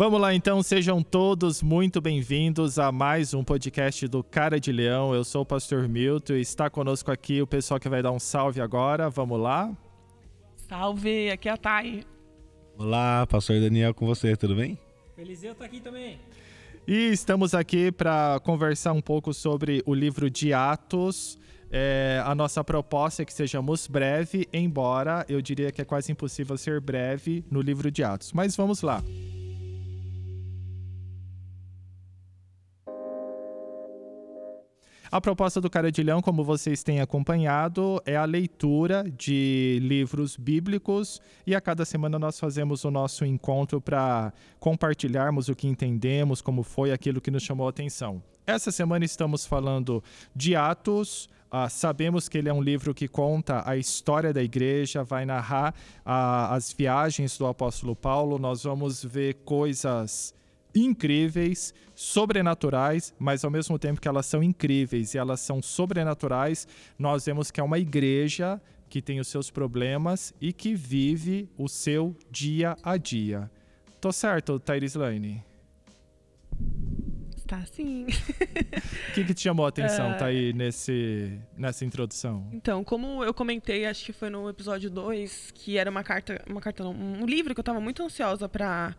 Vamos 0.00 0.18
lá 0.18 0.34
então, 0.34 0.62
sejam 0.62 1.02
todos 1.02 1.62
muito 1.62 2.00
bem-vindos 2.00 2.78
a 2.78 2.90
mais 2.90 3.34
um 3.34 3.44
podcast 3.44 4.08
do 4.08 4.24
Cara 4.24 4.58
de 4.58 4.72
Leão. 4.72 5.14
Eu 5.14 5.22
sou 5.22 5.42
o 5.42 5.44
pastor 5.44 5.86
Milton 5.86 6.36
e 6.36 6.40
está 6.40 6.70
conosco 6.70 7.10
aqui 7.10 7.42
o 7.42 7.46
pessoal 7.46 7.78
que 7.78 7.86
vai 7.86 8.02
dar 8.02 8.10
um 8.10 8.18
salve 8.18 8.62
agora. 8.62 9.10
Vamos 9.10 9.38
lá? 9.38 9.70
Salve, 10.56 11.30
aqui 11.30 11.50
é 11.50 11.52
a 11.52 11.56
Thay. 11.58 12.06
Olá, 12.78 13.26
pastor 13.26 13.60
Daniel 13.60 13.92
com 13.92 14.06
você, 14.06 14.34
tudo 14.34 14.56
bem? 14.56 14.78
Eliseu 15.18 15.54
tá 15.54 15.66
aqui 15.66 15.80
também. 15.80 16.18
E 16.88 17.10
estamos 17.10 17.52
aqui 17.52 17.92
para 17.92 18.40
conversar 18.42 18.94
um 18.94 19.02
pouco 19.02 19.34
sobre 19.34 19.82
o 19.84 19.92
livro 19.92 20.30
de 20.30 20.54
Atos. 20.54 21.38
É, 21.70 22.22
a 22.24 22.34
nossa 22.34 22.64
proposta 22.64 23.20
é 23.20 23.26
que 23.26 23.34
sejamos 23.34 23.86
breve, 23.86 24.48
embora 24.50 25.26
eu 25.28 25.42
diria 25.42 25.70
que 25.70 25.82
é 25.82 25.84
quase 25.84 26.10
impossível 26.10 26.56
ser 26.56 26.80
breve 26.80 27.44
no 27.50 27.60
livro 27.60 27.90
de 27.90 28.02
Atos. 28.02 28.32
Mas 28.32 28.56
vamos 28.56 28.80
lá. 28.80 29.04
A 35.12 35.20
proposta 35.20 35.60
do 35.60 35.68
Cara 35.68 35.90
de 35.90 36.04
Leão, 36.04 36.22
como 36.22 36.44
vocês 36.44 36.84
têm 36.84 37.00
acompanhado, 37.00 38.00
é 38.06 38.14
a 38.14 38.24
leitura 38.24 39.02
de 39.10 39.80
livros 39.82 40.36
bíblicos 40.36 41.20
e 41.44 41.52
a 41.52 41.60
cada 41.60 41.84
semana 41.84 42.16
nós 42.16 42.38
fazemos 42.38 42.84
o 42.84 42.92
nosso 42.92 43.24
encontro 43.24 43.80
para 43.80 44.32
compartilharmos 44.60 45.48
o 45.48 45.56
que 45.56 45.66
entendemos, 45.66 46.40
como 46.40 46.62
foi 46.62 46.92
aquilo 46.92 47.20
que 47.20 47.28
nos 47.28 47.42
chamou 47.42 47.66
a 47.66 47.70
atenção. 47.70 48.22
Essa 48.46 48.70
semana 48.70 49.04
estamos 49.04 49.44
falando 49.44 50.00
de 50.32 50.54
Atos. 50.54 51.28
Uh, 51.52 51.68
sabemos 51.68 52.28
que 52.28 52.38
ele 52.38 52.48
é 52.48 52.52
um 52.54 52.62
livro 52.62 52.94
que 52.94 53.08
conta 53.08 53.68
a 53.68 53.76
história 53.76 54.32
da 54.32 54.40
igreja, 54.40 55.02
vai 55.02 55.24
narrar 55.24 55.74
uh, 56.06 56.54
as 56.54 56.72
viagens 56.72 57.36
do 57.36 57.48
apóstolo 57.48 57.96
Paulo. 57.96 58.38
Nós 58.38 58.62
vamos 58.62 59.02
ver 59.02 59.34
coisas 59.44 60.32
incríveis, 60.74 61.74
sobrenaturais, 61.94 63.14
mas 63.18 63.44
ao 63.44 63.50
mesmo 63.50 63.78
tempo 63.78 64.00
que 64.00 64.08
elas 64.08 64.26
são 64.26 64.42
incríveis 64.42 65.14
e 65.14 65.18
elas 65.18 65.40
são 65.40 65.62
sobrenaturais, 65.62 66.66
nós 66.98 67.26
vemos 67.26 67.50
que 67.50 67.60
é 67.60 67.62
uma 67.62 67.78
igreja 67.78 68.60
que 68.88 69.00
tem 69.00 69.20
os 69.20 69.28
seus 69.28 69.50
problemas 69.50 70.34
e 70.40 70.52
que 70.52 70.74
vive 70.74 71.48
o 71.56 71.68
seu 71.68 72.16
dia 72.30 72.76
a 72.82 72.96
dia. 72.96 73.50
Tô 74.00 74.10
certo, 74.10 74.58
Thaís 74.58 74.94
Lane? 74.94 75.44
Tá 77.50 77.64
sim. 77.66 78.06
O 78.06 79.12
que, 79.12 79.24
que 79.24 79.34
te 79.34 79.40
chamou 79.40 79.66
a 79.66 79.70
atenção, 79.70 80.12
uh... 80.12 80.16
tá 80.16 80.26
aí 80.26 80.52
nesse, 80.52 81.36
nessa 81.56 81.84
introdução? 81.84 82.48
Então, 82.52 82.84
como 82.84 83.24
eu 83.24 83.34
comentei, 83.34 83.86
acho 83.86 84.04
que 84.04 84.12
foi 84.12 84.30
no 84.30 84.48
episódio 84.48 84.88
2, 84.88 85.50
que 85.52 85.76
era 85.76 85.90
uma 85.90 86.04
carta, 86.04 86.40
uma 86.48 86.60
carta 86.60 86.84
não, 86.84 86.92
um 86.92 87.26
livro 87.26 87.52
que 87.52 87.58
eu 87.58 87.64
tava 87.64 87.80
muito 87.80 88.04
ansiosa 88.04 88.48
para 88.48 88.94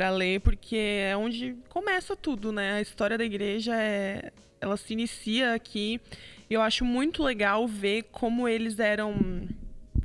para 0.00 0.08
ler, 0.08 0.40
porque 0.40 0.76
é 0.76 1.14
onde 1.14 1.54
começa 1.68 2.16
tudo, 2.16 2.50
né? 2.50 2.72
A 2.72 2.80
história 2.80 3.18
da 3.18 3.24
igreja 3.24 3.76
é, 3.76 4.32
ela 4.58 4.74
se 4.78 4.94
inicia 4.94 5.52
aqui. 5.52 6.00
Eu 6.48 6.62
acho 6.62 6.86
muito 6.86 7.22
legal 7.22 7.68
ver 7.68 8.04
como 8.04 8.48
eles 8.48 8.78
eram 8.78 9.46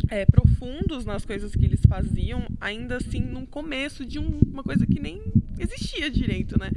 é, 0.09 0.25
profundos 0.25 1.05
nas 1.05 1.23
coisas 1.23 1.55
que 1.55 1.63
eles 1.63 1.79
faziam, 1.87 2.45
ainda 2.59 2.97
assim 2.97 3.21
no 3.21 3.47
começo 3.47 4.05
de 4.05 4.19
um, 4.19 4.41
uma 4.45 4.63
coisa 4.63 4.85
que 4.85 4.99
nem 4.99 5.21
existia 5.57 6.11
direito, 6.11 6.59
né? 6.59 6.71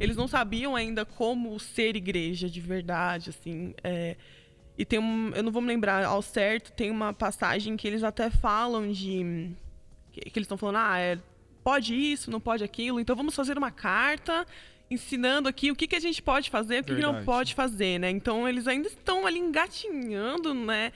Eles 0.00 0.16
não 0.16 0.26
sabiam 0.26 0.74
ainda 0.74 1.04
como 1.04 1.60
ser 1.60 1.94
igreja 1.94 2.48
de 2.48 2.60
verdade, 2.62 3.28
assim. 3.28 3.74
É, 3.84 4.16
e 4.78 4.86
tem 4.86 4.98
um, 4.98 5.30
eu 5.34 5.42
não 5.42 5.52
vou 5.52 5.60
me 5.60 5.68
lembrar 5.68 6.06
ao 6.06 6.22
certo, 6.22 6.72
tem 6.72 6.90
uma 6.90 7.12
passagem 7.12 7.76
que 7.76 7.86
eles 7.86 8.02
até 8.02 8.30
falam 8.30 8.90
de 8.90 9.50
que, 10.10 10.20
que 10.20 10.38
eles 10.38 10.46
estão 10.46 10.56
falando, 10.56 10.76
ah, 10.76 10.98
é, 10.98 11.18
pode 11.62 11.94
isso, 11.94 12.30
não 12.30 12.40
pode 12.40 12.64
aquilo. 12.64 13.00
Então 13.00 13.16
vamos 13.16 13.34
fazer 13.34 13.56
uma 13.56 13.70
carta 13.70 14.46
ensinando 14.92 15.48
aqui 15.48 15.70
o 15.70 15.76
que, 15.76 15.86
que 15.86 15.96
a 15.96 16.00
gente 16.00 16.22
pode 16.22 16.50
fazer, 16.50 16.80
o 16.80 16.84
que, 16.84 16.94
que 16.94 17.00
não 17.00 17.24
pode 17.24 17.54
fazer, 17.54 17.98
né? 17.98 18.10
Então 18.10 18.48
eles 18.48 18.66
ainda 18.66 18.88
estão 18.88 19.26
ali 19.26 19.38
engatinhando, 19.38 20.54
né? 20.54 20.92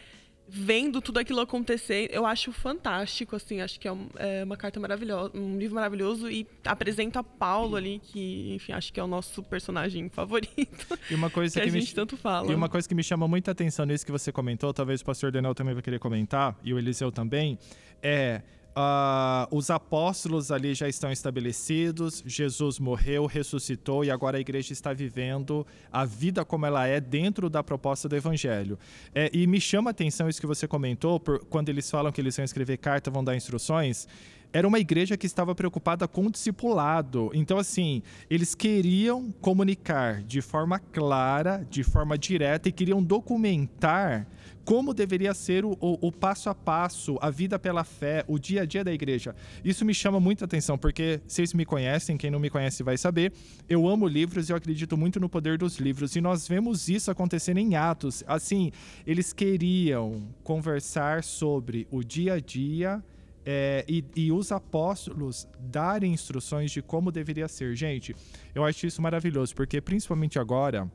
Vendo 0.49 1.01
tudo 1.01 1.19
aquilo 1.19 1.41
acontecer, 1.41 2.09
eu 2.13 2.25
acho 2.25 2.53
fantástico, 2.53 3.35
assim, 3.35 3.61
acho 3.61 3.81
que 3.81 3.89
é, 3.89 3.93
um, 3.93 4.07
é, 4.15 4.45
uma 4.45 4.57
carta 4.57 4.79
maravilhosa, 4.79 5.37
um 5.37 5.59
livro 5.59 5.75
maravilhoso 5.75 6.31
e 6.31 6.47
apresenta 6.65 7.21
Paulo 7.21 7.75
ali, 7.75 7.99
que, 7.99 8.55
enfim, 8.55 8.71
acho 8.71 8.93
que 8.93 9.01
é 9.01 9.03
o 9.03 9.09
nosso 9.09 9.43
personagem 9.43 10.09
favorito. 10.09 10.87
E 11.11 11.17
uma 11.17 11.29
coisa 11.31 11.55
que, 11.55 11.65
que 11.65 11.69
a 11.69 11.73
me, 11.73 11.81
gente 11.81 11.93
tanto 11.93 12.17
fala. 12.17 12.53
E 12.53 12.55
uma 12.55 12.69
coisa 12.69 12.89
que 12.89 12.95
me 12.95 13.03
chama 13.03 13.27
muita 13.27 13.51
atenção 13.51 13.85
nisso 13.85 14.07
que 14.07 14.13
você 14.13 14.31
comentou, 14.31 14.73
talvez 14.73 15.01
o 15.01 15.05
pastor 15.05 15.33
Daniel 15.33 15.53
também 15.53 15.75
vai 15.75 15.83
querer 15.83 15.99
comentar, 15.99 16.57
e 16.63 16.73
o 16.73 16.79
Eliseu 16.79 17.11
também, 17.11 17.59
é 18.01 18.41
Uh, 18.77 19.57
os 19.57 19.71
apóstolos 19.71 20.51
ali 20.51 20.75
já 20.75 20.87
estão 20.87 21.11
estabelecidos, 21.11 22.23
Jesus 22.27 22.79
morreu, 22.79 23.25
ressuscitou 23.25 24.05
e 24.05 24.11
agora 24.11 24.37
a 24.37 24.41
igreja 24.41 24.75
está 24.75 24.93
vivendo 24.93 25.67
a 25.91 26.05
vida 26.05 26.45
como 26.45 26.67
ela 26.67 26.87
é 26.87 27.01
dentro 27.01 27.49
da 27.49 27.65
proposta 27.65 28.07
do 28.07 28.15
evangelho. 28.15 28.79
É, 29.15 29.31
e 29.33 29.47
me 29.47 29.63
chama 29.63 29.89
a 29.89 29.93
atenção 29.93 30.29
isso 30.29 30.39
que 30.39 30.47
você 30.47 30.69
comentou, 30.69 31.19
por, 31.19 31.43
quando 31.47 31.71
eles 31.71 31.91
falam 31.91 32.13
que 32.13 32.21
eles 32.21 32.37
vão 32.37 32.45
escrever 32.45 32.77
carta, 32.77 33.11
vão 33.11 33.25
dar 33.25 33.35
instruções 33.35 34.07
era 34.53 34.67
uma 34.67 34.79
igreja 34.79 35.17
que 35.17 35.27
estava 35.27 35.55
preocupada 35.55 36.09
com 36.09 36.27
o 36.27 36.31
discipulado. 36.31 37.31
Então, 37.35 37.59
assim, 37.59 38.03
eles 38.31 38.55
queriam 38.55 39.31
comunicar 39.41 40.23
de 40.23 40.41
forma 40.41 40.79
clara, 40.79 41.67
de 41.69 41.83
forma 41.83 42.17
direta 42.17 42.69
e 42.69 42.73
queriam 42.73 43.03
documentar 43.03 44.27
como 44.67 44.93
deveria 44.93 45.33
ser 45.33 45.65
o, 45.65 45.79
o, 45.81 46.09
o, 46.09 46.13
passo 46.13 46.51
a 46.51 46.55
passo, 46.55 47.17
a 47.23 47.31
vida 47.31 47.57
pela 47.57 47.85
fé, 47.85 48.25
o 48.27 48.37
dia 48.37 48.63
a 48.63 48.65
dia 48.67 48.83
da 48.83 48.93
igreja. 48.93 49.33
Isso 49.65 49.85
me 49.85 49.95
chama 49.95 50.19
muita 50.19 50.45
atenção, 50.45 50.77
porque 50.77 51.21
vocês 51.25 51.55
me 51.55 51.65
conhecem, 51.65 52.17
quem 52.17 52.33
não 52.33 52.41
me 52.41 52.51
conhece 52.51 52.83
vai 52.83 52.99
saber. 52.99 53.33
Eu 53.69 53.89
amo 53.89 54.09
livros 54.09 54.49
e 54.49 54.53
eu 54.53 54.57
acredito 54.57 54.97
muito 54.97 55.21
no 55.21 55.29
poder 55.29 55.57
dos 55.57 55.79
livros. 55.79 56.17
E 56.17 56.21
nós 56.21 56.49
vemos 56.49 56.89
isso 56.89 57.13
acontecendo 57.13 57.59
em 57.59 57.77
Atos. 57.77 58.25
Assim, 58.27 58.73
eles 59.07 59.33
queriam 59.33 60.27
conversar 60.43 61.23
sobre 61.23 61.87
o 61.89 62.03
dia 62.03 62.35
a 62.35 62.41
dia. 62.41 63.01
É, 63.49 63.85
e, 63.89 64.05
e, 64.17 64.33
os 64.33 64.51
apóstolos 64.51 65.47
darem 65.61 66.13
instruções 66.13 66.73
de 66.73 66.83
como 66.83 67.13
deveria 67.13 67.47
ser. 67.47 67.77
Gente, 67.77 68.17
eu 68.53 68.65
acho 68.65 68.85
isso 68.85 69.01
maravilhoso, 69.01 69.55
porque 69.55 69.81
principalmente 69.81 70.37
agora, 70.37 70.91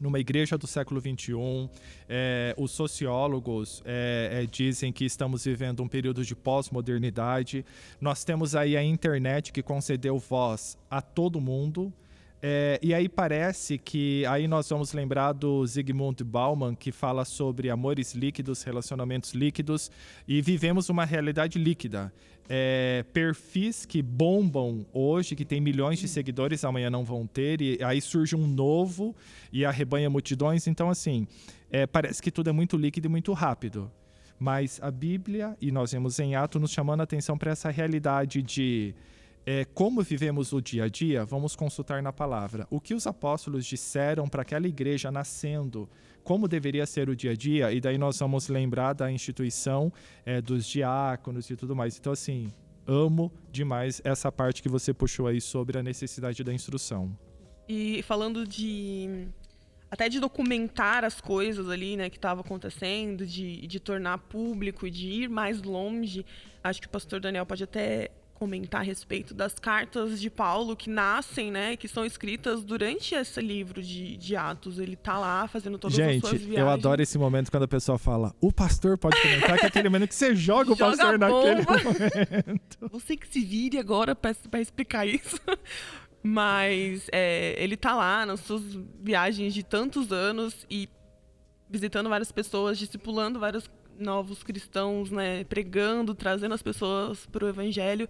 numa 0.00 0.18
igreja 0.18 0.56
do 0.56 0.66
século 0.66 1.00
XXI. 1.00 1.68
É, 2.08 2.54
os 2.56 2.70
sociólogos 2.70 3.82
é, 3.84 4.42
é, 4.42 4.46
dizem 4.46 4.92
que 4.92 5.04
estamos 5.04 5.44
vivendo 5.44 5.82
um 5.82 5.88
período 5.88 6.24
de 6.24 6.34
pós-modernidade. 6.34 7.64
Nós 8.00 8.24
temos 8.24 8.54
aí 8.54 8.76
a 8.76 8.82
internet 8.82 9.52
que 9.52 9.62
concedeu 9.62 10.18
voz 10.18 10.78
a 10.90 11.00
todo 11.00 11.40
mundo. 11.40 11.92
É, 12.40 12.78
e 12.80 12.94
aí 12.94 13.08
parece 13.08 13.78
que 13.78 14.24
aí 14.26 14.46
nós 14.46 14.68
vamos 14.68 14.92
lembrar 14.92 15.32
do 15.32 15.66
Zygmunt 15.66 16.22
Bauman 16.22 16.74
que 16.74 16.92
fala 16.92 17.24
sobre 17.24 17.68
amores 17.68 18.14
líquidos, 18.14 18.62
relacionamentos 18.62 19.32
líquidos 19.34 19.90
e 20.26 20.40
vivemos 20.40 20.88
uma 20.88 21.04
realidade 21.04 21.58
líquida. 21.58 22.12
É, 22.48 23.04
perfis 23.12 23.84
que 23.84 24.00
bombam 24.00 24.86
hoje, 24.92 25.34
que 25.34 25.44
tem 25.44 25.60
milhões 25.60 25.98
de 25.98 26.08
seguidores, 26.08 26.64
amanhã 26.64 26.88
não 26.88 27.04
vão 27.04 27.26
ter, 27.26 27.60
e 27.60 27.78
aí 27.82 28.00
surge 28.00 28.34
um 28.34 28.46
novo 28.46 29.14
e 29.52 29.64
arrebanha 29.64 30.08
multidões. 30.08 30.66
Então, 30.66 30.88
assim, 30.88 31.26
é, 31.70 31.86
parece 31.86 32.22
que 32.22 32.30
tudo 32.30 32.48
é 32.48 32.52
muito 32.52 32.76
líquido 32.76 33.06
e 33.06 33.10
muito 33.10 33.32
rápido. 33.32 33.90
Mas 34.38 34.78
a 34.80 34.90
Bíblia, 34.90 35.56
e 35.60 35.72
nós 35.72 35.92
vemos 35.92 36.18
em 36.20 36.36
Ato, 36.36 36.60
nos 36.60 36.70
chamando 36.70 37.00
a 37.00 37.04
atenção 37.04 37.36
para 37.36 37.50
essa 37.50 37.68
realidade 37.70 38.40
de 38.40 38.94
é, 39.50 39.64
como 39.64 40.02
vivemos 40.02 40.52
o 40.52 40.60
dia 40.60 40.84
a 40.84 40.88
dia, 40.88 41.24
vamos 41.24 41.56
consultar 41.56 42.02
na 42.02 42.12
palavra. 42.12 42.66
O 42.70 42.78
que 42.78 42.92
os 42.92 43.06
apóstolos 43.06 43.64
disseram 43.64 44.28
para 44.28 44.42
aquela 44.42 44.68
igreja 44.68 45.10
nascendo, 45.10 45.88
como 46.22 46.46
deveria 46.46 46.84
ser 46.84 47.08
o 47.08 47.16
dia 47.16 47.30
a 47.30 47.34
dia, 47.34 47.72
e 47.72 47.80
daí 47.80 47.96
nós 47.96 48.18
vamos 48.18 48.48
lembrar 48.48 48.92
da 48.92 49.10
instituição 49.10 49.90
é, 50.26 50.42
dos 50.42 50.66
diáconos 50.66 51.48
e 51.48 51.56
tudo 51.56 51.74
mais. 51.74 51.98
Então, 51.98 52.12
assim, 52.12 52.52
amo 52.86 53.32
demais 53.50 54.02
essa 54.04 54.30
parte 54.30 54.62
que 54.62 54.68
você 54.68 54.92
puxou 54.92 55.26
aí 55.26 55.40
sobre 55.40 55.78
a 55.78 55.82
necessidade 55.82 56.44
da 56.44 56.52
instrução. 56.52 57.18
E 57.66 58.02
falando 58.02 58.46
de 58.46 59.28
até 59.90 60.10
de 60.10 60.20
documentar 60.20 61.06
as 61.06 61.22
coisas 61.22 61.70
ali, 61.70 61.96
né, 61.96 62.10
que 62.10 62.18
estava 62.18 62.42
acontecendo, 62.42 63.24
de, 63.24 63.66
de 63.66 63.80
tornar 63.80 64.18
público, 64.18 64.90
de 64.90 65.06
ir 65.06 65.30
mais 65.30 65.62
longe. 65.62 66.26
Acho 66.62 66.82
que 66.82 66.86
o 66.86 66.90
pastor 66.90 67.18
Daniel 67.18 67.46
pode 67.46 67.64
até 67.64 68.10
comentar 68.38 68.82
a 68.82 68.84
respeito 68.84 69.34
das 69.34 69.58
cartas 69.58 70.20
de 70.20 70.30
Paulo 70.30 70.76
que 70.76 70.88
nascem, 70.88 71.50
né, 71.50 71.76
que 71.76 71.88
são 71.88 72.06
escritas 72.06 72.62
durante 72.62 73.14
esse 73.14 73.40
livro 73.40 73.82
de, 73.82 74.16
de 74.16 74.36
Atos. 74.36 74.78
Ele 74.78 74.94
tá 74.94 75.18
lá 75.18 75.48
fazendo 75.48 75.76
todas 75.76 75.96
Gente, 75.96 76.24
as 76.24 76.30
suas 76.30 76.42
viagens. 76.42 76.58
eu 76.58 76.68
adoro 76.68 77.02
esse 77.02 77.18
momento 77.18 77.50
quando 77.50 77.64
a 77.64 77.68
pessoa 77.68 77.98
fala, 77.98 78.32
o 78.40 78.52
pastor 78.52 78.96
pode 78.96 79.20
comentar, 79.20 79.58
que 79.58 79.64
é 79.64 79.68
aquele 79.68 79.88
momento 79.88 80.08
que 80.08 80.14
você 80.14 80.34
joga 80.36 80.72
o 80.72 80.76
joga 80.76 80.96
pastor 80.96 81.18
naquele 81.18 81.62
momento. 81.62 82.78
Você 82.92 83.16
que 83.16 83.26
se 83.26 83.40
vire 83.40 83.78
agora 83.78 84.14
para 84.14 84.60
explicar 84.60 85.06
isso. 85.06 85.38
Mas 86.22 87.06
é, 87.12 87.54
ele 87.62 87.76
tá 87.76 87.94
lá 87.94 88.26
nas 88.26 88.40
suas 88.40 88.62
viagens 89.00 89.54
de 89.54 89.62
tantos 89.62 90.12
anos 90.12 90.66
e 90.70 90.88
visitando 91.68 92.08
várias 92.08 92.32
pessoas, 92.32 92.78
discipulando 92.78 93.38
vários 93.38 93.70
novos 93.98 94.42
cristãos, 94.42 95.10
né, 95.10 95.44
pregando, 95.44 96.14
trazendo 96.14 96.54
as 96.54 96.62
pessoas 96.62 97.26
para 97.26 97.44
o 97.44 97.48
evangelho. 97.48 98.08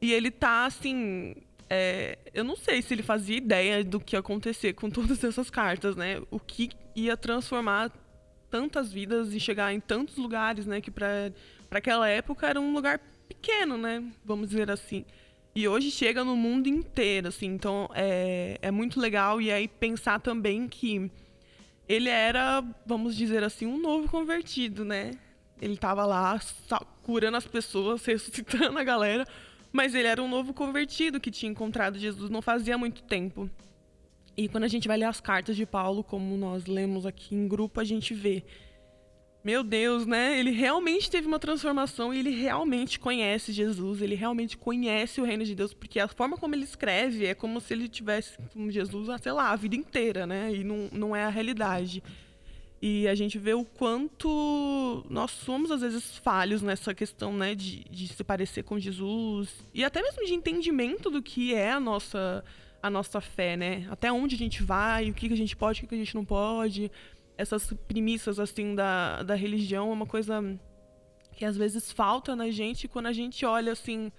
E 0.00 0.12
ele 0.12 0.30
tá 0.30 0.66
assim, 0.66 1.34
é, 1.74 2.18
eu 2.34 2.44
não 2.44 2.56
sei 2.56 2.82
se 2.82 2.92
ele 2.92 3.02
fazia 3.02 3.36
ideia 3.36 3.82
do 3.82 3.98
que 3.98 4.14
ia 4.14 4.20
acontecer 4.20 4.74
com 4.74 4.90
todas 4.90 5.24
essas 5.24 5.48
cartas, 5.48 5.96
né? 5.96 6.20
O 6.30 6.38
que 6.38 6.70
ia 6.94 7.16
transformar 7.16 7.90
tantas 8.50 8.92
vidas 8.92 9.32
e 9.32 9.40
chegar 9.40 9.72
em 9.72 9.80
tantos 9.80 10.18
lugares, 10.18 10.66
né? 10.66 10.80
Que 10.80 10.90
para 10.90 11.32
aquela 11.70 12.06
época 12.08 12.46
era 12.46 12.60
um 12.60 12.74
lugar 12.74 13.00
pequeno, 13.26 13.78
né? 13.78 14.04
Vamos 14.22 14.50
dizer 14.50 14.70
assim. 14.70 15.06
E 15.54 15.66
hoje 15.66 15.90
chega 15.90 16.22
no 16.22 16.36
mundo 16.36 16.68
inteiro, 16.68 17.28
assim. 17.28 17.46
Então 17.46 17.88
é, 17.94 18.58
é 18.60 18.70
muito 18.70 19.00
legal. 19.00 19.40
E 19.40 19.50
aí 19.50 19.66
pensar 19.66 20.20
também 20.20 20.68
que 20.68 21.10
ele 21.88 22.08
era, 22.08 22.64
vamos 22.86 23.16
dizer 23.16 23.42
assim, 23.42 23.66
um 23.66 23.78
novo 23.78 24.08
convertido, 24.08 24.84
né? 24.84 25.12
Ele 25.60 25.74
estava 25.74 26.04
lá 26.04 26.40
curando 27.02 27.36
as 27.36 27.46
pessoas, 27.46 28.04
ressuscitando 28.06 28.78
a 28.78 28.84
galera, 28.84 29.26
mas 29.72 29.94
ele 29.94 30.08
era 30.08 30.22
um 30.22 30.28
novo 30.28 30.52
convertido 30.52 31.20
que 31.20 31.30
tinha 31.30 31.50
encontrado 31.50 31.98
Jesus 31.98 32.30
não 32.30 32.42
fazia 32.42 32.76
muito 32.76 33.02
tempo. 33.02 33.50
E 34.36 34.48
quando 34.48 34.64
a 34.64 34.68
gente 34.68 34.88
vai 34.88 34.96
ler 34.96 35.04
as 35.04 35.20
cartas 35.20 35.56
de 35.56 35.66
Paulo, 35.66 36.02
como 36.02 36.36
nós 36.36 36.66
lemos 36.66 37.04
aqui 37.04 37.34
em 37.34 37.46
grupo, 37.46 37.80
a 37.80 37.84
gente 37.84 38.14
vê 38.14 38.42
meu 39.44 39.64
Deus, 39.64 40.06
né? 40.06 40.38
Ele 40.38 40.50
realmente 40.50 41.10
teve 41.10 41.26
uma 41.26 41.38
transformação 41.38 42.14
e 42.14 42.18
ele 42.18 42.30
realmente 42.30 42.98
conhece 42.98 43.52
Jesus, 43.52 44.00
ele 44.00 44.14
realmente 44.14 44.56
conhece 44.56 45.20
o 45.20 45.24
reino 45.24 45.44
de 45.44 45.54
Deus, 45.54 45.74
porque 45.74 45.98
a 45.98 46.06
forma 46.06 46.36
como 46.36 46.54
ele 46.54 46.64
escreve 46.64 47.26
é 47.26 47.34
como 47.34 47.60
se 47.60 47.74
ele 47.74 47.88
tivesse 47.88 48.38
como 48.52 48.70
Jesus, 48.70 49.08
sei 49.20 49.32
lá, 49.32 49.50
a 49.50 49.56
vida 49.56 49.74
inteira, 49.74 50.26
né? 50.26 50.54
E 50.54 50.62
não, 50.62 50.88
não 50.92 51.16
é 51.16 51.24
a 51.24 51.28
realidade. 51.28 52.02
E 52.80 53.06
a 53.06 53.14
gente 53.14 53.38
vê 53.38 53.54
o 53.54 53.64
quanto 53.64 55.04
nós 55.08 55.30
somos, 55.30 55.70
às 55.70 55.80
vezes, 55.82 56.16
falhos 56.18 56.62
nessa 56.62 56.92
questão, 56.92 57.32
né? 57.32 57.54
De, 57.54 57.84
de 57.90 58.08
se 58.08 58.24
parecer 58.24 58.62
com 58.64 58.78
Jesus. 58.78 59.54
E 59.72 59.84
até 59.84 60.02
mesmo 60.02 60.24
de 60.24 60.34
entendimento 60.34 61.08
do 61.08 61.22
que 61.22 61.54
é 61.54 61.72
a 61.72 61.80
nossa, 61.80 62.44
a 62.82 62.90
nossa 62.90 63.20
fé, 63.20 63.56
né? 63.56 63.86
Até 63.88 64.10
onde 64.12 64.34
a 64.34 64.38
gente 64.38 64.62
vai, 64.62 65.10
o 65.10 65.14
que 65.14 65.32
a 65.32 65.36
gente 65.36 65.56
pode, 65.56 65.84
o 65.84 65.86
que 65.86 65.94
a 65.94 65.98
gente 65.98 66.14
não 66.14 66.24
pode 66.24 66.90
essas 67.36 67.72
premissas 67.88 68.38
assim 68.38 68.74
da, 68.74 69.22
da 69.22 69.34
religião 69.34 69.90
é 69.90 69.92
uma 69.92 70.06
coisa 70.06 70.42
que 71.32 71.44
às 71.44 71.56
vezes 71.56 71.90
falta 71.90 72.36
na 72.36 72.50
gente 72.50 72.86
quando 72.86 73.06
a 73.06 73.12
gente 73.12 73.44
olha 73.44 73.72
assim 73.72 74.12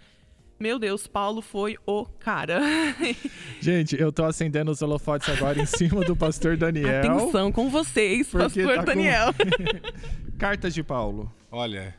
meu 0.59 0.79
Deus, 0.79 1.07
Paulo 1.07 1.41
foi 1.41 1.77
o 1.85 2.05
cara. 2.05 2.61
Gente, 3.59 3.99
eu 3.99 4.13
tô 4.13 4.23
acendendo 4.23 4.71
os 4.71 4.81
holofotes 4.81 5.27
agora 5.27 5.61
em 5.61 5.65
cima 5.65 6.05
do 6.05 6.15
pastor 6.15 6.55
Daniel. 6.55 6.99
Atenção 6.99 7.51
com 7.51 7.69
vocês, 7.69 8.29
pastor 8.29 8.75
tá 8.75 8.83
Daniel. 8.83 9.33
Com... 10.31 10.37
Cartas 10.37 10.73
de 10.73 10.81
Paulo. 10.81 11.29
Olha, 11.51 11.93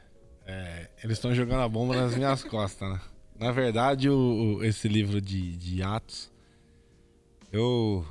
é, 0.47 0.89
eles 1.03 1.19
estão 1.19 1.35
jogando 1.35 1.61
a 1.61 1.69
bomba 1.69 1.95
nas 1.95 2.15
minhas 2.15 2.43
costas, 2.43 2.89
né? 2.91 3.01
Na 3.39 3.53
verdade, 3.53 4.09
o, 4.09 4.17
o, 4.59 4.65
esse 4.65 4.89
livro 4.89 5.21
de, 5.21 5.57
de 5.57 5.83
Atos, 5.83 6.33
eu, 7.53 8.07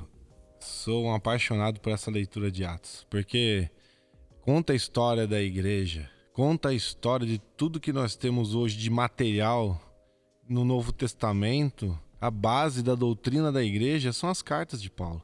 Sou 0.64 1.04
um 1.04 1.14
apaixonado 1.14 1.78
por 1.78 1.92
essa 1.92 2.10
leitura 2.10 2.50
de 2.50 2.64
Atos, 2.64 3.06
porque 3.10 3.68
conta 4.40 4.72
a 4.72 4.76
história 4.76 5.26
da 5.26 5.38
igreja, 5.38 6.10
conta 6.32 6.70
a 6.70 6.74
história 6.74 7.26
de 7.26 7.38
tudo 7.38 7.78
que 7.78 7.92
nós 7.92 8.16
temos 8.16 8.54
hoje 8.54 8.78
de 8.78 8.88
material 8.88 9.78
no 10.48 10.64
Novo 10.64 10.90
Testamento. 10.90 11.98
A 12.18 12.30
base 12.30 12.82
da 12.82 12.94
doutrina 12.94 13.52
da 13.52 13.62
igreja 13.62 14.10
são 14.10 14.30
as 14.30 14.40
cartas 14.40 14.80
de 14.80 14.90
Paulo. 14.90 15.22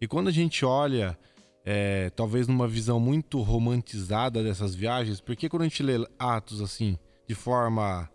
E 0.00 0.06
quando 0.06 0.28
a 0.28 0.32
gente 0.32 0.64
olha, 0.64 1.18
é, 1.64 2.08
talvez 2.10 2.46
numa 2.46 2.68
visão 2.68 3.00
muito 3.00 3.40
romantizada 3.40 4.40
dessas 4.40 4.72
viagens, 4.72 5.20
porque 5.20 5.48
quando 5.48 5.62
a 5.62 5.68
gente 5.68 5.82
lê 5.82 6.06
Atos 6.16 6.60
assim, 6.60 6.96
de 7.26 7.34
forma 7.34 8.08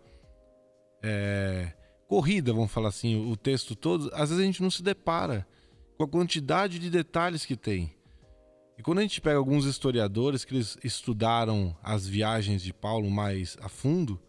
é, 1.02 1.74
corrida, 2.08 2.54
vamos 2.54 2.72
falar 2.72 2.88
assim, 2.88 3.30
o 3.30 3.36
texto 3.36 3.76
todo, 3.76 4.10
às 4.14 4.30
vezes 4.30 4.38
a 4.42 4.46
gente 4.46 4.62
não 4.62 4.70
se 4.70 4.82
depara 4.82 5.46
com 5.96 6.04
a 6.04 6.08
quantidade 6.08 6.78
de 6.78 6.90
detalhes 6.90 7.46
que 7.46 7.56
tem. 7.56 7.94
E 8.78 8.82
quando 8.82 8.98
a 8.98 9.02
gente 9.02 9.20
pega 9.20 9.38
alguns 9.38 9.64
historiadores 9.64 10.44
que 10.44 10.54
eles 10.54 10.76
estudaram 10.84 11.74
as 11.82 12.06
viagens 12.06 12.62
de 12.62 12.72
Paulo 12.72 13.10
mais 13.10 13.56
a 13.62 13.68
fundo, 13.68 14.20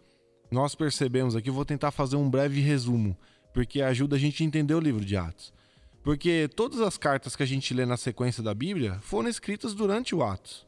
nós 0.50 0.74
percebemos 0.74 1.36
aqui, 1.36 1.52
vou 1.52 1.66
tentar 1.66 1.92
fazer 1.92 2.16
um 2.16 2.30
breve 2.30 2.62
resumo, 2.62 3.18
porque 3.54 3.82
ajuda 3.82 4.16
a 4.16 4.20
gente 4.20 4.42
a 4.42 4.46
entender 4.46 4.74
o 4.74 4.80
livro 4.80 5.04
de 5.04 5.18
Atos. 5.18 5.54
Porque 6.02 6.50
todas 6.56 6.80
as 6.80 6.98
cartas 6.98 7.36
que 7.36 7.44
a 7.44 7.46
gente 7.46 7.74
lê 7.74 7.86
na 7.86 7.98
sequência 7.98 8.42
da 8.42 8.54
Bíblia 8.54 8.98
foram 9.02 9.28
escritas 9.28 9.74
durante 9.74 10.16
o 10.16 10.24
Atos. 10.24 10.66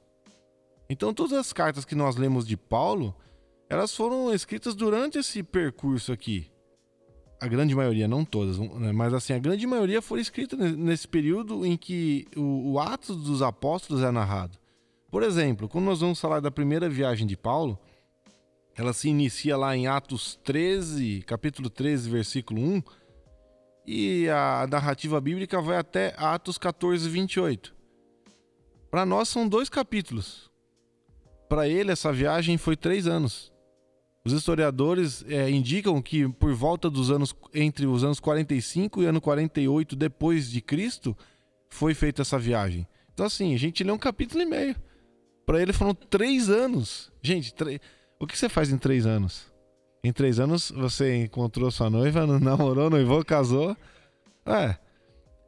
Então 0.90 1.14
todas 1.14 1.34
as 1.34 1.54
cartas 1.54 1.86
que 1.86 1.96
nós 1.96 2.18
lemos 2.18 2.46
de 2.46 2.58
Paulo, 2.58 3.16
elas 3.70 3.96
foram 3.96 4.34
escritas 4.34 4.76
durante 4.76 5.18
esse 5.18 5.42
percurso 5.42 6.12
aqui 6.12 6.52
a 7.40 7.48
grande 7.48 7.74
maioria, 7.74 8.08
não 8.08 8.26
todas, 8.26 8.60
né, 8.60 8.92
mas 8.92 9.14
assim, 9.14 9.34
a 9.34 9.40
grande 9.40 9.66
maioria 9.66 10.02
foi 10.02 10.20
escrita 10.20 10.56
nesse 10.56 11.08
período 11.08 11.66
em 11.66 11.78
que 11.78 12.28
o, 12.36 12.74
o 12.74 12.80
Atos 12.80 13.24
dos 13.24 13.42
Apóstolos 13.42 14.04
é 14.04 14.12
narrado. 14.12 14.58
Por 15.10 15.24
exemplo, 15.24 15.68
quando 15.68 15.86
nós 15.86 16.02
vamos 16.02 16.20
falar 16.20 16.40
da 16.40 16.52
primeira 16.52 16.90
viagem 16.90 17.26
de 17.26 17.38
Paulo, 17.38 17.80
ela 18.76 18.94
se 18.94 19.10
inicia 19.10 19.58
lá 19.58 19.76
em 19.76 19.88
Atos 19.88 20.40
13, 20.44 21.24
capítulo 21.26 21.70
13, 21.70 22.10
versículo 22.10 22.62
1, 22.62 22.84
e 23.86 24.30
a 24.30 24.68
narrativa 24.70 25.20
bíblica 25.20 25.60
vai 25.62 25.78
até 25.78 26.14
Atos 26.18 26.58
14, 26.58 27.10
28. 27.10 27.76
Para 28.92 29.06
nós 29.06 29.30
são 29.30 29.48
dois 29.48 29.68
capítulos. 29.70 30.50
Para 31.48 31.68
ele, 31.68 31.92
essa 31.92 32.14
viagem 32.14 32.58
foi 32.58 32.78
três 32.78 33.08
anos. 33.08 33.49
Os 34.30 34.34
historiadores 34.34 35.26
é, 35.28 35.50
indicam 35.50 36.00
que 36.04 36.28
por 36.28 36.54
volta 36.54 36.88
dos 36.88 37.10
anos 37.10 37.36
entre 37.52 37.88
os 37.88 38.04
anos 38.04 38.20
45 38.20 39.02
e 39.02 39.08
ano 39.08 39.20
48 39.20 39.96
depois 39.96 40.52
de 40.52 40.62
Cristo 40.62 41.18
foi 41.68 41.96
feita 41.96 42.22
essa 42.22 42.38
viagem. 42.38 42.88
Então 43.12 43.26
assim, 43.26 43.56
a 43.56 43.58
gente 43.58 43.84
lê 43.84 43.92
um 43.92 43.98
capítulo 43.98 44.44
e 44.44 44.46
meio. 44.46 44.76
Para 45.48 45.60
ele 45.60 45.74
foram 45.74 45.96
três 45.96 46.48
anos. 46.48 47.12
Gente, 47.24 47.52
o 48.20 48.28
que 48.28 48.38
você 48.38 48.48
faz 48.48 48.70
em 48.70 48.78
três 48.78 49.08
anos? 49.08 49.52
Em 50.04 50.14
três 50.14 50.40
anos 50.40 50.70
você 50.70 51.24
encontrou 51.24 51.72
sua 51.72 51.90
noiva, 51.90 52.28
namorou, 52.40 52.88
noivou, 52.88 53.26
casou. 53.26 53.76
É. 54.46 54.78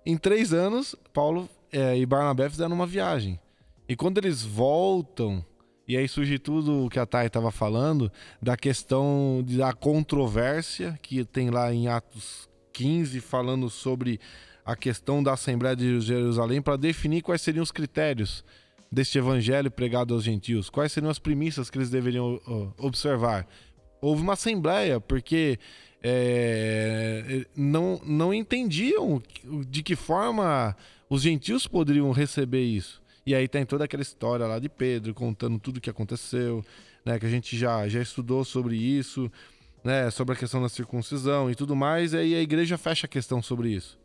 Em 0.04 0.18
três 0.18 0.54
anos, 0.54 0.96
Paulo 1.14 1.48
é, 1.72 1.96
e 1.96 2.04
Barnabé 2.04 2.50
fizeram 2.50 2.74
uma 2.74 2.88
viagem. 2.88 3.40
E 3.88 3.96
quando 3.96 4.18
eles 4.18 4.42
voltam 4.42 5.46
e 5.92 5.98
aí 5.98 6.08
surge 6.08 6.40
tudo 6.40 6.86
o 6.86 6.90
que 6.90 6.98
a 6.98 7.06
Thay 7.06 7.28
estava 7.28 7.52
falando 7.52 8.10
da 8.42 8.56
questão 8.56 9.44
da 9.46 9.74
controvérsia 9.74 10.98
que 11.02 11.26
tem 11.26 11.50
lá 11.50 11.74
em 11.74 11.90
Atos 11.90 12.48
15 12.72 13.20
falando 13.20 13.70
sobre 13.70 14.18
a 14.66 14.74
questão 14.74 15.22
da 15.22 15.34
Assembleia 15.34 15.76
de 15.76 16.00
Jerusalém 16.00 16.62
para 16.62 16.78
definir 16.78 17.22
quais 17.22 17.42
seriam 17.42 17.62
os 17.62 17.74
critérios 17.74 18.42
deste 18.90 19.18
evangelho 19.18 19.70
pregado 19.70 20.14
aos 20.14 20.24
gentios, 20.24 20.70
quais 20.70 20.94
seriam 20.94 21.12
as 21.12 21.20
premissas 21.20 21.70
que 21.70 21.78
eles 21.78 21.90
deveriam 21.90 22.40
observar. 22.78 23.46
Houve 24.00 24.22
uma 24.22 24.34
assembleia 24.34 24.98
porque 25.02 25.60
é, 26.02 27.46
não, 27.54 28.00
não 28.06 28.34
entendiam 28.34 29.22
de 29.68 29.84
que 29.84 29.98
forma 29.98 30.74
os 31.10 31.24
gentios 31.24 31.68
poderiam 31.68 32.14
receber 32.14 32.64
isso. 32.64 33.01
E 33.26 33.36
aí 33.36 33.48
tem 33.48 33.66
toda 33.66 33.86
aquela 33.86 34.02
história 34.02 34.48
lá 34.48 34.58
de 34.60 34.68
Pedro 34.68 35.14
contando 35.14 35.60
tudo 35.60 35.78
o 35.78 35.82
que 35.82 35.90
aconteceu, 35.90 36.64
né? 37.06 37.20
Que 37.20 37.26
a 37.26 37.30
gente 37.30 37.58
já, 37.58 37.88
já 37.88 38.02
estudou 38.02 38.44
sobre 38.44 38.76
isso, 38.76 39.32
né? 39.84 40.10
Sobre 40.10 40.34
a 40.34 40.38
questão 40.38 40.62
da 40.62 40.70
circuncisão 40.70 41.50
e 41.50 41.56
tudo 41.56 41.76
mais. 41.76 42.14
E 42.14 42.18
aí 42.18 42.36
a 42.36 42.42
igreja 42.42 42.78
fecha 42.78 43.06
a 43.06 43.10
questão 43.10 43.42
sobre 43.42 43.70
isso. 43.70 44.00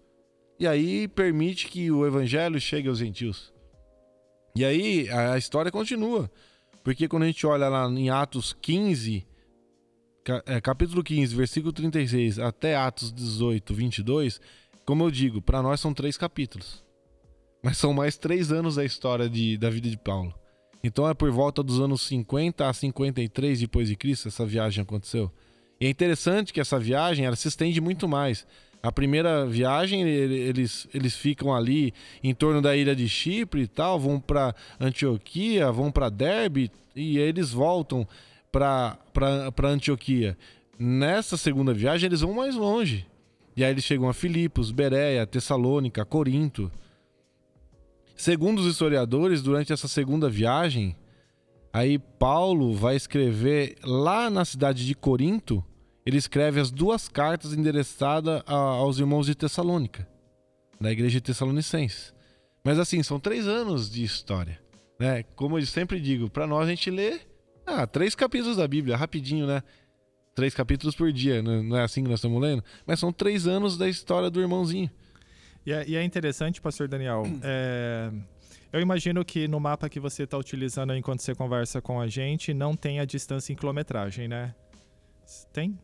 E 0.58 0.66
aí 0.66 1.08
permite 1.08 1.68
que 1.68 1.90
o 1.90 2.06
evangelho 2.06 2.60
chegue 2.60 2.88
aos 2.88 2.98
gentios. 2.98 3.52
E 4.54 4.64
aí 4.64 5.08
a 5.10 5.36
história 5.36 5.70
continua. 5.70 6.30
Porque 6.82 7.08
quando 7.08 7.24
a 7.24 7.26
gente 7.26 7.46
olha 7.46 7.68
lá 7.68 7.86
em 7.90 8.10
Atos 8.10 8.56
15, 8.62 9.26
é, 10.46 10.60
capítulo 10.60 11.02
15, 11.02 11.34
versículo 11.34 11.72
36, 11.72 12.38
até 12.38 12.76
Atos 12.76 13.12
18, 13.12 13.74
22, 13.74 14.40
como 14.84 15.04
eu 15.04 15.10
digo, 15.10 15.42
para 15.42 15.60
nós 15.62 15.80
são 15.80 15.92
três 15.92 16.16
capítulos. 16.16 16.85
Mas 17.66 17.78
são 17.78 17.92
mais 17.92 18.16
três 18.16 18.52
anos 18.52 18.76
da 18.76 18.84
história 18.84 19.28
de, 19.28 19.58
da 19.58 19.68
vida 19.68 19.90
de 19.90 19.96
Paulo. 19.96 20.32
Então 20.84 21.08
é 21.08 21.12
por 21.12 21.32
volta 21.32 21.64
dos 21.64 21.80
anos 21.80 22.00
50 22.02 22.64
a 22.64 22.72
53 22.72 23.58
depois 23.58 23.88
de 23.88 23.96
Cristo 23.96 24.28
essa 24.28 24.46
viagem 24.46 24.82
aconteceu. 24.82 25.32
E 25.80 25.86
é 25.86 25.90
interessante 25.90 26.52
que 26.52 26.60
essa 26.60 26.78
viagem 26.78 27.26
ela 27.26 27.34
se 27.34 27.48
estende 27.48 27.80
muito 27.80 28.06
mais. 28.06 28.46
A 28.80 28.92
primeira 28.92 29.44
viagem 29.44 30.02
eles, 30.02 30.86
eles 30.94 31.16
ficam 31.16 31.52
ali 31.52 31.92
em 32.22 32.32
torno 32.32 32.62
da 32.62 32.76
ilha 32.76 32.94
de 32.94 33.08
Chipre 33.08 33.62
e 33.62 33.66
tal, 33.66 33.98
vão 33.98 34.20
para 34.20 34.54
Antioquia, 34.78 35.72
vão 35.72 35.90
para 35.90 36.08
Derbe 36.08 36.70
e 36.94 37.18
eles 37.18 37.50
voltam 37.50 38.06
para 38.52 38.96
Antioquia. 39.64 40.38
Nessa 40.78 41.36
segunda 41.36 41.74
viagem 41.74 42.06
eles 42.06 42.20
vão 42.20 42.32
mais 42.32 42.54
longe. 42.54 43.04
E 43.56 43.64
aí 43.64 43.72
eles 43.72 43.82
chegam 43.82 44.08
a 44.08 44.14
Filipos, 44.14 44.70
Bereia, 44.70 45.26
Tessalônica, 45.26 46.04
Corinto. 46.04 46.70
Segundo 48.16 48.60
os 48.60 48.66
historiadores, 48.66 49.42
durante 49.42 49.72
essa 49.72 49.86
segunda 49.86 50.28
viagem, 50.28 50.96
aí 51.72 51.98
Paulo 51.98 52.74
vai 52.74 52.96
escrever 52.96 53.76
lá 53.84 54.30
na 54.30 54.44
cidade 54.44 54.86
de 54.86 54.94
Corinto 54.94 55.64
ele 56.06 56.16
escreve 56.16 56.60
as 56.60 56.70
duas 56.70 57.08
cartas 57.08 57.52
endereçadas 57.52 58.40
aos 58.46 59.00
irmãos 59.00 59.26
de 59.26 59.34
Tessalônica, 59.34 60.08
da 60.80 60.92
igreja 60.92 61.14
de 61.14 61.20
Tessalonicenses. 61.20 62.14
Mas 62.62 62.78
assim, 62.78 63.02
são 63.02 63.18
três 63.18 63.48
anos 63.48 63.90
de 63.90 64.04
história. 64.04 64.60
Né? 65.00 65.24
Como 65.34 65.58
eu 65.58 65.66
sempre 65.66 66.00
digo, 66.00 66.30
para 66.30 66.46
nós 66.46 66.68
a 66.68 66.70
gente 66.70 66.92
lê 66.92 67.18
ah, 67.66 67.88
três 67.88 68.14
capítulos 68.14 68.56
da 68.56 68.68
Bíblia, 68.68 68.96
rapidinho, 68.96 69.48
né? 69.48 69.64
Três 70.32 70.54
capítulos 70.54 70.94
por 70.94 71.10
dia, 71.12 71.42
não 71.42 71.76
é 71.76 71.82
assim 71.82 72.04
que 72.04 72.08
nós 72.08 72.20
estamos 72.20 72.40
lendo? 72.40 72.62
Mas 72.86 73.00
são 73.00 73.12
três 73.12 73.48
anos 73.48 73.76
da 73.76 73.88
história 73.88 74.30
do 74.30 74.40
irmãozinho. 74.40 74.90
E 75.66 75.72
é, 75.72 75.84
e 75.88 75.96
é 75.96 76.02
interessante, 76.04 76.60
pastor 76.60 76.86
Daniel, 76.86 77.24
é, 77.42 78.10
eu 78.72 78.80
imagino 78.80 79.24
que 79.24 79.48
no 79.48 79.58
mapa 79.58 79.88
que 79.88 79.98
você 79.98 80.22
está 80.22 80.38
utilizando 80.38 80.94
enquanto 80.94 81.20
você 81.20 81.34
conversa 81.34 81.82
com 81.82 82.00
a 82.00 82.06
gente, 82.06 82.54
não 82.54 82.76
tem 82.76 83.00
a 83.00 83.04
distância 83.04 83.52
em 83.52 83.56
quilometragem, 83.56 84.28
né? 84.28 84.54
Tem? 85.52 85.76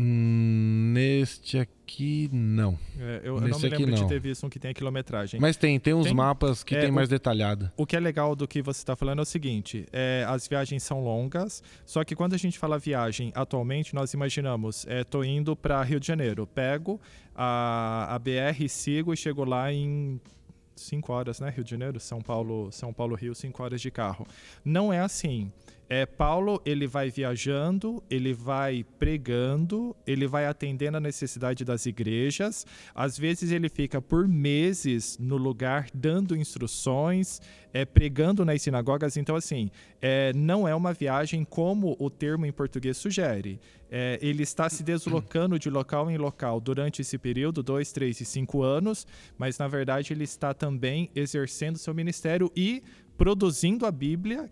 Hum, 0.00 0.92
neste 0.94 1.58
aqui, 1.58 2.30
não. 2.32 2.78
É, 3.00 3.20
eu, 3.24 3.36
eu, 3.36 3.48
não 3.48 3.58
me 3.58 3.68
lembro 3.68 3.92
de 3.92 4.06
ter 4.06 4.20
visto 4.20 4.46
um 4.46 4.48
que 4.48 4.58
tem 4.58 4.70
a 4.70 4.74
quilometragem. 4.74 5.40
Mas 5.40 5.56
tem, 5.56 5.80
tem 5.80 5.92
uns 5.92 6.06
tem, 6.06 6.14
mapas 6.14 6.62
que 6.62 6.76
é, 6.76 6.82
tem 6.82 6.90
mais 6.92 7.08
detalhado. 7.08 7.68
O 7.76 7.84
que 7.84 7.96
é 7.96 8.00
legal 8.00 8.36
do 8.36 8.46
que 8.46 8.62
você 8.62 8.78
está 8.78 8.94
falando 8.94 9.18
é 9.18 9.22
o 9.22 9.26
seguinte: 9.26 9.86
é, 9.92 10.24
as 10.28 10.46
viagens 10.46 10.84
são 10.84 11.02
longas, 11.02 11.64
só 11.84 12.04
que 12.04 12.14
quando 12.14 12.34
a 12.34 12.36
gente 12.36 12.56
fala 12.58 12.78
viagem, 12.78 13.32
atualmente 13.34 13.92
nós 13.92 14.14
imaginamos, 14.14 14.86
é, 14.88 15.02
tô 15.02 15.24
indo 15.24 15.56
para 15.56 15.82
Rio 15.82 15.98
de 15.98 16.06
Janeiro, 16.06 16.46
pego 16.46 17.00
a, 17.34 18.14
a 18.14 18.18
BR, 18.20 18.68
sigo 18.68 19.12
e 19.12 19.16
chego 19.16 19.44
lá 19.44 19.72
em 19.72 20.20
cinco 20.76 21.12
horas, 21.12 21.40
né? 21.40 21.50
Rio 21.50 21.64
de 21.64 21.70
Janeiro, 21.70 21.98
São 21.98 22.20
Paulo, 22.20 22.70
São 22.70 22.92
Paulo, 22.92 23.16
Rio, 23.16 23.34
cinco 23.34 23.62
horas 23.62 23.80
de 23.80 23.90
carro. 23.90 24.26
Não 24.64 24.92
é 24.92 25.00
assim. 25.00 25.50
É, 25.90 26.04
Paulo 26.04 26.60
ele 26.66 26.86
vai 26.86 27.10
viajando, 27.10 28.02
ele 28.10 28.34
vai 28.34 28.84
pregando, 28.98 29.96
ele 30.06 30.26
vai 30.26 30.44
atendendo 30.44 30.98
a 30.98 31.00
necessidade 31.00 31.64
das 31.64 31.86
igrejas. 31.86 32.66
Às 32.94 33.16
vezes 33.16 33.50
ele 33.50 33.70
fica 33.70 34.02
por 34.02 34.28
meses 34.28 35.16
no 35.18 35.38
lugar 35.38 35.88
dando 35.94 36.36
instruções, 36.36 37.40
é, 37.72 37.86
pregando 37.86 38.44
nas 38.44 38.60
sinagogas. 38.60 39.16
Então 39.16 39.34
assim, 39.34 39.70
é, 40.02 40.30
não 40.34 40.68
é 40.68 40.74
uma 40.74 40.92
viagem 40.92 41.42
como 41.42 41.96
o 41.98 42.10
termo 42.10 42.44
em 42.44 42.52
português 42.52 42.98
sugere. 42.98 43.58
É, 43.90 44.18
ele 44.20 44.42
está 44.42 44.68
se 44.68 44.82
deslocando 44.82 45.58
de 45.58 45.70
local 45.70 46.10
em 46.10 46.18
local 46.18 46.60
durante 46.60 47.00
esse 47.00 47.16
período, 47.16 47.62
dois, 47.62 47.92
três 47.92 48.20
e 48.20 48.26
cinco 48.26 48.62
anos, 48.62 49.06
mas 49.38 49.56
na 49.56 49.66
verdade 49.66 50.12
ele 50.12 50.24
está 50.24 50.52
também 50.52 51.10
exercendo 51.14 51.78
seu 51.78 51.94
ministério 51.94 52.52
e 52.54 52.82
produzindo 53.16 53.86
a 53.86 53.90
Bíblia 53.90 54.50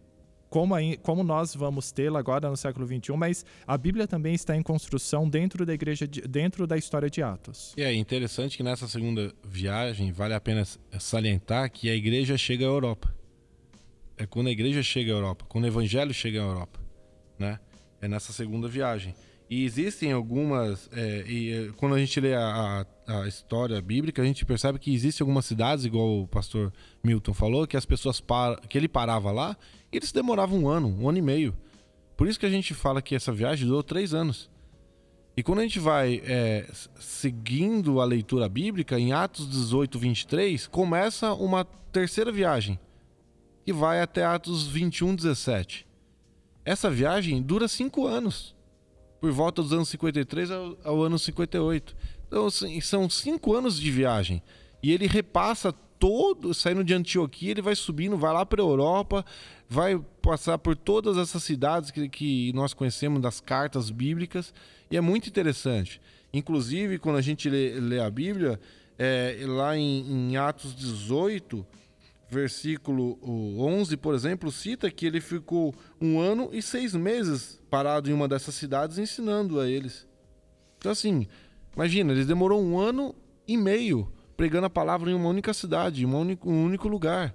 como, 0.48 0.74
a, 0.74 0.80
como 1.02 1.22
nós 1.22 1.54
vamos 1.54 1.92
tê-la 1.92 2.18
agora 2.18 2.48
no 2.48 2.56
século 2.56 2.86
XXI, 2.86 3.16
mas 3.16 3.44
a 3.66 3.76
Bíblia 3.76 4.06
também 4.06 4.34
está 4.34 4.56
em 4.56 4.62
construção 4.62 5.28
dentro 5.28 5.66
da 5.66 5.74
igreja, 5.74 6.06
de, 6.06 6.20
dentro 6.22 6.66
da 6.66 6.76
história 6.76 7.10
de 7.10 7.22
Atos. 7.22 7.74
E 7.76 7.82
é 7.82 7.92
interessante 7.94 8.56
que 8.56 8.62
nessa 8.62 8.88
segunda 8.88 9.32
viagem 9.44 10.12
vale 10.12 10.34
a 10.34 10.40
pena 10.40 10.64
salientar 10.98 11.70
que 11.70 11.90
a 11.90 11.94
igreja 11.94 12.36
chega 12.36 12.64
à 12.64 12.68
Europa. 12.68 13.14
É 14.16 14.26
quando 14.26 14.46
a 14.46 14.50
igreja 14.50 14.82
chega 14.82 15.12
à 15.12 15.16
Europa, 15.16 15.44
quando 15.48 15.64
o 15.64 15.68
evangelho 15.68 16.14
chega 16.14 16.40
à 16.40 16.44
Europa, 16.44 16.80
né? 17.38 17.60
É 18.00 18.08
nessa 18.08 18.32
segunda 18.32 18.68
viagem. 18.68 19.14
E 19.48 19.64
existem 19.64 20.10
algumas. 20.12 20.90
É, 20.92 21.24
e, 21.26 21.52
é, 21.52 21.72
quando 21.76 21.94
a 21.94 21.98
gente 21.98 22.18
lê 22.18 22.34
a, 22.34 22.84
a, 23.06 23.22
a, 23.22 23.28
história 23.28 23.80
bíblica, 23.80 24.20
a 24.20 24.24
gente 24.24 24.44
percebe 24.44 24.78
que 24.78 24.92
existem 24.92 25.24
algumas 25.24 25.44
cidades, 25.44 25.84
igual 25.84 26.22
o 26.22 26.26
pastor 26.26 26.72
Milton 27.02 27.32
falou, 27.32 27.66
que 27.66 27.76
as 27.76 27.86
pessoas 27.86 28.20
par, 28.20 28.60
que 28.62 28.76
ele 28.76 28.88
parava 28.88 29.30
lá 29.30 29.56
e 29.92 29.96
eles 29.96 30.12
demoravam 30.12 30.60
um 30.60 30.68
ano, 30.68 30.88
um 30.88 31.08
ano 31.08 31.18
e 31.18 31.22
meio. 31.22 31.56
Por 32.16 32.28
isso 32.28 32.38
que 32.38 32.46
a 32.46 32.50
gente 32.50 32.74
fala 32.74 33.02
que 33.02 33.14
essa 33.14 33.32
viagem 33.32 33.66
durou 33.66 33.82
três 33.82 34.14
anos. 34.14 34.50
E 35.36 35.42
quando 35.42 35.58
a 35.58 35.62
gente 35.62 35.78
vai 35.78 36.22
é, 36.24 36.66
seguindo 36.98 38.00
a 38.00 38.04
leitura 38.04 38.48
bíblica, 38.48 38.98
em 38.98 39.12
Atos 39.12 39.48
18, 39.50 39.98
23, 39.98 40.66
começa 40.66 41.34
uma 41.34 41.64
terceira 41.92 42.32
viagem, 42.32 42.78
que 43.64 43.72
vai 43.72 44.00
até 44.00 44.24
Atos 44.24 44.66
21, 44.66 45.14
17. 45.14 45.86
Essa 46.64 46.90
viagem 46.90 47.42
dura 47.42 47.68
cinco 47.68 48.06
anos 48.06 48.56
por 49.20 49.30
volta 49.30 49.62
dos 49.62 49.72
anos 49.72 49.88
53 49.88 50.50
ao, 50.50 50.78
ao 50.84 51.02
ano 51.02 51.18
58. 51.18 51.96
Então, 52.26 52.46
assim, 52.46 52.80
são 52.80 53.08
cinco 53.08 53.54
anos 53.54 53.78
de 53.78 53.90
viagem. 53.90 54.42
E 54.82 54.92
ele 54.92 55.06
repassa 55.06 55.74
todo, 55.98 56.52
saindo 56.54 56.84
de 56.84 56.94
Antioquia, 56.94 57.50
ele 57.50 57.62
vai 57.62 57.74
subindo, 57.74 58.16
vai 58.16 58.32
lá 58.32 58.44
para 58.44 58.62
a 58.62 58.64
Europa, 58.64 59.24
vai 59.68 59.98
passar 60.22 60.58
por 60.58 60.76
todas 60.76 61.16
essas 61.16 61.42
cidades 61.42 61.90
que, 61.90 62.08
que 62.08 62.52
nós 62.52 62.74
conhecemos 62.74 63.20
das 63.20 63.40
cartas 63.40 63.90
bíblicas. 63.90 64.52
E 64.90 64.96
é 64.96 65.00
muito 65.00 65.28
interessante. 65.28 66.00
Inclusive, 66.32 66.98
quando 66.98 67.16
a 67.16 67.22
gente 67.22 67.48
lê, 67.48 67.80
lê 67.80 68.00
a 68.00 68.10
Bíblia, 68.10 68.60
é, 68.98 69.38
lá 69.46 69.76
em, 69.76 70.30
em 70.30 70.36
Atos 70.36 70.74
18 70.74 71.66
versículo 72.28 73.18
11, 73.22 73.96
por 73.96 74.14
exemplo, 74.14 74.50
cita 74.50 74.90
que 74.90 75.06
ele 75.06 75.20
ficou 75.20 75.74
um 76.00 76.18
ano 76.18 76.50
e 76.52 76.60
seis 76.60 76.94
meses 76.94 77.60
parado 77.70 78.10
em 78.10 78.12
uma 78.12 78.26
dessas 78.26 78.54
cidades 78.54 78.98
ensinando 78.98 79.60
a 79.60 79.68
eles. 79.68 80.06
Então, 80.78 80.90
assim, 80.90 81.26
imagina, 81.74 82.12
ele 82.12 82.24
demorou 82.24 82.62
um 82.62 82.78
ano 82.78 83.14
e 83.46 83.56
meio 83.56 84.12
pregando 84.36 84.66
a 84.66 84.70
palavra 84.70 85.10
em 85.10 85.14
uma 85.14 85.28
única 85.28 85.54
cidade, 85.54 86.02
em 86.02 86.06
um 86.06 86.16
único, 86.16 86.88
lugar. 86.88 87.34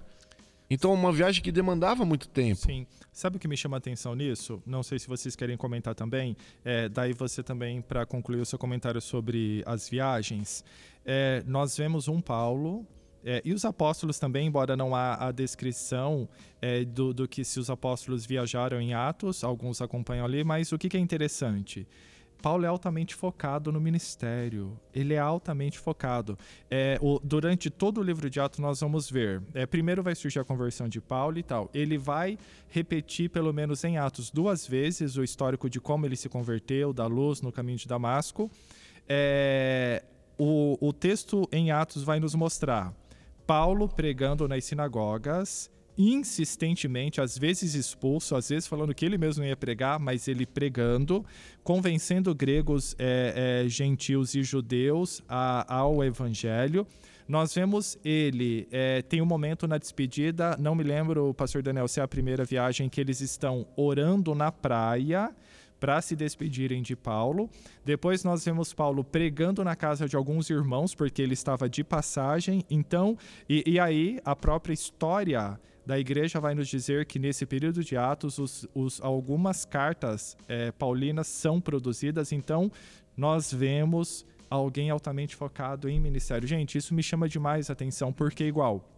Então, 0.70 0.92
uma 0.94 1.12
viagem 1.12 1.42
que 1.42 1.52
demandava 1.52 2.04
muito 2.04 2.28
tempo. 2.28 2.60
Sim. 2.60 2.86
Sabe 3.12 3.36
o 3.36 3.38
que 3.38 3.46
me 3.46 3.56
chama 3.56 3.76
a 3.76 3.78
atenção 3.78 4.14
nisso? 4.14 4.62
Não 4.64 4.82
sei 4.82 4.98
se 4.98 5.06
vocês 5.06 5.36
querem 5.36 5.56
comentar 5.56 5.94
também. 5.94 6.34
É, 6.64 6.88
daí 6.88 7.12
você 7.12 7.42
também, 7.42 7.82
para 7.82 8.06
concluir 8.06 8.40
o 8.40 8.46
seu 8.46 8.58
comentário 8.58 9.00
sobre 9.00 9.62
as 9.66 9.88
viagens. 9.88 10.64
É, 11.04 11.42
nós 11.46 11.76
vemos 11.76 12.08
um 12.08 12.20
Paulo 12.20 12.86
é, 13.24 13.40
e 13.44 13.52
os 13.52 13.64
apóstolos 13.64 14.18
também, 14.18 14.46
embora 14.46 14.76
não 14.76 14.94
há 14.94 15.28
a 15.28 15.30
descrição 15.30 16.28
é, 16.60 16.84
do, 16.84 17.14
do, 17.14 17.28
que 17.28 17.44
se 17.44 17.60
os 17.60 17.70
apóstolos 17.70 18.26
viajaram 18.26 18.80
em 18.80 18.94
Atos, 18.94 19.44
alguns 19.44 19.80
acompanham 19.80 20.24
ali, 20.24 20.42
mas 20.42 20.72
o 20.72 20.78
que, 20.78 20.88
que 20.88 20.96
é 20.96 21.00
interessante? 21.00 21.86
Paulo 22.42 22.64
é 22.64 22.68
altamente 22.68 23.14
focado 23.14 23.70
no 23.70 23.80
ministério. 23.80 24.76
Ele 24.92 25.14
é 25.14 25.18
altamente 25.18 25.78
focado. 25.78 26.36
É, 26.68 26.98
o, 27.00 27.20
durante 27.22 27.70
todo 27.70 28.00
o 28.00 28.02
livro 28.02 28.28
de 28.28 28.40
Atos, 28.40 28.58
nós 28.58 28.80
vamos 28.80 29.08
ver. 29.08 29.40
É, 29.54 29.64
primeiro 29.64 30.02
vai 30.02 30.16
surgir 30.16 30.40
a 30.40 30.44
conversão 30.44 30.88
de 30.88 31.00
Paulo 31.00 31.38
e 31.38 31.42
tal. 31.42 31.70
Ele 31.72 31.96
vai 31.96 32.36
repetir, 32.68 33.30
pelo 33.30 33.52
menos 33.52 33.84
em 33.84 33.96
Atos, 33.96 34.30
duas 34.30 34.66
vezes 34.66 35.16
o 35.16 35.22
histórico 35.22 35.70
de 35.70 35.80
como 35.80 36.04
ele 36.04 36.16
se 36.16 36.28
converteu 36.28 36.92
da 36.92 37.06
luz 37.06 37.40
no 37.40 37.52
caminho 37.52 37.78
de 37.78 37.86
Damasco. 37.86 38.50
É, 39.08 40.02
o, 40.36 40.76
o 40.80 40.92
texto 40.92 41.48
em 41.52 41.70
Atos 41.70 42.02
vai 42.02 42.18
nos 42.18 42.34
mostrar 42.34 42.92
Paulo 43.46 43.88
pregando 43.88 44.48
nas 44.48 44.64
sinagogas, 44.64 45.70
insistentemente, 45.96 47.20
às 47.20 47.36
vezes 47.36 47.74
expulso, 47.74 48.34
às 48.34 48.48
vezes 48.48 48.66
falando 48.66 48.94
que 48.94 49.04
ele 49.04 49.18
mesmo 49.18 49.44
ia 49.44 49.56
pregar, 49.56 49.98
mas 49.98 50.28
ele 50.28 50.46
pregando, 50.46 51.24
convencendo 51.62 52.34
gregos, 52.34 52.94
é, 52.98 53.62
é, 53.64 53.68
gentios 53.68 54.34
e 54.34 54.42
judeus 54.42 55.22
a, 55.28 55.74
ao 55.74 56.02
evangelho. 56.02 56.86
Nós 57.28 57.54
vemos 57.54 57.96
ele, 58.04 58.66
é, 58.70 59.00
tem 59.02 59.22
um 59.22 59.26
momento 59.26 59.66
na 59.66 59.78
despedida, 59.78 60.56
não 60.58 60.74
me 60.74 60.82
lembro, 60.82 61.32
pastor 61.34 61.62
Daniel, 61.62 61.88
se 61.88 62.00
é 62.00 62.02
a 62.02 62.08
primeira 62.08 62.44
viagem 62.44 62.88
que 62.88 63.00
eles 63.00 63.20
estão 63.20 63.66
orando 63.76 64.34
na 64.34 64.50
praia 64.50 65.30
para 65.82 66.00
se 66.00 66.14
despedirem 66.14 66.80
de 66.80 66.94
Paulo. 66.94 67.50
Depois 67.84 68.22
nós 68.22 68.44
vemos 68.44 68.72
Paulo 68.72 69.02
pregando 69.02 69.64
na 69.64 69.74
casa 69.74 70.08
de 70.08 70.14
alguns 70.14 70.48
irmãos, 70.48 70.94
porque 70.94 71.20
ele 71.20 71.34
estava 71.34 71.68
de 71.68 71.82
passagem. 71.82 72.64
Então, 72.70 73.18
e, 73.48 73.64
e 73.66 73.80
aí 73.80 74.20
a 74.24 74.36
própria 74.36 74.72
história 74.72 75.58
da 75.84 75.98
igreja 75.98 76.40
vai 76.40 76.54
nos 76.54 76.68
dizer 76.68 77.06
que 77.06 77.18
nesse 77.18 77.44
período 77.44 77.82
de 77.82 77.96
Atos 77.96 78.38
os, 78.38 78.68
os, 78.74 79.00
algumas 79.00 79.64
cartas 79.64 80.36
é, 80.48 80.70
paulinas 80.72 81.26
são 81.26 81.60
produzidas. 81.60 82.32
Então, 82.32 82.70
nós 83.16 83.52
vemos 83.52 84.24
alguém 84.48 84.90
altamente 84.90 85.34
focado 85.34 85.88
em 85.88 85.98
ministério. 85.98 86.46
Gente, 86.46 86.78
isso 86.78 86.94
me 86.94 87.02
chama 87.02 87.28
demais 87.28 87.70
a 87.70 87.72
atenção, 87.72 88.12
porque 88.12 88.44
igual 88.44 88.88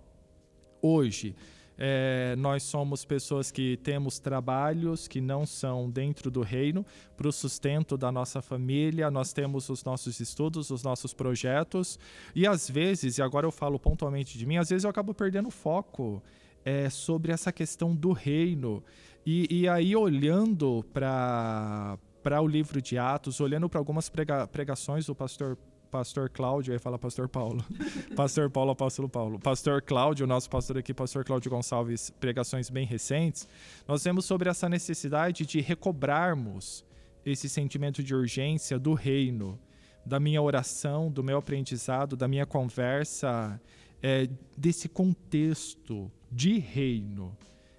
hoje 0.83 1.35
é, 1.77 2.35
nós 2.37 2.63
somos 2.63 3.05
pessoas 3.05 3.51
que 3.51 3.77
temos 3.79 4.19
trabalhos 4.19 5.09
que 5.09 5.21
não 5.21 5.45
são 5.47 5.91
dentro 5.91 6.31
do 6.31 6.43
reino 6.43 6.85
para 7.17 7.29
o 7.29 7.33
sustento 7.33 7.97
da 7.97 8.13
nossa 8.13 8.41
família, 8.41 9.11
nós 9.11 9.33
temos 9.33 9.69
os 9.69 9.83
nossos 9.85 10.21
estudos, 10.21 10.71
os 10.71 10.83
nossos 10.83 11.13
projetos, 11.13 11.99
e 12.35 12.47
às 12.47 12.69
vezes, 12.69 13.19
e 13.19 13.23
agora 13.23 13.47
eu 13.47 13.53
falo 13.53 13.79
pontualmente 13.79 14.39
de 14.39 14.47
mim, 14.47 14.57
às 14.57 14.69
vezes 14.69 14.85
eu 14.85 14.91
acabo 14.91 15.15
perdendo 15.15 15.51
foco 15.51 16.23
é, 16.65 16.89
sobre 16.89 17.33
essa 17.33 17.53
questão 17.53 17.95
do 17.95 18.13
reino. 18.13 18.83
E, 19.27 19.63
e 19.63 19.69
aí, 19.69 19.95
olhando 19.95 20.85
para 20.93 21.99
o 22.41 22.47
livro 22.47 22.81
de 22.81 22.99
Atos, 22.99 23.41
olhando 23.41 23.69
para 23.69 23.79
algumas 23.79 24.09
prega, 24.09 24.47
pregações 24.47 25.07
do 25.07 25.15
pastor 25.15 25.57
pastor 25.91 26.29
Cláudio, 26.29 26.73
ia 26.73 26.81
falar 26.81 26.99
pastor 26.99 27.29
Paulo. 27.29 27.65
pastor 28.17 28.51
Paulo, 28.51 28.73
apóstolo 28.73 29.09
Paulo. 29.09 29.39
Pastor 29.39 29.81
Cláudio, 29.81 30.27
nosso 30.27 30.51
pastor 30.51 30.77
aqui, 30.79 30.93
pastor 30.93 31.25
Cláudio 31.25 31.49
Gonçalves, 31.49 32.11
pregações 32.11 32.69
bem 32.69 32.85
recentes, 32.85 33.47
nós 33.87 34.03
vemos 34.03 34.25
sobre 34.25 34.51
essa 34.51 34.69
necessidade 34.69 35.47
de 35.47 35.61
recobrarmos 35.61 36.85
esse 37.25 37.49
sentimento 37.49 38.03
de 38.03 38.13
urgência 38.13 38.77
do 38.77 38.93
reino, 38.93 39.57
da 40.05 40.19
minha 40.19 40.43
oração, 40.43 41.13
do 41.13 41.23
meu 41.23 41.39
aprendizado, 41.39 42.17
da 42.17 42.27
minha 42.27 42.45
conversa, 42.45 43.61
é, 44.05 44.29
desse 44.55 44.87
contexto 44.87 46.13
de 46.31 46.59
reino. 46.59 47.35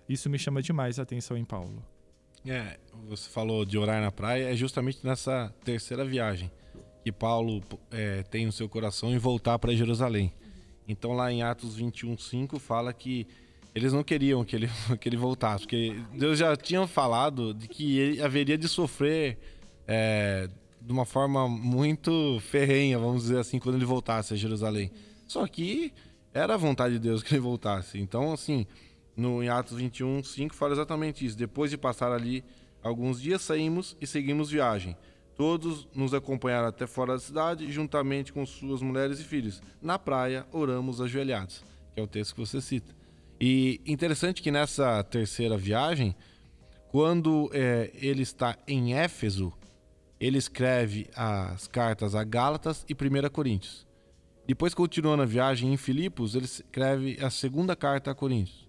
Isso 0.10 0.28
me 0.28 0.40
chama 0.40 0.60
demais 0.60 0.98
a 0.98 1.04
atenção 1.04 1.38
em 1.38 1.46
Paulo. 1.46 1.86
É, 2.44 2.80
você 3.08 3.30
falou 3.30 3.64
de 3.64 3.78
orar 3.78 4.02
na 4.02 4.12
praia, 4.12 4.52
é 4.52 4.56
justamente 4.56 5.06
nessa 5.06 5.54
terceira 5.64 6.04
viagem 6.04 6.50
que 7.04 7.12
Paulo 7.12 7.62
é, 7.92 8.24
tem 8.24 8.48
no 8.48 8.52
seu 8.52 8.68
coração 8.68 9.14
em 9.14 9.20
voltar 9.20 9.60
para 9.60 9.76
Jerusalém. 9.76 10.34
Então 10.88 11.14
lá 11.14 11.32
em 11.32 11.44
Atos 11.44 11.76
21, 11.76 12.18
5 12.18 12.58
fala 12.58 12.92
que 12.92 13.28
eles 13.76 13.94
não 13.94 14.04
queriam 14.04 14.44
que 14.44 14.56
ele, 14.56 14.68
que 15.00 15.08
ele 15.08 15.18
voltasse, 15.18 15.66
porque 15.66 15.96
Deus 16.12 16.40
já 16.40 16.56
tinha 16.56 16.88
falado 16.88 17.54
de 17.54 17.68
que 17.68 18.00
ele 18.00 18.22
haveria 18.24 18.58
de 18.58 18.68
sofrer 18.68 19.38
é, 19.88 20.50
de 20.82 20.92
uma 20.92 21.06
forma 21.06 21.48
muito 21.48 22.40
ferrenha, 22.42 22.98
vamos 22.98 23.24
dizer 23.24 23.38
assim, 23.38 23.60
quando 23.60 23.76
ele 23.76 23.86
voltasse 23.86 24.34
a 24.34 24.38
Jerusalém. 24.38 24.92
Só 25.28 25.46
que 25.48 25.94
era 26.36 26.56
a 26.56 26.58
vontade 26.58 26.96
de 26.96 27.00
Deus 27.00 27.24
que 27.24 27.34
ele 27.34 27.40
voltasse. 27.40 27.98
Então, 27.98 28.34
assim, 28.34 28.68
no, 29.16 29.42
em 29.42 29.48
Atos 29.48 29.78
21, 29.78 30.22
5 30.22 30.54
fala 30.54 30.74
exatamente 30.74 31.26
isso. 31.26 31.38
Depois 31.38 31.72
de 31.72 31.78
passar 31.78 32.12
ali 32.12 32.44
alguns 32.84 33.22
dias, 33.22 33.42
saímos 33.42 33.96
e 34.02 34.06
seguimos 34.06 34.52
viagem. 34.52 34.98
Todos 35.38 35.88
nos 35.96 36.14
acompanharam 36.14 36.68
até 36.68 36.86
fora 36.86 37.14
da 37.14 37.20
cidade, 37.20 37.72
juntamente 37.72 38.34
com 38.34 38.46
suas 38.46 38.82
mulheres 38.82 39.20
e 39.22 39.24
filhos. 39.24 39.62
Na 39.82 39.98
praia, 39.98 40.46
oramos 40.52 41.00
ajoelhados, 41.00 41.64
que 41.94 42.02
é 42.02 42.04
o 42.04 42.08
texto 42.08 42.36
que 42.36 42.42
você 42.42 42.60
cita. 42.60 42.94
E 43.40 43.80
interessante 43.86 44.42
que 44.42 44.52
nessa 44.52 45.02
terceira 45.04 45.58
viagem, 45.58 46.14
quando 46.90 47.50
é, 47.54 47.92
ele 47.96 48.24
está 48.24 48.58
em 48.68 48.94
Éfeso, 48.94 49.54
ele 50.20 50.38
escreve 50.38 51.10
as 51.16 51.66
cartas 51.68 52.14
a 52.14 52.26
Gálatas 52.26 52.86
e 52.90 52.94
1 52.94 53.30
Coríntios. 53.30 53.85
Depois, 54.48 54.74
continuando 54.74 55.24
a 55.24 55.26
viagem 55.26 55.74
em 55.74 55.78
Filipos, 55.78 56.36
ele 56.36 56.46
escreve 56.46 57.18
a 57.20 57.30
segunda 57.30 57.76
carta 57.76 58.12
a 58.12 58.16
Coríntios. 58.16 58.68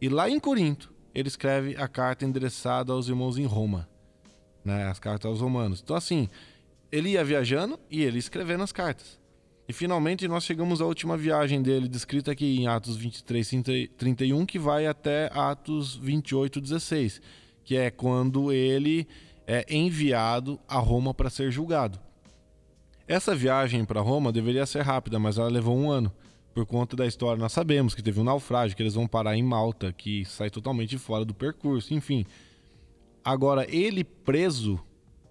E 0.00 0.08
lá 0.08 0.28
em 0.28 0.38
Corinto, 0.38 0.92
ele 1.14 1.28
escreve 1.28 1.76
a 1.76 1.88
carta 1.88 2.24
endereçada 2.24 2.92
aos 2.92 3.08
irmãos 3.08 3.38
em 3.38 3.46
Roma, 3.46 3.88
né, 4.64 4.84
as 4.84 4.98
cartas 4.98 5.30
aos 5.30 5.40
romanos. 5.40 5.80
Então, 5.82 5.96
assim, 5.96 6.28
ele 6.92 7.10
ia 7.10 7.24
viajando 7.24 7.80
e 7.90 8.02
ele 8.02 8.18
escrevendo 8.18 8.62
as 8.62 8.72
cartas. 8.72 9.18
E 9.68 9.72
finalmente 9.72 10.26
nós 10.26 10.44
chegamos 10.44 10.80
à 10.80 10.86
última 10.86 11.16
viagem 11.16 11.60
dele, 11.60 11.88
descrita 11.88 12.32
aqui 12.32 12.58
em 12.58 12.66
Atos 12.66 12.96
23, 12.96 13.50
31, 13.96 14.46
que 14.46 14.58
vai 14.58 14.86
até 14.86 15.30
Atos 15.34 15.94
28, 15.96 16.60
16, 16.60 17.20
que 17.64 17.76
é 17.76 17.90
quando 17.90 18.50
ele 18.50 19.06
é 19.46 19.66
enviado 19.68 20.58
a 20.66 20.78
Roma 20.78 21.12
para 21.12 21.28
ser 21.28 21.50
julgado. 21.50 22.00
Essa 23.08 23.34
viagem 23.34 23.86
para 23.86 24.02
Roma 24.02 24.30
deveria 24.30 24.66
ser 24.66 24.82
rápida, 24.82 25.18
mas 25.18 25.38
ela 25.38 25.48
levou 25.48 25.74
um 25.74 25.90
ano. 25.90 26.12
Por 26.52 26.66
conta 26.66 26.94
da 26.94 27.06
história, 27.06 27.40
nós 27.40 27.52
sabemos 27.52 27.94
que 27.94 28.02
teve 28.02 28.20
um 28.20 28.24
naufrágio, 28.24 28.76
que 28.76 28.82
eles 28.82 28.94
vão 28.94 29.06
parar 29.06 29.34
em 29.34 29.42
Malta, 29.42 29.90
que 29.94 30.26
sai 30.26 30.50
totalmente 30.50 30.98
fora 30.98 31.24
do 31.24 31.32
percurso, 31.32 31.94
enfim. 31.94 32.26
Agora, 33.24 33.66
ele 33.74 34.04
preso 34.04 34.78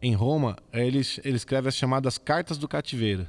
em 0.02 0.16
Roma, 0.16 0.58
ele, 0.74 1.02
ele 1.24 1.36
escreve 1.36 1.70
as 1.70 1.76
chamadas 1.76 2.18
cartas 2.18 2.58
do 2.58 2.68
cativeiro. 2.68 3.28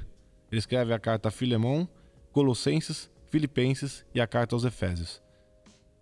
Ele 0.51 0.57
escreve 0.57 0.93
a 0.93 0.99
carta 0.99 1.29
a 1.29 1.31
Filemão, 1.31 1.87
Colossenses, 2.31 3.07
Filipenses 3.29 4.03
e 4.15 4.19
a 4.19 4.25
carta 4.25 4.55
aos 4.55 4.65
Efésios. 4.65 5.21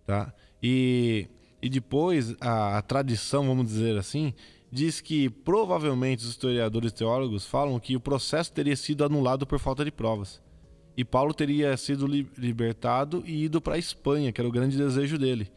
Tá? 0.05 0.33
E, 0.63 1.27
e 1.61 1.67
depois, 1.67 2.33
a, 2.39 2.77
a 2.77 2.81
tradição, 2.81 3.45
vamos 3.45 3.65
dizer 3.65 3.97
assim, 3.97 4.33
diz 4.71 5.01
que 5.01 5.29
provavelmente 5.29 6.23
os 6.23 6.29
historiadores 6.29 6.91
teólogos 6.91 7.45
falam 7.45 7.79
que 7.79 7.95
o 7.95 7.99
processo 7.99 8.51
teria 8.51 8.75
sido 8.75 9.03
anulado 9.03 9.45
por 9.45 9.59
falta 9.59 9.83
de 9.83 9.91
provas. 9.91 10.41
E 10.95 11.05
Paulo 11.05 11.33
teria 11.33 11.77
sido 11.77 12.07
libertado 12.07 13.23
e 13.25 13.45
ido 13.45 13.61
para 13.61 13.75
a 13.75 13.77
Espanha, 13.77 14.31
que 14.31 14.41
era 14.41 14.47
o 14.47 14.51
grande 14.51 14.77
desejo 14.77 15.17
dele. 15.17 15.51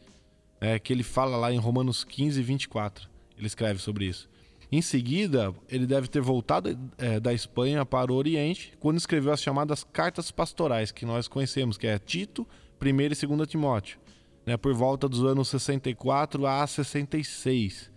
É, 0.61 0.79
que 0.79 0.93
ele 0.93 1.03
fala 1.03 1.39
lá 1.39 1.51
em 1.51 1.57
Romanos 1.57 2.05
15, 2.05 2.43
24. 2.43 3.09
Ele 3.39 3.47
escreve 3.47 3.81
sobre 3.81 4.05
isso. 4.05 4.29
Em 4.71 4.83
seguida, 4.83 5.53
ele 5.69 5.87
deve 5.87 6.07
ter 6.07 6.21
voltado 6.21 6.79
é, 6.99 7.19
da 7.19 7.33
Espanha 7.33 7.85
para 7.87 8.13
o 8.13 8.15
Oriente, 8.15 8.75
quando 8.79 8.99
escreveu 8.99 9.33
as 9.33 9.43
chamadas 9.43 9.83
cartas 9.83 10.31
pastorais, 10.31 10.93
que 10.93 11.07
nós 11.07 11.27
conhecemos, 11.27 11.77
que 11.79 11.87
é 11.87 11.99
Tito, 11.99 12.47
1 12.81 13.01
e 13.01 13.09
2 13.09 13.49
Timóteo, 13.49 13.99
né, 14.47 14.57
por 14.57 14.73
volta 14.75 15.09
dos 15.09 15.25
anos 15.25 15.49
64 15.49 16.47
a 16.47 16.67
66. 16.67 17.91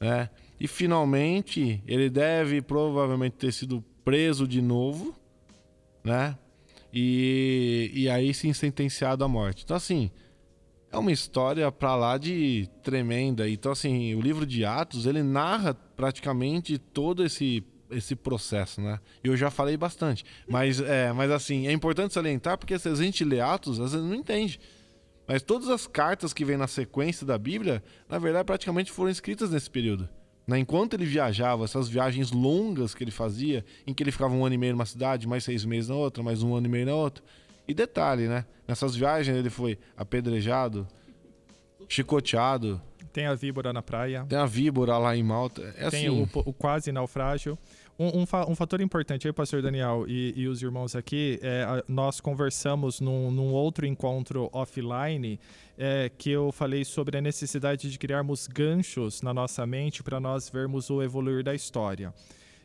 Né? 0.00 0.28
E 0.62 0.68
finalmente, 0.68 1.82
ele 1.88 2.08
deve 2.08 2.62
provavelmente 2.62 3.32
ter 3.32 3.52
sido 3.52 3.84
preso 4.04 4.46
de 4.46 4.62
novo, 4.62 5.12
né? 6.04 6.38
E, 6.94 7.90
e 7.92 8.08
aí 8.08 8.32
sim 8.32 8.52
sentenciado 8.52 9.24
à 9.24 9.28
morte. 9.28 9.64
Então, 9.64 9.76
assim, 9.76 10.08
é 10.92 10.96
uma 10.96 11.10
história 11.10 11.72
para 11.72 11.96
lá 11.96 12.16
de 12.16 12.70
tremenda. 12.80 13.50
Então, 13.50 13.72
assim, 13.72 14.14
o 14.14 14.20
livro 14.20 14.46
de 14.46 14.64
Atos, 14.64 15.04
ele 15.04 15.20
narra 15.20 15.74
praticamente 15.74 16.78
todo 16.78 17.24
esse 17.24 17.64
esse 17.90 18.14
processo, 18.14 18.80
né? 18.80 19.00
Eu 19.22 19.36
já 19.36 19.50
falei 19.50 19.76
bastante, 19.76 20.24
mas 20.48 20.80
é, 20.80 21.12
mas 21.12 21.30
assim, 21.32 21.66
é 21.66 21.72
importante 21.72 22.14
salientar 22.14 22.56
porque 22.56 22.78
se 22.78 22.88
a 22.88 22.94
gente 22.94 23.24
lê 23.24 23.40
Atos, 23.40 23.80
às 23.80 23.92
vezes 23.92 24.06
não 24.06 24.14
entende. 24.14 24.60
Mas 25.26 25.42
todas 25.42 25.68
as 25.68 25.88
cartas 25.88 26.32
que 26.32 26.44
vêm 26.44 26.56
na 26.56 26.68
sequência 26.68 27.26
da 27.26 27.36
Bíblia, 27.36 27.82
na 28.08 28.18
verdade, 28.20 28.44
praticamente 28.44 28.92
foram 28.92 29.10
escritas 29.10 29.50
nesse 29.50 29.68
período. 29.68 30.08
Né? 30.46 30.58
Enquanto 30.58 30.94
ele 30.94 31.04
viajava, 31.04 31.64
essas 31.64 31.88
viagens 31.88 32.32
longas 32.32 32.94
que 32.94 33.04
ele 33.04 33.10
fazia, 33.10 33.64
em 33.86 33.94
que 33.94 34.02
ele 34.02 34.10
ficava 34.10 34.34
um 34.34 34.44
ano 34.44 34.54
e 34.54 34.58
meio 34.58 34.72
numa 34.72 34.86
cidade, 34.86 35.26
mais 35.26 35.44
seis 35.44 35.64
meses 35.64 35.88
na 35.88 35.94
outra, 35.94 36.22
mais 36.22 36.42
um 36.42 36.54
ano 36.54 36.66
e 36.66 36.70
meio 36.70 36.86
na 36.86 36.94
outra. 36.94 37.22
E 37.66 37.72
detalhe, 37.72 38.26
né? 38.26 38.44
Nessas 38.66 38.96
viagens 38.96 39.36
ele 39.36 39.50
foi 39.50 39.78
apedrejado, 39.96 40.86
chicoteado. 41.88 42.80
Tem 43.12 43.26
a 43.26 43.34
víbora 43.34 43.72
na 43.72 43.82
praia. 43.82 44.24
Tem 44.28 44.38
a 44.38 44.46
víbora 44.46 44.96
lá 44.98 45.14
em 45.14 45.22
Malta. 45.22 45.62
É 45.76 45.90
Tem 45.90 46.06
assim... 46.06 46.28
o, 46.34 46.40
o 46.40 46.52
quase 46.52 46.90
naufrágio. 46.90 47.58
Um, 47.98 48.22
um, 48.22 48.26
fa 48.26 48.48
um, 48.48 48.54
fator 48.54 48.80
importante 48.80 49.26
aí, 49.26 49.32
pastor 49.32 49.60
Daniel 49.60 50.06
e, 50.08 50.32
e 50.34 50.48
os 50.48 50.62
irmãos 50.62 50.96
aqui, 50.96 51.38
é, 51.42 51.62
a, 51.62 51.84
nós 51.86 52.20
conversamos 52.20 53.00
num, 53.00 53.30
num, 53.30 53.52
outro 53.52 53.86
encontro 53.86 54.48
offline 54.52 55.38
é, 55.76 56.10
que 56.16 56.30
eu 56.30 56.50
falei 56.50 56.84
sobre 56.84 57.18
a 57.18 57.20
necessidade 57.20 57.90
de 57.90 57.98
criarmos 57.98 58.46
ganchos 58.46 59.20
na 59.20 59.34
nossa 59.34 59.66
mente 59.66 60.02
para 60.02 60.18
nós 60.18 60.48
vermos 60.48 60.88
o 60.88 61.02
evoluir 61.02 61.44
da 61.44 61.54
história. 61.54 62.14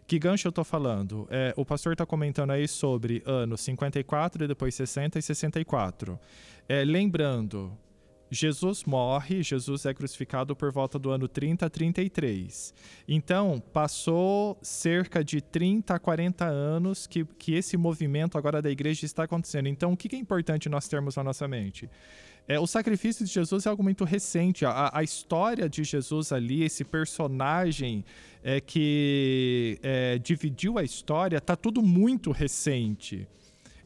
Que 0.07 0.17
gancho 0.17 0.47
eu 0.47 0.51
estou 0.51 0.63
falando? 0.63 1.27
É, 1.29 1.53
o 1.57 1.65
pastor 1.65 1.91
está 1.91 2.05
comentando 2.05 2.51
aí 2.51 2.65
sobre 2.65 3.21
anos 3.25 3.59
54 3.59 4.45
e 4.45 4.47
depois 4.47 4.73
60 4.73 5.19
e 5.19 5.21
64. 5.21 6.17
É, 6.69 6.85
lembrando, 6.85 7.77
Jesus 8.29 8.83
morre, 8.83 9.41
Jesus 9.41 9.85
é 9.85 9.93
crucificado 9.93 10.55
por 10.55 10.71
volta 10.71 10.99
do 10.99 11.09
ano 11.11 11.27
30 11.27 11.65
a 11.65 11.69
33. 11.69 12.73
Então, 13.07 13.61
passou 13.71 14.57
cerca 14.61 15.23
de 15.23 15.41
30 15.41 15.95
a 15.95 15.99
40 15.99 16.45
anos 16.45 17.07
que, 17.07 17.23
que 17.23 17.53
esse 17.53 17.77
movimento 17.77 18.37
agora 18.37 18.61
da 18.61 18.69
igreja 18.69 19.05
está 19.05 19.23
acontecendo. 19.23 19.67
Então, 19.67 19.93
o 19.93 19.97
que 19.97 20.13
é 20.15 20.19
importante 20.19 20.67
nós 20.67 20.87
termos 20.87 21.15
na 21.15 21.23
nossa 21.23 21.47
mente? 21.47 21.89
É, 22.47 22.57
o 22.59 22.65
sacrifício 22.65 23.25
de 23.25 23.31
Jesus 23.31 23.65
é 23.65 23.69
algo 23.69 23.83
muito 23.83 24.05
recente. 24.05 24.65
A, 24.65 24.89
a 24.93 25.03
história 25.03 25.67
de 25.69 25.83
Jesus 25.83 26.31
ali, 26.31 26.63
esse 26.63 26.85
personagem 26.85 28.05
é, 28.41 28.61
que 28.61 29.77
é, 29.83 30.17
dividiu 30.17 30.77
a 30.77 30.83
história, 30.83 31.37
está 31.37 31.55
tudo 31.55 31.81
muito 31.81 32.31
recente. 32.31 33.27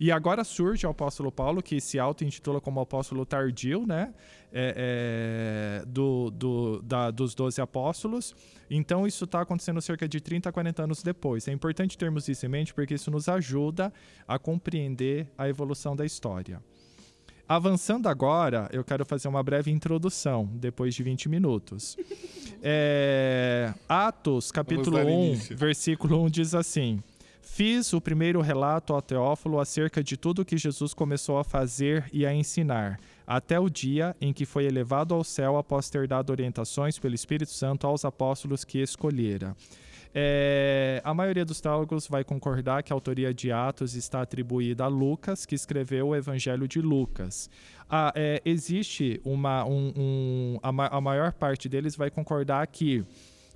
E 0.01 0.11
agora 0.11 0.43
surge 0.43 0.87
o 0.87 0.89
apóstolo 0.89 1.31
Paulo, 1.31 1.61
que 1.61 1.79
se 1.79 1.99
auto-intitula 1.99 2.59
como 2.59 2.79
apóstolo 2.79 3.23
tardio, 3.23 3.85
né? 3.85 4.11
É, 4.51 5.81
é, 5.83 5.85
do, 5.85 6.31
do, 6.31 6.81
da, 6.81 7.11
dos 7.11 7.35
doze 7.35 7.61
apóstolos. 7.61 8.35
Então, 8.67 9.05
isso 9.05 9.25
está 9.25 9.41
acontecendo 9.41 9.79
cerca 9.79 10.07
de 10.07 10.19
30 10.19 10.49
a 10.49 10.51
40 10.51 10.83
anos 10.85 11.03
depois. 11.03 11.47
É 11.47 11.51
importante 11.51 11.95
termos 11.99 12.27
isso 12.27 12.43
em 12.43 12.49
mente, 12.49 12.73
porque 12.73 12.95
isso 12.95 13.11
nos 13.11 13.29
ajuda 13.29 13.93
a 14.27 14.39
compreender 14.39 15.27
a 15.37 15.47
evolução 15.47 15.95
da 15.95 16.03
história. 16.03 16.59
Avançando 17.47 18.09
agora, 18.09 18.67
eu 18.73 18.83
quero 18.83 19.05
fazer 19.05 19.27
uma 19.27 19.43
breve 19.43 19.69
introdução, 19.69 20.49
depois 20.55 20.95
de 20.95 21.03
20 21.03 21.29
minutos. 21.29 21.95
É, 22.63 23.73
Atos, 23.89 24.51
capítulo 24.51 24.99
1, 24.99 25.09
início. 25.09 25.57
versículo 25.57 26.23
1 26.25 26.29
diz 26.29 26.53
assim: 26.53 27.01
Fiz 27.53 27.91
o 27.91 27.99
primeiro 27.99 28.39
relato 28.39 28.93
ao 28.93 29.01
Teófilo 29.01 29.59
acerca 29.59 30.01
de 30.01 30.15
tudo 30.15 30.45
que 30.45 30.57
Jesus 30.57 30.93
começou 30.93 31.37
a 31.37 31.43
fazer 31.43 32.05
e 32.13 32.25
a 32.25 32.33
ensinar, 32.33 32.97
até 33.27 33.59
o 33.59 33.69
dia 33.69 34.15
em 34.21 34.31
que 34.31 34.45
foi 34.45 34.63
elevado 34.63 35.13
ao 35.13 35.21
céu 35.21 35.57
após 35.57 35.89
ter 35.89 36.07
dado 36.07 36.29
orientações 36.29 36.97
pelo 36.97 37.13
Espírito 37.13 37.51
Santo 37.51 37.85
aos 37.85 38.05
apóstolos 38.05 38.63
que 38.63 38.79
escolhera. 38.79 39.53
É, 40.15 41.01
a 41.03 41.13
maioria 41.13 41.43
dos 41.43 41.59
teólogos 41.59 42.07
vai 42.07 42.23
concordar 42.23 42.83
que 42.83 42.93
a 42.93 42.95
autoria 42.95 43.33
de 43.33 43.51
Atos 43.51 43.95
está 43.95 44.21
atribuída 44.21 44.85
a 44.85 44.87
Lucas, 44.87 45.45
que 45.45 45.53
escreveu 45.53 46.07
o 46.07 46.15
Evangelho 46.15 46.69
de 46.69 46.81
Lucas. 46.81 47.49
Ah, 47.89 48.13
é, 48.15 48.41
existe 48.45 49.19
uma. 49.25 49.65
Um, 49.65 49.93
um, 49.97 50.59
a, 50.63 50.97
a 50.97 51.01
maior 51.01 51.33
parte 51.33 51.67
deles 51.67 51.97
vai 51.97 52.09
concordar 52.09 52.65
que 52.67 53.03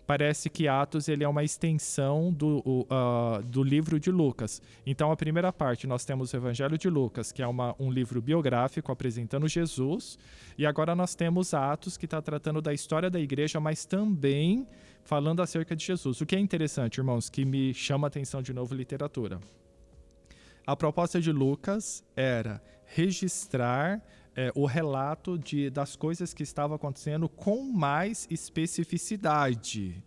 parece 0.05 0.49
que 0.49 0.67
Atos 0.67 1.07
ele 1.07 1.23
é 1.23 1.27
uma 1.27 1.43
extensão 1.43 2.31
do, 2.31 2.59
uh, 2.59 3.43
do 3.43 3.63
livro 3.63 3.99
de 3.99 4.11
Lucas. 4.11 4.61
Então, 4.85 5.11
a 5.11 5.17
primeira 5.17 5.51
parte, 5.51 5.87
nós 5.87 6.05
temos 6.05 6.33
o 6.33 6.37
Evangelho 6.37 6.77
de 6.77 6.89
Lucas, 6.89 7.31
que 7.31 7.41
é 7.41 7.47
uma, 7.47 7.75
um 7.79 7.91
livro 7.91 8.21
biográfico 8.21 8.91
apresentando 8.91 9.47
Jesus, 9.47 10.17
e 10.57 10.65
agora 10.65 10.95
nós 10.95 11.15
temos 11.15 11.53
Atos, 11.53 11.97
que 11.97 12.05
está 12.05 12.21
tratando 12.21 12.61
da 12.61 12.73
história 12.73 13.09
da 13.09 13.19
igreja, 13.19 13.59
mas 13.59 13.85
também 13.85 14.67
falando 15.03 15.41
acerca 15.41 15.75
de 15.75 15.83
Jesus. 15.83 16.21
O 16.21 16.25
que 16.25 16.35
é 16.35 16.39
interessante, 16.39 16.97
irmãos, 16.97 17.29
que 17.29 17.45
me 17.45 17.73
chama 17.73 18.07
a 18.07 18.09
atenção 18.09 18.41
de 18.41 18.53
novo 18.53 18.73
literatura. 18.73 19.39
A 20.65 20.75
proposta 20.75 21.21
de 21.21 21.31
Lucas 21.31 22.03
era 22.15 22.61
registrar 22.85 24.01
é, 24.35 24.51
o 24.53 24.65
relato 24.65 25.37
de, 25.37 25.69
das 25.69 25.95
coisas 25.95 26.33
que 26.33 26.43
estavam 26.43 26.75
acontecendo 26.75 27.29
com 27.29 27.63
mais 27.71 28.27
especificidade. 28.29 30.03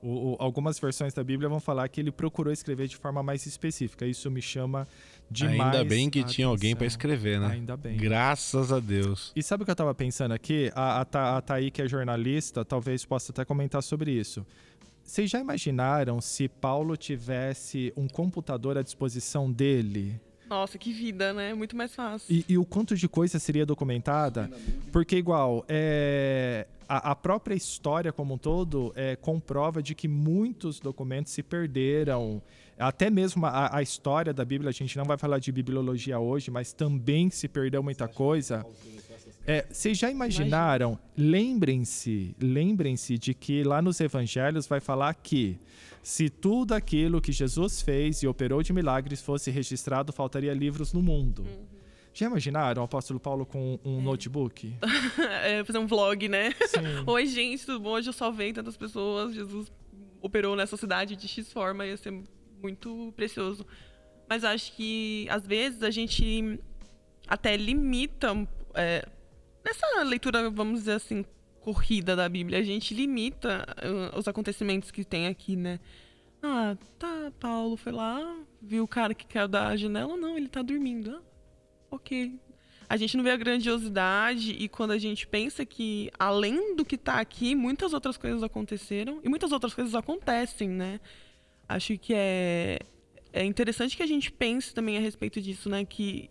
O, 0.00 0.32
o, 0.32 0.36
algumas 0.38 0.78
versões 0.78 1.14
da 1.14 1.24
Bíblia 1.24 1.48
vão 1.48 1.58
falar 1.58 1.88
que 1.88 2.00
ele 2.00 2.12
procurou 2.12 2.52
escrever 2.52 2.86
de 2.86 2.96
forma 2.96 3.22
mais 3.22 3.46
específica. 3.46 4.06
Isso 4.06 4.30
me 4.30 4.42
chama 4.42 4.86
demais. 5.30 5.74
Ainda 5.74 5.84
bem 5.84 6.10
que 6.10 6.22
tinha 6.22 6.46
alguém 6.46 6.76
para 6.76 6.86
escrever, 6.86 7.40
né? 7.40 7.48
Ainda 7.52 7.76
bem. 7.76 7.96
Graças 7.96 8.70
a 8.70 8.78
Deus. 8.78 9.32
E 9.34 9.42
sabe 9.42 9.62
o 9.62 9.64
que 9.64 9.70
eu 9.70 9.74
estava 9.74 9.94
pensando 9.94 10.32
aqui? 10.32 10.70
A, 10.74 11.00
a, 11.00 11.36
a 11.38 11.40
Thaí, 11.40 11.70
que 11.70 11.80
é 11.80 11.88
jornalista, 11.88 12.64
talvez 12.64 13.04
possa 13.04 13.32
até 13.32 13.44
comentar 13.44 13.82
sobre 13.82 14.12
isso. 14.12 14.46
Vocês 15.02 15.30
já 15.30 15.40
imaginaram 15.40 16.20
se 16.20 16.48
Paulo 16.48 16.96
tivesse 16.96 17.92
um 17.96 18.06
computador 18.06 18.78
à 18.78 18.82
disposição 18.82 19.50
dele? 19.50 20.20
Nossa, 20.54 20.78
que 20.78 20.92
vida, 20.92 21.32
né? 21.32 21.52
Muito 21.52 21.76
mais 21.76 21.92
fácil. 21.92 22.32
E, 22.32 22.44
e 22.48 22.56
o 22.56 22.64
quanto 22.64 22.94
de 22.94 23.08
coisa 23.08 23.40
seria 23.40 23.66
documentada? 23.66 24.48
Porque, 24.92 25.16
igual, 25.16 25.64
é, 25.68 26.68
a, 26.88 27.10
a, 27.10 27.16
própria 27.16 27.56
história 27.56 28.12
como 28.12 28.34
um 28.34 28.38
todo 28.38 28.92
é, 28.94 29.16
comprova 29.16 29.82
de 29.82 29.96
que 29.96 30.06
muitos 30.06 30.78
documentos 30.78 31.32
se 31.32 31.42
perderam. 31.42 32.40
Até 32.78 33.10
mesmo 33.10 33.44
a, 33.44 33.76
a, 33.76 33.82
história 33.82 34.32
da 34.32 34.44
Bíblia, 34.44 34.70
a 34.70 34.72
gente 34.72 34.96
não 34.96 35.04
vai 35.04 35.18
falar 35.18 35.40
de 35.40 35.50
bibliologia 35.50 36.20
hoje, 36.20 36.52
mas 36.52 36.72
também 36.72 37.30
se 37.30 37.48
perdeu 37.48 37.82
muita 37.82 38.06
coisa. 38.06 38.64
É, 39.44 39.66
vocês 39.68 39.98
já 39.98 40.08
imaginaram? 40.08 40.96
Lembrem-se, 41.16 42.36
lembrem-se 42.40 43.18
de 43.18 43.34
que 43.34 43.64
lá 43.64 43.82
nos 43.82 44.00
evangelhos 44.00 44.68
vai 44.68 44.78
falar 44.78 45.12
que 45.14 45.58
se 46.04 46.28
tudo 46.28 46.74
aquilo 46.74 47.18
que 47.18 47.32
Jesus 47.32 47.80
fez 47.80 48.22
e 48.22 48.26
operou 48.26 48.62
de 48.62 48.74
milagres 48.74 49.22
fosse 49.22 49.50
registrado, 49.50 50.12
faltaria 50.12 50.52
livros 50.52 50.92
no 50.92 51.00
mundo. 51.00 51.40
Uhum. 51.40 51.66
Já 52.12 52.26
imaginaram 52.26 52.82
o 52.82 52.84
apóstolo 52.84 53.18
Paulo 53.18 53.46
com 53.46 53.80
um 53.82 54.00
é. 54.00 54.02
notebook? 54.02 54.76
é, 55.42 55.64
fazer 55.64 55.78
um 55.78 55.86
vlog, 55.86 56.28
né? 56.28 56.52
Sim. 56.66 56.80
Oi, 57.10 57.26
gente, 57.26 57.64
tudo 57.64 57.80
bom? 57.80 57.92
Hoje 57.92 58.10
eu 58.10 58.12
salvei 58.12 58.52
tantas 58.52 58.76
pessoas. 58.76 59.34
Jesus 59.34 59.72
operou 60.20 60.54
nessa 60.54 60.76
cidade 60.76 61.16
de 61.16 61.26
X 61.26 61.50
forma, 61.50 61.86
ia 61.86 61.96
ser 61.96 62.22
muito 62.62 63.10
precioso. 63.16 63.66
Mas 64.28 64.44
acho 64.44 64.76
que, 64.76 65.26
às 65.30 65.46
vezes, 65.46 65.82
a 65.82 65.90
gente 65.90 66.60
até 67.26 67.56
limita 67.56 68.46
é, 68.74 69.08
nessa 69.64 70.02
leitura, 70.02 70.50
vamos 70.50 70.80
dizer 70.80 70.92
assim, 70.92 71.24
corrida 71.64 72.14
da 72.14 72.28
Bíblia, 72.28 72.58
a 72.58 72.62
gente 72.62 72.92
limita 72.92 73.64
uh, 73.82 74.18
os 74.18 74.28
acontecimentos 74.28 74.90
que 74.90 75.02
tem 75.02 75.28
aqui, 75.28 75.56
né? 75.56 75.80
Ah, 76.42 76.76
tá, 76.98 77.32
Paulo 77.40 77.74
foi 77.74 77.90
lá, 77.90 78.36
viu 78.60 78.84
o 78.84 78.88
cara 78.88 79.14
que 79.14 79.26
caiu 79.26 79.48
da 79.48 79.74
janela, 79.74 80.14
não, 80.14 80.36
ele 80.36 80.46
tá 80.46 80.60
dormindo. 80.60 81.16
Ah, 81.16 81.22
ok. 81.90 82.38
A 82.86 82.98
gente 82.98 83.16
não 83.16 83.24
vê 83.24 83.30
a 83.30 83.36
grandiosidade 83.36 84.52
e 84.52 84.68
quando 84.68 84.90
a 84.90 84.98
gente 84.98 85.26
pensa 85.26 85.64
que, 85.64 86.10
além 86.18 86.76
do 86.76 86.84
que 86.84 86.98
tá 86.98 87.14
aqui, 87.14 87.54
muitas 87.54 87.94
outras 87.94 88.18
coisas 88.18 88.42
aconteceram 88.42 89.20
e 89.24 89.28
muitas 89.30 89.50
outras 89.50 89.72
coisas 89.72 89.94
acontecem, 89.94 90.68
né? 90.68 91.00
Acho 91.66 91.96
que 91.96 92.12
é, 92.14 92.78
é 93.32 93.42
interessante 93.42 93.96
que 93.96 94.02
a 94.02 94.06
gente 94.06 94.30
pense 94.30 94.74
também 94.74 94.98
a 94.98 95.00
respeito 95.00 95.40
disso, 95.40 95.70
né? 95.70 95.82
Que 95.82 96.28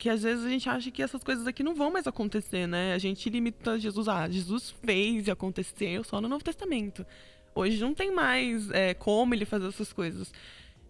que 0.00 0.08
às 0.08 0.22
vezes 0.22 0.46
a 0.46 0.48
gente 0.48 0.66
acha 0.66 0.90
que 0.90 1.02
essas 1.02 1.22
coisas 1.22 1.46
aqui 1.46 1.62
não 1.62 1.74
vão 1.74 1.92
mais 1.92 2.06
acontecer, 2.06 2.66
né? 2.66 2.94
A 2.94 2.98
gente 2.98 3.28
limita 3.28 3.78
Jesus, 3.78 4.08
ah, 4.08 4.26
Jesus 4.30 4.74
fez 4.82 5.26
e 5.26 5.30
aconteceu 5.30 6.02
só 6.02 6.22
no 6.22 6.26
Novo 6.26 6.42
Testamento. 6.42 7.04
Hoje 7.54 7.78
não 7.82 7.92
tem 7.92 8.10
mais 8.10 8.70
é, 8.70 8.94
como 8.94 9.34
ele 9.34 9.44
fazer 9.44 9.68
essas 9.68 9.92
coisas. 9.92 10.32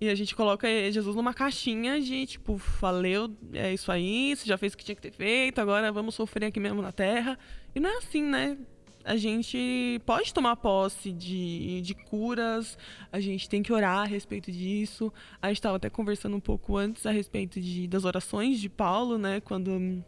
E 0.00 0.08
a 0.08 0.14
gente 0.14 0.32
coloca 0.36 0.68
Jesus 0.92 1.16
numa 1.16 1.34
caixinha 1.34 2.00
de, 2.00 2.24
tipo, 2.24 2.54
valeu, 2.80 3.36
é 3.52 3.74
isso 3.74 3.90
aí, 3.90 4.34
você 4.36 4.46
já 4.46 4.56
fez 4.56 4.74
o 4.74 4.76
que 4.76 4.84
tinha 4.84 4.94
que 4.94 5.02
ter 5.02 5.10
feito, 5.10 5.60
agora 5.60 5.90
vamos 5.90 6.14
sofrer 6.14 6.46
aqui 6.46 6.60
mesmo 6.60 6.80
na 6.80 6.92
Terra. 6.92 7.36
E 7.74 7.80
não 7.80 7.90
é 7.90 7.96
assim, 7.96 8.22
né? 8.22 8.56
A 9.04 9.16
gente 9.16 10.00
pode 10.04 10.32
tomar 10.32 10.56
posse 10.56 11.10
de, 11.10 11.80
de 11.80 11.94
curas, 11.94 12.76
a 13.10 13.18
gente 13.18 13.48
tem 13.48 13.62
que 13.62 13.72
orar 13.72 13.98
a 13.98 14.04
respeito 14.04 14.52
disso. 14.52 15.12
A 15.40 15.48
gente 15.48 15.58
estava 15.58 15.76
até 15.76 15.88
conversando 15.88 16.36
um 16.36 16.40
pouco 16.40 16.76
antes 16.76 17.06
a 17.06 17.10
respeito 17.10 17.60
de, 17.60 17.86
das 17.88 18.04
orações 18.04 18.60
de 18.60 18.68
Paulo, 18.68 19.16
né? 19.16 19.40
Quando, 19.40 20.02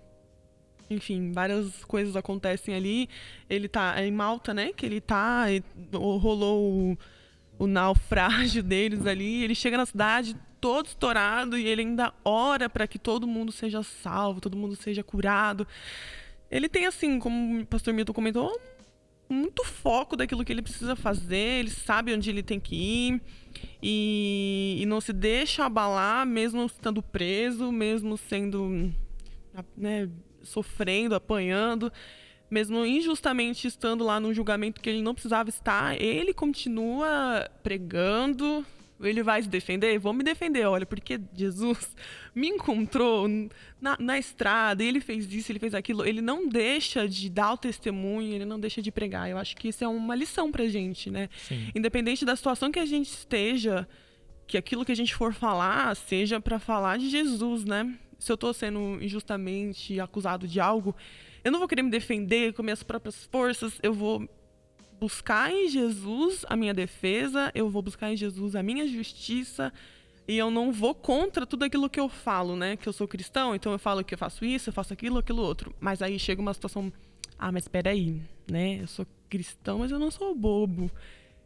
enfim, 0.91 1.33
várias 1.33 1.85
coisas 1.85 2.17
acontecem 2.17 2.75
ali. 2.75 3.09
Ele 3.49 3.69
tá 3.69 3.95
é 3.99 4.07
em 4.07 4.13
Malta, 4.13 4.53
né? 4.53 4.73
Que 4.73 4.85
ele 4.85 5.01
tá, 5.01 5.47
rolou 5.93 6.63
o, 6.63 6.99
o 7.59 7.67
naufrágio 7.67 8.63
deles 8.65 9.07
ali. 9.07 9.43
Ele 9.43 9.55
chega 9.55 9.77
na 9.77 9.87
cidade 9.87 10.37
todo 10.61 10.87
estourado 10.87 11.59
e 11.59 11.67
ele 11.67 11.83
ainda 11.83 12.13
ora 12.25 12.69
para 12.69 12.87
que 12.87 12.99
todo 12.99 13.27
mundo 13.27 13.51
seja 13.51 13.83
salvo, 13.83 14.41
todo 14.41 14.57
mundo 14.57 14.77
seja 14.77 15.03
curado. 15.03 15.67
Ele 16.53 16.69
tem, 16.69 16.85
assim, 16.85 17.19
como 17.19 17.63
o 17.63 17.67
pastor 17.67 17.95
Milton 17.95 18.13
comentou, 18.13 18.61
muito 19.33 19.65
foco 19.65 20.17
daquilo 20.17 20.45
que 20.45 20.53
ele 20.53 20.63
precisa 20.63 20.95
fazer, 20.95 21.61
ele 21.61 21.71
sabe 21.71 22.15
onde 22.15 22.31
ele 22.31 22.43
tem 22.43 22.61
que 22.61 22.75
ir 22.75 23.23
e, 23.83 24.79
e 24.81 24.87
não 24.87 25.01
se 25.01 25.13
deixa 25.13 25.65
abalar, 25.65 26.27
mesmo 26.27 26.65
estando 26.65 27.03
preso, 27.03 27.73
mesmo 27.73 28.17
sendo. 28.17 28.93
Né, 29.77 30.09
sofrendo, 30.43 31.15
apanhando, 31.15 31.93
mesmo 32.51 32.85
injustamente 32.85 33.67
estando 33.67 34.05
lá 34.05 34.19
num 34.19 34.35
julgamento 34.35 34.81
que 34.81 34.91
ele 34.91 35.03
não 35.03 35.15
precisava 35.15 35.49
estar, 35.49 36.01
ele 36.01 36.35
continua 36.35 37.49
pregando, 37.63 38.65
ele 39.01 39.23
vai 39.23 39.43
se 39.43 39.49
defender? 39.49 39.99
Vou 39.99 40.13
me 40.13 40.23
defender, 40.23 40.67
olha, 40.67 40.87
porque 40.87 41.21
Jesus 41.35 41.95
me 42.35 42.49
encontrou 42.49 43.29
na, 43.81 43.97
na 43.99 44.19
estrada, 44.19 44.83
ele 44.83 45.01
fez 45.01 45.33
isso, 45.33 45.51
ele 45.51 45.59
fez 45.59 45.75
aquilo. 45.75 46.05
Ele 46.05 46.21
não 46.21 46.49
deixa 46.49 47.09
de 47.09 47.29
dar 47.29 47.53
o 47.53 47.57
testemunho, 47.57 48.35
ele 48.35 48.45
não 48.45 48.59
deixa 48.59 48.81
de 48.81 48.91
pregar. 48.91 49.29
Eu 49.29 49.39
acho 49.39 49.57
que 49.57 49.69
isso 49.69 49.83
é 49.83 49.89
uma 49.89 50.15
lição 50.15 50.51
pra 50.51 50.67
gente, 50.69 51.11
né? 51.11 51.29
Sim. 51.37 51.71
Independente 51.75 52.25
da 52.25 52.37
situação 52.37 52.71
que 52.71 52.79
a 52.79 52.87
gente 52.87 53.09
esteja, 53.09 53.89
que 54.47 54.57
aquilo 54.57 54.85
que 54.85 54.93
a 54.93 54.97
gente 54.97 55.15
for 55.15 55.33
falar 55.33 55.95
seja 55.97 56.41
para 56.41 56.59
falar 56.59 56.99
de 56.99 57.09
Jesus, 57.09 57.65
né? 57.65 57.99
Se 58.19 58.31
eu 58.31 58.37
tô 58.37 58.53
sendo 58.53 59.03
injustamente 59.03 59.99
acusado 59.99 60.47
de 60.47 60.61
algo, 60.61 60.95
eu 61.43 61.51
não 61.51 61.59
vou 61.59 61.67
querer 61.67 61.83
me 61.83 61.91
defender 61.91 62.53
com 62.53 62.63
minhas 62.63 62.83
próprias 62.83 63.25
forças, 63.27 63.79
eu 63.83 63.93
vou 63.93 64.29
buscar 65.03 65.51
em 65.51 65.69
Jesus 65.69 66.45
a 66.49 66.55
minha 66.55 66.73
defesa, 66.73 67.51
eu 67.57 67.69
vou 67.69 67.83
buscar 67.83 68.13
em 68.13 68.17
Jesus 68.17 68.55
a 68.55 68.63
minha 68.63 68.87
justiça 68.87 69.73
e 70.29 70.39
eu 70.39 70.49
não 70.49 70.71
vou 70.71 70.95
contra 70.95 71.45
tudo 71.45 71.65
aquilo 71.65 71.91
que 71.91 71.99
eu 71.99 72.09
falo, 72.09 72.55
né? 72.55 72.77
Que 72.77 72.89
eu 72.89 72.93
sou 72.93 73.09
cristão, 73.09 73.53
então 73.53 73.73
eu 73.73 73.81
falo 73.81 74.05
que 74.05 74.15
eu 74.15 74.19
faço 74.19 74.45
isso, 74.45 74.69
eu 74.69 74.73
faço 74.73 74.93
aquilo, 74.93 75.19
aquilo 75.19 75.43
outro. 75.43 75.75
Mas 75.81 76.03
aí 76.03 76.21
chega 76.21 76.41
uma 76.41 76.55
situação, 76.55 76.93
ah, 77.37 77.51
mas 77.51 77.65
espera 77.65 77.91
aí, 77.91 78.23
né? 78.49 78.83
Eu 78.83 78.87
sou 78.87 79.05
cristão, 79.29 79.81
mas 79.81 79.91
eu 79.91 79.99
não 79.99 80.09
sou 80.09 80.37
bobo. 80.37 80.89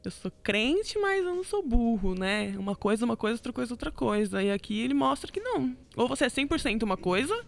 Eu 0.05 0.11
sou 0.11 0.31
crente, 0.43 0.99
mas 0.99 1.25
eu 1.25 1.35
não 1.35 1.43
sou 1.43 1.63
burro, 1.63 2.15
né? 2.15 2.55
Uma 2.59 2.77
coisa, 2.77 3.07
uma 3.07 3.17
coisa, 3.17 3.39
outra 3.39 3.55
coisa, 3.55 3.73
outra 3.73 3.91
coisa. 3.91 4.43
E 4.43 4.53
aqui 4.53 4.79
ele 4.81 4.93
mostra 4.93 5.33
que 5.33 5.41
não. 5.41 5.75
Ou 5.97 6.07
você 6.07 6.27
é 6.27 6.29
100% 6.29 6.83
uma 6.83 6.99
coisa, 6.99 7.43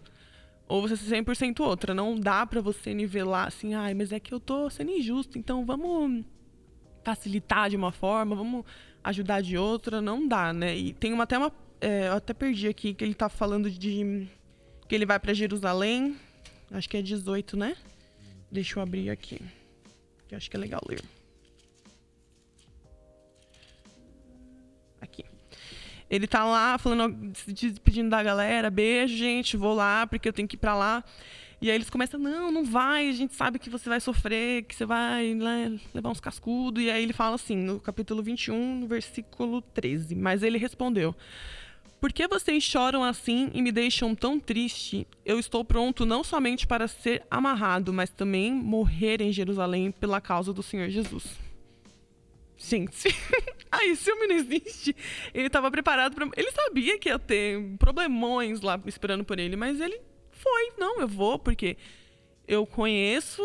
ou 0.69 0.83
você 0.83 0.97
ser 0.97 1.17
100% 1.23 1.61
outra. 1.61 1.95
Não 1.95 2.15
dá 2.15 2.47
para 2.47 2.61
você 2.61 2.93
nivelar 2.93 3.49
assim, 3.49 3.75
ai, 3.75 3.95
mas 3.95 4.13
é 4.13 4.21
que 4.21 4.33
eu 4.33 4.39
tô 4.39 4.69
sendo 4.69 4.91
injusto, 4.91 5.39
então 5.39 5.65
vamos 5.65 6.25
facilitar 7.03 7.71
de 7.71 7.77
uma 7.77 7.91
forma, 7.91 8.37
vamos 8.37 8.65
ajudar 9.03 9.41
de 9.41 9.57
outra. 9.57 10.03
Não 10.03 10.29
dá, 10.29 10.53
né? 10.53 10.77
E 10.77 10.93
tem 10.93 11.13
uma, 11.13 11.25
até 11.25 11.39
uma. 11.39 11.51
É, 11.81 12.09
eu 12.09 12.15
até 12.15 12.35
perdi 12.35 12.69
aqui 12.69 12.93
que 12.93 13.03
ele 13.03 13.15
tá 13.15 13.29
falando 13.29 13.71
de. 13.71 14.29
que 14.87 14.95
ele 14.95 15.07
vai 15.07 15.19
para 15.19 15.33
Jerusalém. 15.33 16.17
Acho 16.71 16.89
que 16.89 16.99
é 16.99 17.03
18, 17.03 17.57
né? 17.57 17.75
Deixa 18.53 18.79
eu 18.79 18.83
abrir 18.83 19.09
aqui. 19.09 19.41
Que 20.29 20.35
acho 20.35 20.51
que 20.51 20.57
é 20.57 20.61
legal 20.61 20.83
ler. 20.87 21.03
Ele 26.11 26.27
tá 26.27 26.45
lá 26.45 26.79
falando, 26.79 27.33
pedindo 27.85 28.09
da 28.09 28.23
galera, 28.23 28.71
beijo, 28.71 29.17
gente, 29.17 29.57
vou 29.57 29.75
lá 29.75 30.07
porque 30.07 30.29
eu 30.29 30.33
tenho 30.33 30.49
que 30.49 30.57
ir 30.57 30.59
para 30.59 30.75
lá. 30.75 31.05
E 31.61 31.69
aí 31.71 31.77
eles 31.77 31.91
começam, 31.91 32.21
não, 32.21 32.53
não 32.53 32.65
vai, 32.65 33.09
a 33.09 33.13
gente 33.13 33.35
sabe 33.35 33.59
que 33.59 33.69
você 33.69 33.89
vai 33.89 34.01
sofrer, 34.01 34.63
que 34.63 34.75
você 34.75 34.87
vai 34.87 35.35
né, 35.35 35.79
levar 35.93 36.11
uns 36.11 36.21
cascudos. 36.21 36.83
E 36.83 36.89
aí 36.89 37.03
ele 37.03 37.13
fala 37.13 37.35
assim, 37.35 37.57
no 37.57 37.81
capítulo 37.81 38.23
21, 38.23 38.81
no 38.81 38.87
versículo 38.87 39.61
13. 39.61 40.15
Mas 40.15 40.45
ele 40.45 40.57
respondeu: 40.57 41.15
Por 42.01 42.13
que 42.13 42.29
vocês 42.29 42.63
choram 42.63 43.03
assim 43.03 43.51
e 43.53 43.61
me 43.61 43.73
deixam 43.73 44.15
tão 44.15 44.39
triste? 44.39 45.05
Eu 45.27 45.39
estou 45.41 45.65
pronto 45.65 46.07
não 46.07 46.23
somente 46.23 46.65
para 46.65 46.87
ser 46.87 47.25
amarrado, 47.29 47.93
mas 47.93 48.09
também 48.09 48.53
morrer 48.53 49.21
em 49.21 49.33
Jerusalém 49.33 49.91
pela 49.91 50.21
causa 50.21 50.53
do 50.53 50.63
Senhor 50.63 50.89
Jesus. 50.89 51.48
Gente, 52.59 53.09
aí 53.71 53.95
se 53.97 54.11
o 54.11 54.21
menino 54.21 54.41
existe, 54.41 54.95
ele 55.33 55.49
tava 55.49 55.71
preparado 55.71 56.15
para, 56.15 56.29
ele 56.37 56.51
sabia 56.51 56.99
que 56.99 57.09
ia 57.09 57.19
ter 57.19 57.59
problemões 57.79 58.61
lá 58.61 58.81
esperando 58.85 59.25
por 59.25 59.39
ele, 59.39 59.57
mas 59.57 59.81
ele 59.81 60.01
foi, 60.33 60.73
não, 60.77 61.01
eu 61.01 61.09
vou 61.09 61.39
porque 61.39 61.77
eu 62.47 62.67
conheço 62.67 63.43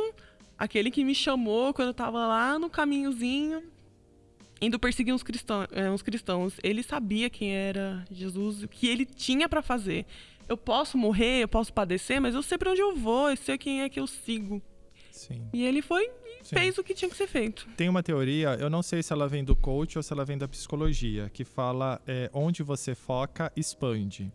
aquele 0.57 0.89
que 0.89 1.03
me 1.03 1.13
chamou 1.13 1.73
quando 1.73 1.89
eu 1.89 1.93
tava 1.93 2.25
lá 2.25 2.57
no 2.57 2.69
caminhozinho 2.69 3.63
indo 4.61 4.79
perseguir 4.79 5.13
uns 5.13 5.23
cristãos, 5.23 5.67
é, 5.71 5.89
uns 5.89 6.01
cristãos. 6.01 6.53
Ele 6.63 6.81
sabia 6.81 7.29
quem 7.29 7.53
era 7.53 8.05
Jesus, 8.09 8.63
o 8.63 8.67
que 8.67 8.87
ele 8.87 9.05
tinha 9.05 9.49
para 9.49 9.61
fazer. 9.61 10.05
Eu 10.47 10.55
posso 10.55 10.97
morrer, 10.97 11.43
eu 11.43 11.47
posso 11.47 11.73
padecer, 11.73 12.21
mas 12.21 12.33
eu 12.33 12.41
sei 12.41 12.57
para 12.57 12.71
onde 12.71 12.81
eu 12.81 12.95
vou, 12.95 13.29
eu 13.29 13.35
sei 13.37 13.57
quem 13.57 13.81
é 13.81 13.89
que 13.89 13.99
eu 13.99 14.07
sigo. 14.07 14.61
Sim. 15.13 15.47
E 15.53 15.63
ele 15.63 15.83
foi 15.83 16.05
e 16.41 16.43
Sim. 16.43 16.55
fez 16.55 16.77
o 16.79 16.83
que 16.83 16.95
tinha 16.95 17.07
que 17.07 17.15
ser 17.15 17.27
feito. 17.27 17.67
Tem 17.77 17.87
uma 17.87 18.01
teoria, 18.01 18.55
eu 18.59 18.67
não 18.67 18.81
sei 18.81 19.03
se 19.03 19.13
ela 19.13 19.27
vem 19.27 19.43
do 19.43 19.55
coach 19.55 19.95
ou 19.95 20.01
se 20.01 20.11
ela 20.11 20.25
vem 20.25 20.39
da 20.39 20.47
psicologia, 20.47 21.29
que 21.29 21.45
fala 21.45 22.01
é, 22.07 22.31
onde 22.33 22.63
você 22.63 22.95
foca, 22.95 23.51
expande. 23.55 24.31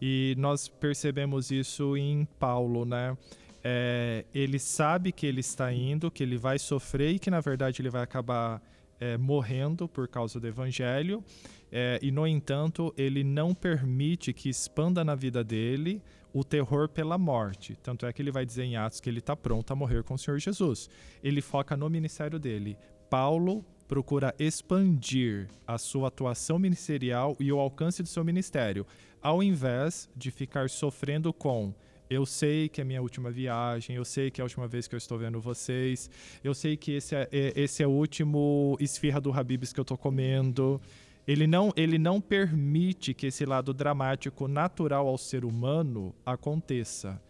E 0.00 0.36
nós 0.38 0.68
percebemos 0.68 1.50
isso 1.50 1.96
em 1.96 2.24
Paulo, 2.38 2.84
né? 2.84 3.18
É, 3.64 4.24
ele 4.32 4.60
sabe 4.60 5.10
que 5.10 5.26
ele 5.26 5.40
está 5.40 5.72
indo, 5.72 6.08
que 6.08 6.22
ele 6.22 6.36
vai 6.36 6.56
sofrer 6.56 7.10
e 7.10 7.18
que 7.18 7.30
na 7.30 7.40
verdade 7.40 7.82
ele 7.82 7.90
vai 7.90 8.02
acabar 8.02 8.62
é, 9.00 9.16
morrendo 9.16 9.88
por 9.88 10.06
causa 10.06 10.38
do 10.38 10.46
evangelho. 10.46 11.24
É, 11.72 11.98
e 12.00 12.12
no 12.12 12.28
entanto, 12.28 12.94
ele 12.96 13.24
não 13.24 13.52
permite 13.52 14.32
que 14.32 14.48
expanda 14.48 15.04
na 15.04 15.16
vida 15.16 15.42
dele 15.42 16.00
o 16.32 16.42
terror 16.44 16.88
pela 16.88 17.18
morte. 17.18 17.76
Tanto 17.82 18.06
é 18.06 18.12
que 18.12 18.22
ele 18.22 18.30
vai 18.30 18.44
dizer 18.46 18.64
em 18.64 18.76
Atos 18.76 19.00
que 19.00 19.08
ele 19.08 19.18
está 19.18 19.36
pronto 19.36 19.70
a 19.72 19.76
morrer 19.76 20.02
com 20.02 20.14
o 20.14 20.18
Senhor 20.18 20.38
Jesus. 20.38 20.88
Ele 21.22 21.40
foca 21.40 21.76
no 21.76 21.88
ministério 21.90 22.38
dele. 22.38 22.76
Paulo 23.10 23.64
procura 23.86 24.34
expandir 24.38 25.48
a 25.66 25.76
sua 25.76 26.08
atuação 26.08 26.58
ministerial 26.58 27.36
e 27.38 27.52
o 27.52 27.58
alcance 27.58 28.02
do 28.02 28.08
seu 28.08 28.24
ministério, 28.24 28.86
ao 29.20 29.42
invés 29.42 30.08
de 30.16 30.30
ficar 30.30 30.70
sofrendo 30.70 31.32
com 31.32 31.74
eu 32.08 32.26
sei 32.26 32.68
que 32.68 32.80
é 32.80 32.84
minha 32.84 33.00
última 33.00 33.30
viagem, 33.30 33.96
eu 33.96 34.04
sei 34.04 34.30
que 34.30 34.40
é 34.40 34.42
a 34.42 34.44
última 34.44 34.68
vez 34.68 34.86
que 34.86 34.94
eu 34.94 34.98
estou 34.98 35.16
vendo 35.16 35.40
vocês, 35.40 36.10
eu 36.44 36.52
sei 36.52 36.76
que 36.76 36.92
esse 36.92 37.14
é, 37.14 37.26
é- 37.32 37.52
esse 37.56 37.82
é 37.82 37.86
o 37.86 37.90
último 37.90 38.76
esfirra 38.78 39.20
do 39.20 39.32
Habibs 39.32 39.72
que 39.72 39.80
eu 39.80 39.82
estou 39.82 39.96
comendo. 39.96 40.80
Ele 41.26 41.46
não, 41.46 41.72
ele 41.76 41.98
não 41.98 42.20
permite 42.20 43.14
que 43.14 43.26
esse 43.26 43.44
lado 43.44 43.72
dramático 43.72 44.48
natural 44.48 45.06
ao 45.06 45.16
ser 45.16 45.44
humano 45.44 46.14
aconteça. 46.26 47.20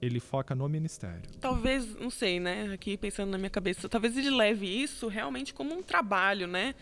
Ele 0.00 0.18
foca 0.18 0.54
no 0.54 0.68
ministério. 0.68 1.22
Talvez, 1.40 1.94
não 1.94 2.10
sei, 2.10 2.40
né? 2.40 2.72
Aqui 2.72 2.96
pensando 2.96 3.30
na 3.30 3.38
minha 3.38 3.50
cabeça, 3.50 3.88
talvez 3.88 4.16
ele 4.16 4.30
leve 4.30 4.66
isso 4.66 5.06
realmente 5.06 5.54
como 5.54 5.74
um 5.74 5.82
trabalho, 5.82 6.46
né? 6.46 6.74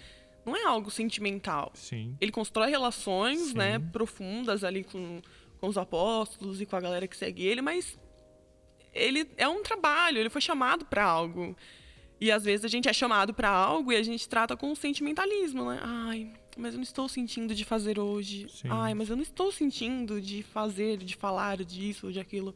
Não 0.46 0.56
é 0.56 0.64
algo 0.64 0.90
sentimental. 0.90 1.70
Sim. 1.74 2.16
Ele 2.20 2.32
constrói 2.32 2.70
relações, 2.70 3.48
Sim. 3.48 3.58
né, 3.58 3.78
profundas 3.78 4.64
ali 4.64 4.84
com, 4.84 5.20
com 5.60 5.68
os 5.68 5.76
apóstolos 5.76 6.60
e 6.60 6.66
com 6.66 6.76
a 6.76 6.80
galera 6.80 7.06
que 7.06 7.16
segue 7.16 7.44
ele, 7.46 7.60
mas 7.60 7.98
ele 8.94 9.28
é 9.36 9.46
um 9.46 9.62
trabalho, 9.62 10.18
ele 10.18 10.30
foi 10.30 10.40
chamado 10.40 10.84
para 10.84 11.04
algo. 11.04 11.54
E 12.20 12.30
às 12.30 12.44
vezes 12.44 12.64
a 12.64 12.68
gente 12.68 12.88
é 12.88 12.92
chamado 12.92 13.32
para 13.32 13.48
algo 13.48 13.92
e 13.92 13.96
a 13.96 14.02
gente 14.02 14.28
trata 14.28 14.56
com 14.56 14.74
sentimentalismo, 14.74 15.70
né? 15.70 15.80
Ai, 15.82 16.32
mas 16.60 16.74
eu 16.74 16.78
não 16.78 16.84
estou 16.84 17.08
sentindo 17.08 17.54
de 17.54 17.64
fazer 17.64 17.98
hoje. 17.98 18.46
Sim. 18.48 18.68
Ai, 18.70 18.94
mas 18.94 19.08
eu 19.08 19.16
não 19.16 19.22
estou 19.22 19.50
sentindo 19.50 20.20
de 20.20 20.42
fazer, 20.42 20.98
de 20.98 21.16
falar 21.16 21.64
disso 21.64 22.06
ou 22.06 22.12
de 22.12 22.20
aquilo. 22.20 22.54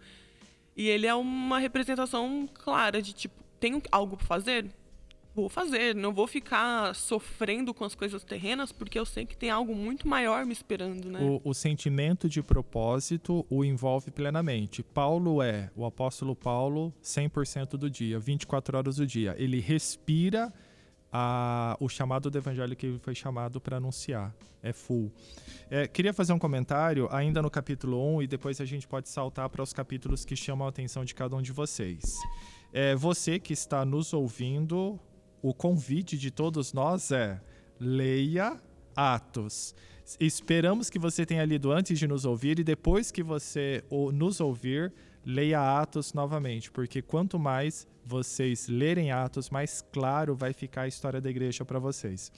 E 0.76 0.88
ele 0.88 1.06
é 1.06 1.14
uma 1.14 1.58
representação 1.58 2.48
clara 2.52 3.00
de 3.00 3.12
tipo, 3.12 3.34
tenho 3.58 3.80
algo 3.90 4.16
para 4.16 4.26
fazer? 4.26 4.66
Vou 5.34 5.48
fazer, 5.48 5.96
não 5.96 6.14
vou 6.14 6.28
ficar 6.28 6.94
sofrendo 6.94 7.74
com 7.74 7.84
as 7.84 7.92
coisas 7.92 8.22
terrenas, 8.22 8.70
porque 8.70 8.96
eu 8.96 9.04
sei 9.04 9.26
que 9.26 9.36
tem 9.36 9.50
algo 9.50 9.74
muito 9.74 10.06
maior 10.06 10.46
me 10.46 10.52
esperando, 10.52 11.10
né? 11.10 11.18
O, 11.20 11.40
o 11.50 11.52
sentimento 11.52 12.28
de 12.28 12.40
propósito 12.40 13.44
o 13.50 13.64
envolve 13.64 14.12
plenamente. 14.12 14.80
Paulo 14.80 15.42
é, 15.42 15.72
o 15.74 15.84
apóstolo 15.84 16.36
Paulo, 16.36 16.94
100% 17.02 17.70
do 17.70 17.90
dia, 17.90 18.16
24 18.20 18.78
horas 18.78 18.96
do 18.96 19.06
dia. 19.06 19.34
Ele 19.36 19.58
respira 19.58 20.52
a- 21.16 21.76
o 21.78 21.88
chamado 21.88 22.28
do 22.28 22.36
evangelho 22.36 22.74
que 22.74 22.86
ele 22.86 22.98
foi 22.98 23.14
chamado 23.14 23.60
para 23.60 23.76
anunciar. 23.76 24.34
É 24.60 24.72
full. 24.72 25.12
É, 25.70 25.86
queria 25.86 26.12
fazer 26.12 26.32
um 26.32 26.38
comentário 26.40 27.06
ainda 27.12 27.40
no 27.40 27.48
capítulo 27.48 28.16
1 28.16 28.22
e 28.22 28.26
depois 28.26 28.60
a 28.60 28.64
gente 28.64 28.88
pode 28.88 29.08
saltar 29.08 29.48
para 29.48 29.62
os 29.62 29.72
capítulos 29.72 30.24
que 30.24 30.34
chamam 30.34 30.66
a 30.66 30.70
atenção 30.70 31.04
de 31.04 31.14
cada 31.14 31.36
um 31.36 31.40
de 31.42 31.52
vocês. 31.52 32.02
É, 32.72 32.96
você 32.96 33.38
que 33.38 33.52
está 33.52 33.84
nos 33.84 34.12
ouvindo, 34.12 34.98
o 35.40 35.54
convite 35.54 36.18
de 36.18 36.32
todos 36.32 36.72
nós 36.72 37.12
é 37.12 37.40
leia 37.78 38.60
Atos. 38.96 39.72
Esperamos 40.18 40.90
que 40.90 40.98
você 40.98 41.24
tenha 41.24 41.44
lido 41.44 41.70
antes 41.70 41.96
de 41.96 42.08
nos 42.08 42.24
ouvir 42.24 42.58
e 42.58 42.64
depois 42.64 43.12
que 43.12 43.22
você 43.22 43.84
nos 44.12 44.40
ouvir, 44.40 44.92
leia 45.24 45.80
Atos 45.80 46.12
novamente, 46.12 46.70
porque 46.70 47.00
quanto 47.02 47.38
mais 47.38 47.86
vocês 48.04 48.68
lerem 48.68 49.10
Atos, 49.10 49.50
mais 49.50 49.84
claro 49.92 50.34
vai 50.34 50.52
ficar 50.52 50.82
a 50.82 50.88
história 50.88 51.20
da 51.20 51.30
igreja 51.30 51.64
para 51.64 51.78
vocês. 51.78 52.30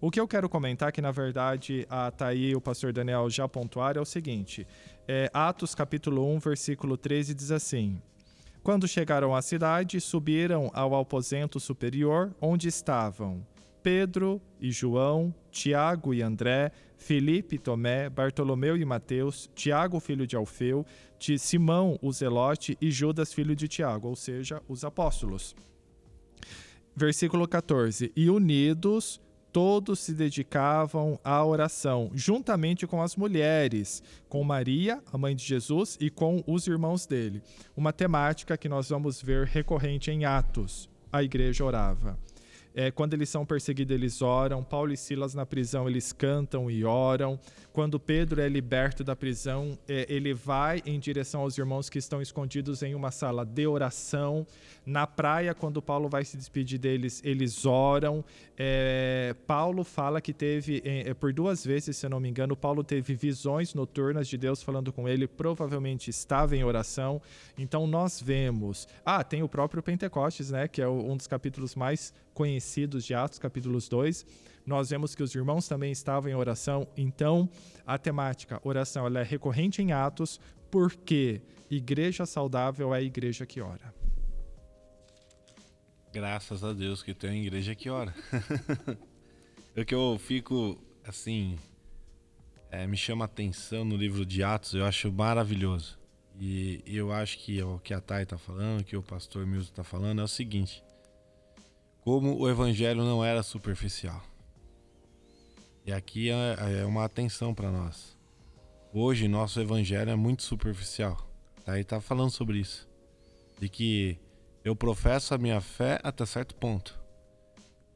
O 0.00 0.10
que 0.10 0.18
eu 0.18 0.26
quero 0.26 0.48
comentar, 0.48 0.92
que 0.92 1.02
na 1.02 1.10
verdade 1.10 1.86
a 1.90 2.10
Thaí 2.10 2.50
e 2.50 2.56
o 2.56 2.60
pastor 2.60 2.92
Daniel 2.92 3.28
já 3.28 3.46
pontuaram, 3.46 4.00
é 4.00 4.02
o 4.02 4.06
seguinte: 4.06 4.66
é, 5.06 5.30
Atos 5.34 5.74
capítulo 5.74 6.26
1, 6.34 6.38
versículo 6.38 6.96
13 6.96 7.34
diz 7.34 7.50
assim. 7.50 8.00
Quando 8.62 8.86
chegaram 8.86 9.34
à 9.34 9.40
cidade, 9.40 10.00
subiram 10.00 10.70
ao 10.74 10.94
aposento 10.94 11.58
superior, 11.58 12.34
onde 12.40 12.68
estavam 12.68 13.44
Pedro 13.82 14.40
e 14.60 14.70
João, 14.70 15.34
Tiago 15.50 16.12
e 16.12 16.22
André, 16.22 16.70
Felipe 17.00 17.58
Tomé, 17.58 18.10
Bartolomeu 18.10 18.76
e 18.76 18.84
Mateus, 18.84 19.50
Tiago, 19.54 19.98
filho 19.98 20.26
de 20.26 20.36
Alfeu, 20.36 20.84
Ti- 21.18 21.38
Simão, 21.38 21.98
o 22.02 22.12
Zelote 22.12 22.76
e 22.80 22.90
Judas, 22.90 23.32
filho 23.32 23.56
de 23.56 23.66
Tiago, 23.66 24.06
ou 24.08 24.14
seja, 24.14 24.62
os 24.68 24.84
apóstolos. 24.84 25.56
Versículo 26.94 27.48
14: 27.48 28.12
E 28.14 28.28
unidos, 28.28 29.18
todos 29.50 29.98
se 30.00 30.12
dedicavam 30.12 31.18
à 31.24 31.42
oração, 31.44 32.10
juntamente 32.14 32.86
com 32.86 33.00
as 33.02 33.16
mulheres, 33.16 34.02
com 34.28 34.44
Maria, 34.44 35.02
a 35.10 35.16
mãe 35.16 35.34
de 35.34 35.42
Jesus, 35.42 35.96
e 36.00 36.10
com 36.10 36.44
os 36.46 36.66
irmãos 36.66 37.06
dele. 37.06 37.42
Uma 37.74 37.92
temática 37.94 38.58
que 38.58 38.68
nós 38.68 38.90
vamos 38.90 39.22
ver 39.22 39.46
recorrente 39.46 40.10
em 40.10 40.24
Atos. 40.26 40.88
A 41.10 41.22
igreja 41.22 41.64
orava. 41.64 42.18
É, 42.74 42.90
quando 42.90 43.14
eles 43.14 43.28
são 43.28 43.44
perseguidos, 43.44 43.94
eles 43.94 44.22
oram. 44.22 44.62
Paulo 44.62 44.92
e 44.92 44.96
Silas 44.96 45.34
na 45.34 45.44
prisão, 45.44 45.88
eles 45.88 46.12
cantam 46.12 46.70
e 46.70 46.84
oram. 46.84 47.38
Quando 47.72 48.00
Pedro 48.00 48.40
é 48.40 48.48
liberto 48.48 49.04
da 49.04 49.14
prisão, 49.14 49.78
é, 49.88 50.04
ele 50.08 50.34
vai 50.34 50.82
em 50.84 50.98
direção 50.98 51.42
aos 51.42 51.56
irmãos 51.56 51.88
que 51.88 51.98
estão 51.98 52.20
escondidos 52.20 52.82
em 52.82 52.96
uma 52.96 53.12
sala 53.12 53.44
de 53.44 53.64
oração. 53.66 54.44
Na 54.84 55.06
praia, 55.06 55.54
quando 55.54 55.80
Paulo 55.80 56.08
vai 56.08 56.24
se 56.24 56.36
despedir 56.36 56.80
deles, 56.80 57.22
eles 57.24 57.64
oram. 57.64 58.24
É, 58.58 59.36
Paulo 59.46 59.84
fala 59.84 60.20
que 60.20 60.32
teve, 60.32 60.82
é, 60.84 61.14
por 61.14 61.32
duas 61.32 61.64
vezes, 61.64 61.96
se 61.96 62.04
eu 62.04 62.10
não 62.10 62.18
me 62.18 62.28
engano, 62.28 62.56
Paulo 62.56 62.82
teve 62.82 63.14
visões 63.14 63.72
noturnas 63.72 64.26
de 64.26 64.36
Deus 64.36 64.62
falando 64.62 64.92
com 64.92 65.08
ele, 65.08 65.28
provavelmente 65.28 66.10
estava 66.10 66.56
em 66.56 66.64
oração. 66.64 67.22
Então 67.56 67.86
nós 67.86 68.20
vemos. 68.20 68.88
Ah, 69.04 69.22
tem 69.22 69.44
o 69.44 69.48
próprio 69.48 69.80
Pentecostes, 69.80 70.50
né? 70.50 70.66
Que 70.66 70.82
é 70.82 70.88
um 70.88 71.16
dos 71.16 71.28
capítulos 71.28 71.76
mais 71.76 72.12
conhecidos 72.34 73.04
de 73.04 73.14
Atos, 73.14 73.38
capítulos 73.38 73.88
2. 73.88 74.49
Nós 74.70 74.88
vemos 74.88 75.16
que 75.16 75.22
os 75.24 75.34
irmãos 75.34 75.66
também 75.66 75.90
estavam 75.90 76.30
em 76.30 76.34
oração. 76.36 76.86
Então, 76.96 77.50
a 77.84 77.98
temática 77.98 78.60
oração 78.62 79.04
ela 79.04 79.18
é 79.18 79.24
recorrente 79.24 79.82
em 79.82 79.90
Atos, 79.90 80.38
porque 80.70 81.42
igreja 81.68 82.24
saudável 82.24 82.94
é 82.94 82.98
a 82.98 83.02
igreja 83.02 83.44
que 83.44 83.60
ora. 83.60 83.92
Graças 86.12 86.62
a 86.62 86.72
Deus 86.72 87.02
que 87.02 87.12
tem 87.12 87.30
uma 87.30 87.36
igreja 87.38 87.74
que 87.74 87.90
ora. 87.90 88.14
o 89.76 89.84
que 89.84 89.92
eu 89.92 90.16
fico, 90.20 90.78
assim, 91.04 91.58
é, 92.70 92.86
me 92.86 92.96
chama 92.96 93.24
a 93.24 93.26
atenção 93.26 93.84
no 93.84 93.96
livro 93.96 94.24
de 94.24 94.44
Atos, 94.44 94.74
eu 94.74 94.84
acho 94.84 95.10
maravilhoso. 95.10 95.98
E 96.38 96.80
eu 96.86 97.12
acho 97.12 97.38
que 97.38 97.60
o 97.60 97.80
que 97.80 97.92
a 97.92 98.00
Thay 98.00 98.24
tá 98.24 98.38
falando, 98.38 98.84
que 98.84 98.96
o 98.96 99.02
pastor 99.02 99.44
Milton 99.44 99.72
tá 99.74 99.82
falando, 99.82 100.20
é 100.20 100.24
o 100.24 100.28
seguinte. 100.28 100.80
Como 102.02 102.38
o 102.38 102.48
evangelho 102.48 103.02
não 103.02 103.24
era 103.24 103.42
superficial. 103.42 104.30
E 105.86 105.92
aqui 105.92 106.30
é, 106.30 106.80
é 106.80 106.84
uma 106.84 107.04
atenção 107.04 107.54
para 107.54 107.70
nós. 107.70 108.16
Hoje 108.92 109.28
nosso 109.28 109.60
evangelho 109.60 110.10
é 110.10 110.16
muito 110.16 110.42
superficial. 110.42 111.16
Thay 111.64 111.84
tá 111.84 112.00
falando 112.00 112.30
sobre 112.30 112.58
isso. 112.58 112.88
De 113.58 113.68
que 113.68 114.18
eu 114.64 114.76
professo 114.76 115.34
a 115.34 115.38
minha 115.38 115.60
fé 115.60 115.98
até 116.02 116.26
certo 116.26 116.54
ponto. 116.54 117.00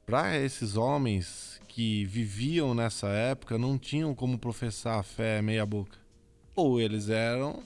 Para 0.06 0.38
esses 0.38 0.76
homens 0.76 1.60
que 1.68 2.04
viviam 2.04 2.74
nessa 2.74 3.08
época, 3.08 3.58
não 3.58 3.78
tinham 3.78 4.14
como 4.14 4.38
professar 4.38 4.98
a 4.98 5.02
fé 5.02 5.42
meia 5.42 5.66
boca. 5.66 5.98
Ou 6.54 6.80
eles 6.80 7.08
eram 7.08 7.62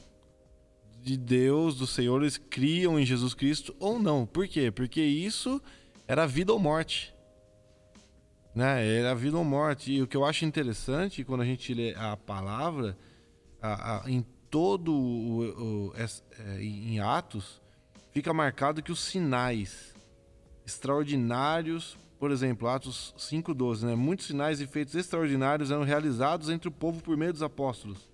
de 1.02 1.16
Deus, 1.16 1.76
do 1.76 1.86
Senhor, 1.86 2.20
eles 2.20 2.36
criam 2.36 2.98
em 2.98 3.06
Jesus 3.06 3.34
Cristo 3.34 3.74
ou 3.78 3.98
não. 3.98 4.26
Por 4.26 4.48
quê? 4.48 4.70
Porque 4.70 5.00
isso 5.00 5.62
era 6.06 6.26
vida 6.26 6.52
ou 6.52 6.58
morte. 6.58 7.14
Né? 8.58 8.98
Era 8.98 9.14
vida 9.14 9.38
ou 9.38 9.44
morte. 9.44 9.92
E 9.92 10.02
o 10.02 10.06
que 10.08 10.16
eu 10.16 10.24
acho 10.24 10.44
interessante 10.44 11.22
quando 11.22 11.42
a 11.42 11.44
gente 11.44 11.72
lê 11.72 11.94
a 11.94 12.16
palavra, 12.16 12.98
a, 13.62 14.04
a, 14.04 14.10
em 14.10 14.26
todo 14.50 14.92
o, 14.92 15.90
o 15.90 15.92
é, 15.94 16.60
em 16.60 16.98
Atos, 16.98 17.62
fica 18.10 18.34
marcado 18.34 18.82
que 18.82 18.90
os 18.90 18.98
sinais 18.98 19.94
extraordinários, 20.66 21.96
por 22.18 22.32
exemplo, 22.32 22.66
Atos 22.66 23.14
5:12, 23.16 23.86
né? 23.86 23.94
Muitos 23.94 24.26
sinais 24.26 24.60
e 24.60 24.66
feitos 24.66 24.96
extraordinários 24.96 25.70
eram 25.70 25.84
realizados 25.84 26.48
entre 26.48 26.66
o 26.66 26.72
povo 26.72 27.00
por 27.00 27.16
meio 27.16 27.32
dos 27.32 27.44
apóstolos. 27.44 28.10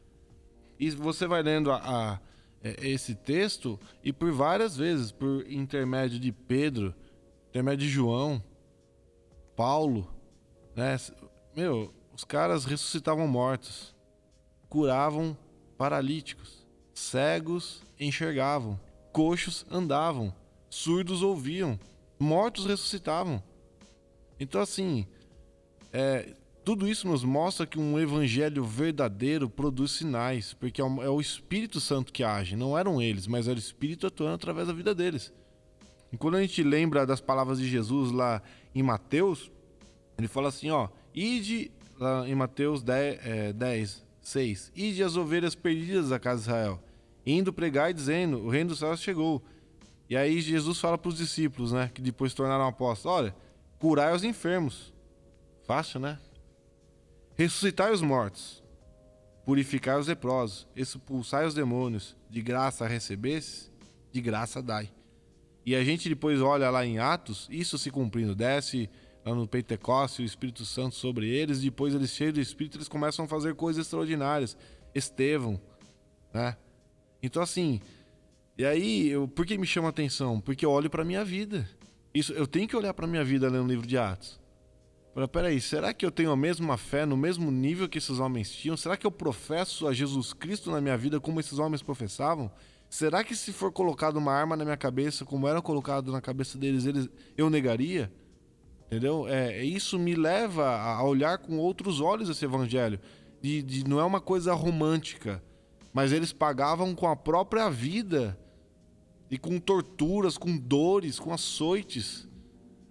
E 0.79 0.91
você 0.91 1.27
vai 1.27 1.43
lendo 1.43 1.73
a, 1.73 1.77
a, 1.79 2.21
é, 2.63 2.87
esse 2.87 3.15
texto 3.15 3.81
e 4.03 4.13
por 4.13 4.31
várias 4.31 4.77
vezes, 4.77 5.11
por 5.11 5.51
intermédio 5.51 6.21
de 6.21 6.31
Pedro, 6.33 6.95
intermédio 7.49 7.87
de 7.87 7.91
João, 7.91 8.45
Paulo, 9.57 10.14
né? 10.75 10.97
Meu, 11.55 11.95
os 12.15 12.25
caras 12.25 12.65
ressuscitavam 12.65 13.27
mortos, 13.27 13.95
curavam 14.69 15.37
paralíticos, 15.77 16.67
cegos 16.93 17.83
enxergavam, 17.99 18.79
coxos 19.13 19.65
andavam, 19.71 20.35
surdos 20.69 21.23
ouviam, 21.23 21.79
mortos 22.19 22.67
ressuscitavam. 22.67 23.43
Então, 24.39 24.61
assim, 24.61 25.07
é, 25.93 26.35
tudo 26.65 26.89
isso 26.89 27.07
nos 27.07 27.23
mostra 27.23 27.67
que 27.67 27.79
um 27.79 27.99
evangelho 27.99 28.65
verdadeiro 28.65 29.49
produz 29.49 29.93
sinais, 29.93 30.55
porque 30.55 30.81
é, 30.81 30.85
é 30.85 31.09
o 31.09 31.21
Espírito 31.21 31.81
Santo 31.81 32.13
que 32.13 32.25
age, 32.25 32.57
não 32.57 32.77
eram 32.77 33.01
eles, 33.01 33.27
mas 33.27 33.47
era 33.47 33.57
o 33.57 33.61
Espírito 33.61 34.07
atuando 34.07 34.35
através 34.35 34.67
da 34.67 34.73
vida 34.73 34.95
deles. 34.95 35.33
E 36.13 36.17
quando 36.17 36.37
a 36.37 36.41
gente 36.41 36.63
lembra 36.63 37.07
das 37.07 37.21
palavras 37.21 37.59
de 37.59 37.69
Jesus 37.69 38.13
lá 38.13 38.41
em 38.75 38.83
Mateus, 38.83 39.51
ele 40.17 40.29
fala 40.29 40.49
assim, 40.49 40.71
ó, 40.71 40.89
ide, 41.15 41.71
lá 41.99 42.29
em 42.29 42.35
Mateus 42.35 42.83
10, 42.83 43.21
é, 43.27 43.53
10 43.53 44.05
6, 44.23 44.73
ide 44.75 45.03
as 45.03 45.17
ovelhas 45.17 45.55
perdidas 45.55 46.09
da 46.09 46.19
casa 46.19 46.37
de 46.37 46.49
Israel, 46.49 46.83
indo 47.27 47.53
pregar 47.53 47.91
e 47.91 47.95
dizendo, 47.95 48.39
o 48.39 48.49
reino 48.49 48.71
dos 48.71 48.79
céus 48.79 49.01
chegou. 49.01 49.43
E 50.09 50.17
aí 50.17 50.41
Jesus 50.41 50.81
fala 50.81 50.97
para 50.97 51.09
os 51.09 51.17
discípulos, 51.17 51.73
né, 51.73 51.91
que 51.93 52.01
depois 52.01 52.35
tornaram 52.35 52.67
apóstolos, 52.67 53.19
olha, 53.19 53.37
curai 53.79 54.15
os 54.15 54.25
enfermos. 54.25 54.93
Fácil, 55.67 56.01
né? 56.01 56.19
Ressuscitai 57.37 57.91
os 57.91 58.03
mortos, 58.03 58.63
purificai 59.45 59.99
os 59.99 60.07
leprosos, 60.07 60.67
expulsai 60.77 61.47
os 61.47 61.55
demônios, 61.55 62.17
de 62.31 62.43
graça 62.43 62.87
recebesse, 62.87 63.71
de 64.13 64.21
graça 64.21 64.63
dai. 64.63 64.91
E 65.67 65.75
a 65.75 65.83
gente 65.83 66.09
depois 66.09 66.41
olha 66.41 66.71
lá 66.71 66.85
em 66.85 66.99
Atos, 66.99 67.49
isso 67.51 67.79
se 67.79 67.91
cumprindo, 67.91 68.35
desce 68.35 68.91
lá 69.25 69.35
no 69.35 69.49
Pentecoste 69.49 70.23
o 70.23 70.25
Espírito 70.25 70.65
Santo 70.65 70.95
sobre 70.95 71.29
eles, 71.29 71.61
depois 71.61 71.95
eles 71.95 72.11
cheios 72.11 72.35
do 72.35 72.41
Espírito, 72.41 72.77
eles 72.77 72.89
começam 72.89 73.25
a 73.25 73.29
fazer 73.29 73.55
coisas 73.55 73.87
extraordinárias. 73.87 74.57
Estevão, 74.95 75.61
né? 76.33 76.57
Então 77.23 77.43
assim, 77.43 77.81
e 78.57 78.65
aí, 78.65 79.09
eu, 79.09 79.27
por 79.27 79.45
que 79.45 79.59
me 79.59 79.67
chama 79.67 79.89
atenção? 79.89 80.41
Porque 80.41 80.65
eu 80.65 80.71
olho 80.71 80.89
para 80.89 81.05
minha 81.05 81.25
vida. 81.25 81.69
Isso, 82.15 82.33
eu 82.33 82.47
tenho 82.47 82.69
que 82.69 82.77
olhar 82.77 82.95
para 82.95 83.05
minha 83.05 83.25
vida 83.25 83.49
lendo 83.49 83.65
o 83.65 83.69
livro 83.69 83.85
de 83.85 83.99
Atos. 83.99 84.41
Para 85.13 85.27
peraí, 85.27 85.61
será 85.61 85.93
que 85.93 86.07
eu 86.07 86.11
tenho 86.11 86.31
a 86.31 86.37
mesma 86.37 86.77
fé 86.77 87.05
no 87.05 87.17
mesmo 87.17 87.51
nível 87.51 87.89
que 87.89 87.99
esses 87.99 88.21
homens 88.21 88.51
tinham? 88.51 88.77
Será 88.77 88.97
que 88.97 89.05
eu 89.05 89.11
professo 89.11 89.89
a 89.89 89.93
Jesus 89.93 90.33
Cristo 90.33 90.71
na 90.71 90.81
minha 90.81 90.97
vida 90.97 91.19
como 91.21 91.41
esses 91.41 91.59
homens 91.59 91.83
professavam? 91.83 92.49
Será 92.89 93.25
que 93.25 93.35
se 93.35 93.53
for 93.53 93.73
colocado 93.73 94.17
uma 94.17 94.33
arma 94.33 94.57
na 94.57 94.65
minha 94.65 94.77
cabeça, 94.77 95.25
como 95.25 95.49
era 95.49 95.61
colocado 95.61 96.13
na 96.13 96.21
cabeça 96.21 96.57
deles, 96.57 96.85
eles, 96.85 97.09
eu 97.37 97.51
negaria? 97.51 98.13
Entendeu? 98.87 99.27
É, 99.29 99.65
isso 99.65 99.99
me 99.99 100.15
leva 100.15 100.77
a 100.77 101.03
olhar 101.03 101.39
com 101.39 101.59
outros 101.59 102.01
olhos 102.01 102.29
esse 102.29 102.45
evangelho. 102.45 103.01
De, 103.41 103.63
de, 103.63 103.89
não 103.89 103.99
é 103.99 104.05
uma 104.05 104.21
coisa 104.21 104.55
romântica, 104.55 105.43
mas 105.93 106.13
eles 106.13 106.33
pagavam 106.33 106.95
com 106.95 107.09
a 107.09 107.17
própria 107.17 107.69
vida 107.69 108.39
e 109.31 109.39
com 109.39 109.59
torturas, 109.59 110.39
com 110.39 110.57
dores, 110.57 111.19
com 111.19 111.33
açoites, 111.33 112.29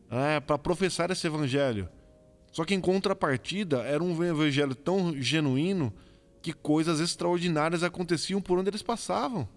é, 0.10 0.40
para 0.40 0.58
professar 0.58 1.10
esse 1.12 1.26
evangelho. 1.26 1.90
Só 2.52 2.66
que 2.66 2.76
em 2.76 2.82
contrapartida, 2.82 3.82
era 3.82 4.04
um 4.04 4.24
evangelho 4.24 4.76
tão 4.76 5.20
genuíno 5.20 5.92
que 6.42 6.54
coisas 6.54 7.00
extraordinárias 7.00 7.82
aconteciam 7.82 8.42
por 8.42 8.60
onde 8.60 8.70
eles 8.70 8.84
passavam. 8.84 9.48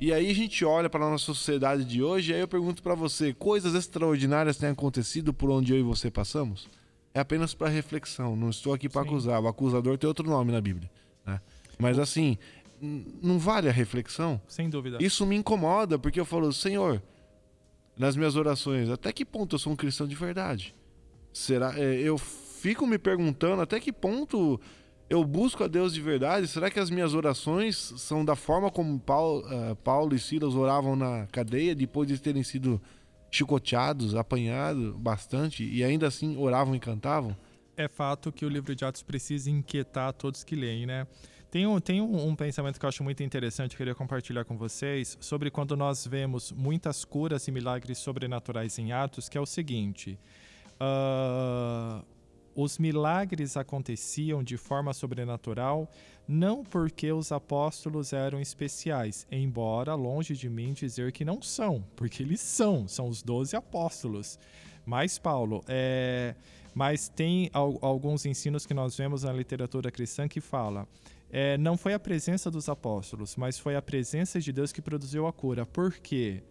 E 0.00 0.12
aí 0.12 0.30
a 0.30 0.34
gente 0.34 0.64
olha 0.64 0.88
para 0.88 1.04
a 1.04 1.10
nossa 1.10 1.24
sociedade 1.24 1.84
de 1.84 2.02
hoje 2.02 2.30
e 2.30 2.34
aí 2.34 2.40
eu 2.40 2.46
pergunto 2.46 2.82
para 2.82 2.94
você, 2.94 3.34
coisas 3.34 3.74
extraordinárias 3.74 4.56
têm 4.56 4.68
acontecido 4.68 5.34
por 5.34 5.50
onde 5.50 5.72
eu 5.72 5.78
e 5.78 5.82
você 5.82 6.08
passamos? 6.08 6.68
É 7.12 7.18
apenas 7.18 7.52
para 7.52 7.68
reflexão, 7.68 8.36
não 8.36 8.50
estou 8.50 8.72
aqui 8.72 8.88
para 8.88 9.02
acusar. 9.02 9.42
O 9.42 9.48
acusador 9.48 9.98
tem 9.98 10.06
outro 10.06 10.28
nome 10.28 10.52
na 10.52 10.60
Bíblia. 10.60 10.88
Né? 11.26 11.40
Mas 11.78 11.98
assim, 11.98 12.38
não 12.80 13.40
vale 13.40 13.68
a 13.68 13.72
reflexão? 13.72 14.40
Sem 14.46 14.70
dúvida. 14.70 14.98
Isso 15.00 15.26
me 15.26 15.34
incomoda, 15.34 15.98
porque 15.98 16.20
eu 16.20 16.24
falo, 16.24 16.52
Senhor, 16.52 17.02
nas 17.96 18.14
minhas 18.14 18.36
orações, 18.36 18.88
até 18.88 19.12
que 19.12 19.24
ponto 19.24 19.56
eu 19.56 19.58
sou 19.58 19.72
um 19.72 19.76
cristão 19.76 20.06
de 20.06 20.14
verdade? 20.14 20.76
Será? 21.32 21.76
É, 21.76 22.00
eu 22.00 22.16
fico 22.16 22.86
me 22.86 22.98
perguntando 22.98 23.62
até 23.62 23.80
que 23.80 23.92
ponto 23.92 24.60
eu 25.08 25.24
busco 25.24 25.64
a 25.64 25.68
Deus 25.68 25.94
de 25.94 26.00
verdade? 26.00 26.46
Será 26.46 26.70
que 26.70 26.78
as 26.78 26.90
minhas 26.90 27.14
orações 27.14 27.76
são 27.96 28.24
da 28.24 28.36
forma 28.36 28.70
como 28.70 28.98
Paulo, 29.00 29.42
uh, 29.46 29.74
Paulo 29.76 30.14
e 30.14 30.18
Silas 30.18 30.54
oravam 30.54 30.94
na 30.94 31.26
cadeia, 31.32 31.74
depois 31.74 32.06
de 32.06 32.18
terem 32.18 32.42
sido 32.42 32.80
chicoteados, 33.30 34.14
apanhados 34.14 34.94
bastante, 34.96 35.64
e 35.64 35.82
ainda 35.82 36.06
assim 36.06 36.36
oravam 36.36 36.74
e 36.74 36.80
cantavam? 36.80 37.36
É 37.76 37.88
fato 37.88 38.32
que 38.32 38.44
o 38.44 38.48
livro 38.48 38.74
de 38.74 38.84
Atos 38.84 39.02
precisa 39.02 39.50
inquietar 39.50 40.12
todos 40.12 40.44
que 40.44 40.56
leem, 40.56 40.84
né? 40.84 41.06
Tem, 41.50 41.66
um, 41.66 41.80
tem 41.80 42.00
um, 42.02 42.28
um, 42.28 42.36
pensamento 42.36 42.78
que 42.78 42.84
eu 42.84 42.88
acho 42.88 43.02
muito 43.02 43.22
interessante, 43.22 43.76
queria 43.76 43.94
compartilhar 43.94 44.44
com 44.44 44.58
vocês, 44.58 45.16
sobre 45.18 45.50
quando 45.50 45.74
nós 45.76 46.06
vemos 46.06 46.52
muitas 46.52 47.06
curas 47.06 47.48
e 47.48 47.50
milagres 47.50 47.96
sobrenaturais 47.98 48.78
em 48.78 48.92
Atos, 48.92 49.30
que 49.30 49.38
é 49.38 49.40
o 49.40 49.46
seguinte: 49.46 50.18
uh, 50.74 52.04
os 52.60 52.76
milagres 52.76 53.56
aconteciam 53.56 54.42
de 54.42 54.56
forma 54.56 54.92
sobrenatural 54.92 55.88
não 56.26 56.64
porque 56.64 57.12
os 57.12 57.30
apóstolos 57.30 58.12
eram 58.12 58.40
especiais, 58.40 59.28
embora 59.30 59.94
longe 59.94 60.34
de 60.34 60.48
mim 60.48 60.72
dizer 60.72 61.12
que 61.12 61.24
não 61.24 61.40
são, 61.40 61.84
porque 61.94 62.20
eles 62.20 62.40
são, 62.40 62.88
são 62.88 63.06
os 63.06 63.22
doze 63.22 63.54
apóstolos. 63.54 64.40
Mas, 64.84 65.20
Paulo, 65.20 65.64
é, 65.68 66.34
mas 66.74 67.08
tem 67.08 67.48
alguns 67.52 68.26
ensinos 68.26 68.66
que 68.66 68.74
nós 68.74 68.96
vemos 68.96 69.22
na 69.22 69.32
literatura 69.32 69.92
cristã 69.92 70.26
que 70.26 70.40
fala 70.40 70.88
é, 71.30 71.56
não 71.58 71.76
foi 71.76 71.94
a 71.94 71.98
presença 71.98 72.50
dos 72.50 72.68
apóstolos, 72.68 73.36
mas 73.36 73.56
foi 73.56 73.76
a 73.76 73.82
presença 73.82 74.40
de 74.40 74.52
Deus 74.52 74.72
que 74.72 74.82
produziu 74.82 75.26
a 75.26 75.32
cura. 75.32 75.64
Por 75.64 75.92
quê? 75.92 76.42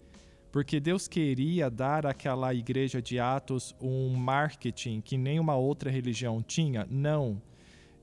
Deus 0.64 1.08
queria 1.08 1.70
dar 1.70 2.06
àquela 2.06 2.54
igreja 2.54 3.02
de 3.02 3.20
Atos 3.20 3.76
um 3.82 4.16
marketing 4.16 5.02
que 5.02 5.18
nenhuma 5.18 5.56
outra 5.56 5.90
religião 5.90 6.42
tinha? 6.42 6.88
Não. 6.90 7.42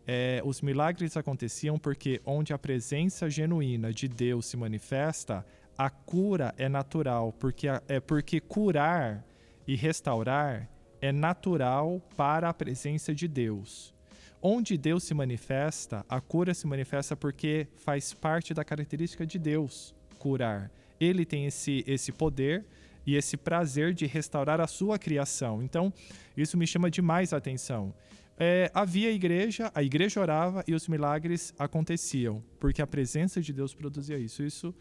É, 0.06 0.42
os 0.44 0.60
milagres 0.60 1.16
aconteciam 1.16 1.78
porque 1.78 2.20
onde 2.24 2.52
a 2.52 2.58
presença 2.58 3.30
genuína 3.30 3.92
de 3.92 4.06
Deus 4.06 4.46
se 4.46 4.56
manifesta, 4.56 5.44
a 5.76 5.88
cura 5.88 6.54
é 6.58 6.68
natural, 6.68 7.32
porque 7.32 7.66
é 7.88 8.00
porque 8.00 8.40
curar 8.40 9.24
e 9.66 9.74
restaurar 9.74 10.68
é 11.00 11.10
natural 11.10 12.00
para 12.16 12.48
a 12.48 12.54
presença 12.54 13.14
de 13.14 13.26
Deus. 13.26 13.94
Onde 14.40 14.76
Deus 14.76 15.04
se 15.04 15.14
manifesta, 15.14 16.04
a 16.08 16.20
cura 16.20 16.52
se 16.52 16.66
manifesta 16.66 17.16
porque 17.16 17.66
faz 17.76 18.12
parte 18.12 18.52
da 18.52 18.64
característica 18.64 19.26
de 19.26 19.38
Deus 19.38 19.94
curar. 20.18 20.70
Ele 21.00 21.24
tem 21.24 21.46
esse, 21.46 21.84
esse 21.86 22.12
poder 22.12 22.64
e 23.06 23.16
esse 23.16 23.36
prazer 23.36 23.92
de 23.92 24.06
restaurar 24.06 24.60
a 24.60 24.66
sua 24.66 24.98
criação. 24.98 25.62
Então, 25.62 25.92
isso 26.36 26.56
me 26.56 26.66
chama 26.66 26.90
demais 26.90 27.32
a 27.32 27.36
atenção. 27.36 27.94
É, 28.36 28.70
havia 28.74 29.12
igreja, 29.12 29.70
a 29.74 29.82
igreja 29.82 30.20
orava 30.20 30.64
e 30.66 30.74
os 30.74 30.88
milagres 30.88 31.54
aconteciam, 31.58 32.42
porque 32.58 32.82
a 32.82 32.86
presença 32.86 33.40
de 33.40 33.52
Deus 33.52 33.74
produzia 33.74 34.18
isso. 34.18 34.42
Isso 34.42 34.74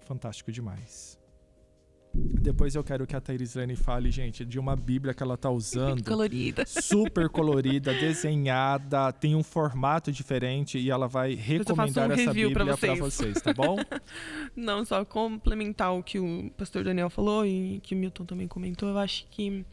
é 0.00 0.04
fantástico 0.04 0.50
demais. 0.50 1.19
Depois 2.12 2.74
eu 2.74 2.82
quero 2.82 3.06
que 3.06 3.14
a 3.14 3.20
Thaís 3.20 3.54
Lane 3.54 3.76
fale, 3.76 4.10
gente, 4.10 4.44
de 4.44 4.58
uma 4.58 4.74
Bíblia 4.74 5.14
que 5.14 5.22
ela 5.22 5.36
tá 5.36 5.48
usando. 5.48 6.02
Colorida. 6.02 6.64
Super 6.66 7.28
colorida, 7.28 7.94
desenhada, 7.94 9.12
tem 9.12 9.36
um 9.36 9.42
formato 9.44 10.10
diferente 10.10 10.76
e 10.76 10.90
ela 10.90 11.06
vai 11.06 11.34
recomendar 11.34 12.10
um 12.10 12.12
essa 12.12 12.32
Bíblia 12.32 12.52
para 12.52 12.64
vocês. 12.64 12.98
vocês, 12.98 13.40
tá 13.40 13.52
bom? 13.52 13.76
Não, 14.56 14.84
só 14.84 15.04
complementar 15.04 15.94
o 15.94 16.02
que 16.02 16.18
o 16.18 16.50
pastor 16.56 16.82
Daniel 16.82 17.10
falou 17.10 17.46
e 17.46 17.80
que 17.80 17.94
o 17.94 17.98
Milton 17.98 18.24
também 18.24 18.48
comentou, 18.48 18.88
eu 18.88 18.98
acho 18.98 19.26
que 19.30 19.64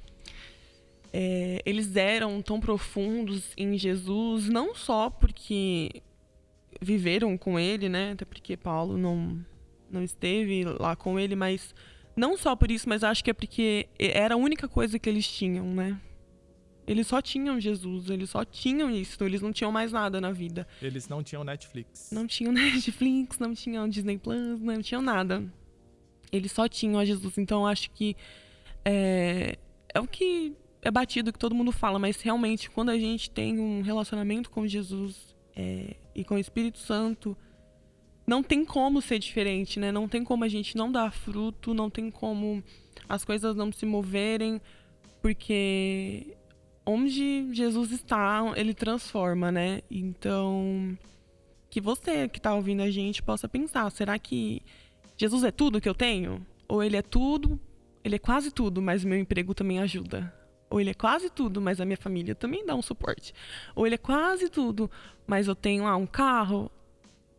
é, 1.11 1.61
eles 1.65 1.95
eram 1.95 2.39
tão 2.43 2.59
profundos 2.59 3.51
em 3.57 3.77
Jesus, 3.77 4.47
não 4.47 4.75
só 4.75 5.09
porque 5.09 6.03
viveram 6.79 7.35
com 7.35 7.59
ele, 7.59 7.89
né? 7.89 8.11
Até 8.11 8.25
porque 8.25 8.55
Paulo 8.55 8.95
não, 8.95 9.43
não 9.89 10.03
esteve 10.03 10.63
lá 10.63 10.95
com 10.95 11.19
ele, 11.19 11.35
mas 11.35 11.73
não 12.17 12.35
só 12.35 12.55
por 12.55 12.71
isso, 12.71 12.89
mas 12.89 13.03
acho 13.03 13.23
que 13.23 13.29
é 13.29 13.33
porque 13.33 13.87
era 13.99 14.33
a 14.33 14.37
única 14.37 14.67
coisa 14.67 14.97
que 14.97 15.07
eles 15.07 15.27
tinham, 15.27 15.67
né? 15.67 16.01
Eles 16.87 17.05
só 17.05 17.21
tinham 17.21 17.59
Jesus, 17.59 18.09
eles 18.09 18.29
só 18.29 18.43
tinham 18.43 18.89
isso, 18.89 19.23
eles 19.23 19.41
não 19.41 19.51
tinham 19.51 19.71
mais 19.71 19.91
nada 19.91 20.19
na 20.19 20.31
vida. 20.31 20.65
Eles 20.81 21.07
não 21.07 21.21
tinham 21.21 21.43
Netflix. 21.43 22.09
Não 22.11 22.25
tinham 22.25 22.51
Netflix, 22.53 23.37
não 23.37 23.53
tinham 23.53 23.87
Disney 23.87 24.17
Plus, 24.17 24.59
não 24.59 24.81
tinham 24.81 25.01
nada. 25.01 25.43
Eles 26.31 26.51
só 26.51 26.67
tinham 26.67 26.97
a 26.97 27.05
Jesus. 27.05 27.37
Então 27.37 27.67
acho 27.67 27.91
que 27.91 28.15
é, 28.83 29.57
é 29.93 29.99
o 29.99 30.07
que 30.07 30.55
é 30.81 30.89
batido 30.89 31.31
que 31.31 31.39
todo 31.39 31.53
mundo 31.53 31.71
fala, 31.71 31.99
mas 31.99 32.21
realmente 32.21 32.69
quando 32.69 32.89
a 32.89 32.97
gente 32.97 33.29
tem 33.29 33.59
um 33.59 33.81
relacionamento 33.81 34.49
com 34.49 34.65
Jesus 34.65 35.35
é, 35.55 35.97
e 36.15 36.23
com 36.23 36.35
o 36.35 36.39
Espírito 36.39 36.79
Santo, 36.79 37.37
não 38.27 38.43
tem 38.43 38.65
como 38.65 39.01
ser 39.01 39.19
diferente, 39.19 39.79
né? 39.79 39.89
Não 39.91 40.07
tem 40.07 40.23
como 40.23 40.43
a 40.43 40.49
gente 40.49 40.75
não 40.75 40.91
dar 40.91 41.11
fruto, 41.11 41.73
não 41.73 41.89
tem 41.89 42.11
como 42.11 42.61
as 43.07 43.23
coisas 43.23 43.55
não 43.55 43.71
se 43.71 43.85
moverem, 43.85 44.61
porque 45.21 46.35
onde 46.85 47.47
Jesus 47.53 47.91
está, 47.91 48.43
ele 48.57 48.73
transforma, 48.73 49.49
né? 49.49 49.81
Então, 49.89 50.97
que 51.69 51.79
você 51.79 52.27
que 52.27 52.37
está 52.37 52.53
ouvindo 52.53 52.81
a 52.81 52.91
gente 52.91 53.23
possa 53.23 53.47
pensar: 53.47 53.89
será 53.91 54.19
que 54.19 54.61
Jesus 55.15 55.45
é 55.45 55.51
tudo 55.51 55.79
que 55.79 55.87
eu 55.87 55.95
tenho? 55.95 56.45
Ou 56.67 56.83
ele 56.83 56.97
é 56.97 57.01
tudo, 57.01 57.57
ele 58.03 58.15
é 58.15 58.19
quase 58.19 58.51
tudo, 58.51 58.81
mas 58.81 59.05
meu 59.05 59.17
emprego 59.17 59.53
também 59.53 59.79
ajuda? 59.79 60.33
Ou 60.69 60.81
ele 60.81 60.89
é 60.89 60.93
quase 60.93 61.29
tudo, 61.29 61.61
mas 61.61 61.79
a 61.79 61.85
minha 61.85 61.95
família 61.95 62.35
também 62.35 62.65
dá 62.65 62.75
um 62.75 62.81
suporte? 62.81 63.33
Ou 63.73 63.85
ele 63.85 63.95
é 63.95 63.97
quase 63.97 64.49
tudo, 64.49 64.91
mas 65.25 65.47
eu 65.47 65.55
tenho 65.55 65.85
ah, 65.85 65.95
um 65.95 66.05
carro? 66.05 66.69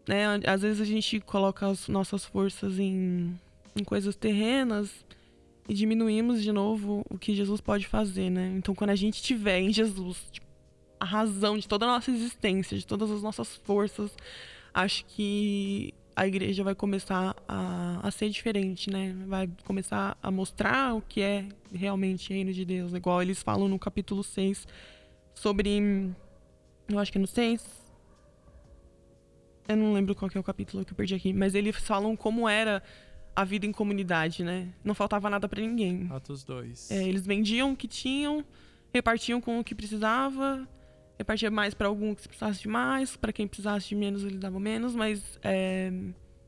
Né? 0.08 0.24
Às 0.46 0.62
vezes 0.62 0.80
a 0.80 0.84
gente 0.86 1.20
coloca 1.20 1.66
as 1.66 1.86
nossas 1.86 2.24
forças 2.24 2.78
em, 2.78 3.38
em 3.76 3.84
coisas 3.84 4.16
terrenas 4.16 4.90
e 5.68 5.74
diminuímos 5.74 6.42
de 6.42 6.50
novo 6.50 7.04
o 7.10 7.18
que 7.18 7.34
Jesus 7.34 7.60
pode 7.60 7.86
fazer, 7.86 8.30
né? 8.30 8.54
Então, 8.56 8.74
quando 8.74 8.88
a 8.88 8.96
gente 8.96 9.22
tiver 9.22 9.60
em 9.60 9.70
Jesus 9.70 10.24
tipo, 10.32 10.46
a 10.98 11.04
razão 11.04 11.58
de 11.58 11.68
toda 11.68 11.84
a 11.84 11.88
nossa 11.88 12.10
existência, 12.10 12.78
de 12.78 12.86
todas 12.86 13.10
as 13.10 13.22
nossas 13.22 13.54
forças, 13.56 14.10
acho 14.72 15.04
que 15.04 15.92
a 16.16 16.26
igreja 16.26 16.64
vai 16.64 16.74
começar 16.74 17.36
a, 17.46 18.00
a 18.02 18.10
ser 18.10 18.30
diferente, 18.30 18.90
né? 18.90 19.14
Vai 19.26 19.48
começar 19.64 20.16
a 20.22 20.30
mostrar 20.30 20.94
o 20.94 21.02
que 21.02 21.20
é 21.20 21.44
realmente 21.70 22.32
reino 22.32 22.52
de 22.52 22.64
Deus, 22.64 22.94
igual 22.94 23.20
eles 23.20 23.42
falam 23.42 23.68
no 23.68 23.78
capítulo 23.78 24.24
6 24.24 24.66
sobre 25.34 26.10
eu 26.88 26.98
acho 26.98 27.12
que 27.12 27.18
é 27.18 27.20
no 27.20 27.26
6 27.26 27.77
eu 29.68 29.76
não 29.76 29.92
lembro 29.92 30.14
qual 30.14 30.30
é 30.34 30.38
o 30.38 30.42
capítulo 30.42 30.84
que 30.84 30.92
eu 30.92 30.96
perdi 30.96 31.14
aqui, 31.14 31.32
mas 31.32 31.54
eles 31.54 31.76
falam 31.76 32.16
como 32.16 32.48
era 32.48 32.82
a 33.36 33.44
vida 33.44 33.66
em 33.66 33.72
comunidade, 33.72 34.42
né? 34.42 34.68
Não 34.82 34.94
faltava 34.94 35.30
nada 35.30 35.48
para 35.48 35.60
ninguém. 35.60 36.08
Atos 36.10 36.42
2. 36.42 36.90
É, 36.90 37.06
eles 37.06 37.24
vendiam 37.24 37.72
o 37.72 37.76
que 37.76 37.86
tinham, 37.86 38.44
repartiam 38.92 39.40
com 39.40 39.60
o 39.60 39.64
que 39.64 39.74
precisava, 39.74 40.66
repartia 41.18 41.50
mais 41.50 41.74
para 41.74 41.86
algum 41.86 42.14
que 42.14 42.26
precisasse 42.26 42.62
de 42.62 42.68
mais, 42.68 43.16
para 43.16 43.32
quem 43.32 43.46
precisasse 43.46 43.90
de 43.90 43.94
menos 43.94 44.24
eles 44.24 44.38
davam 44.38 44.58
menos, 44.58 44.94
mas 44.94 45.38
é, 45.42 45.92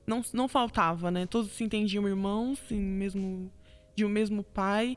não, 0.07 0.23
não 0.33 0.49
faltava, 0.49 1.11
né? 1.11 1.27
Todos 1.27 1.53
se 1.53 1.63
entendiam 1.63 2.09
irmãos, 2.09 2.59
em 2.71 2.81
mesmo, 2.81 3.53
de 3.95 4.05
um 4.05 4.09
mesmo 4.09 4.43
pai, 4.43 4.97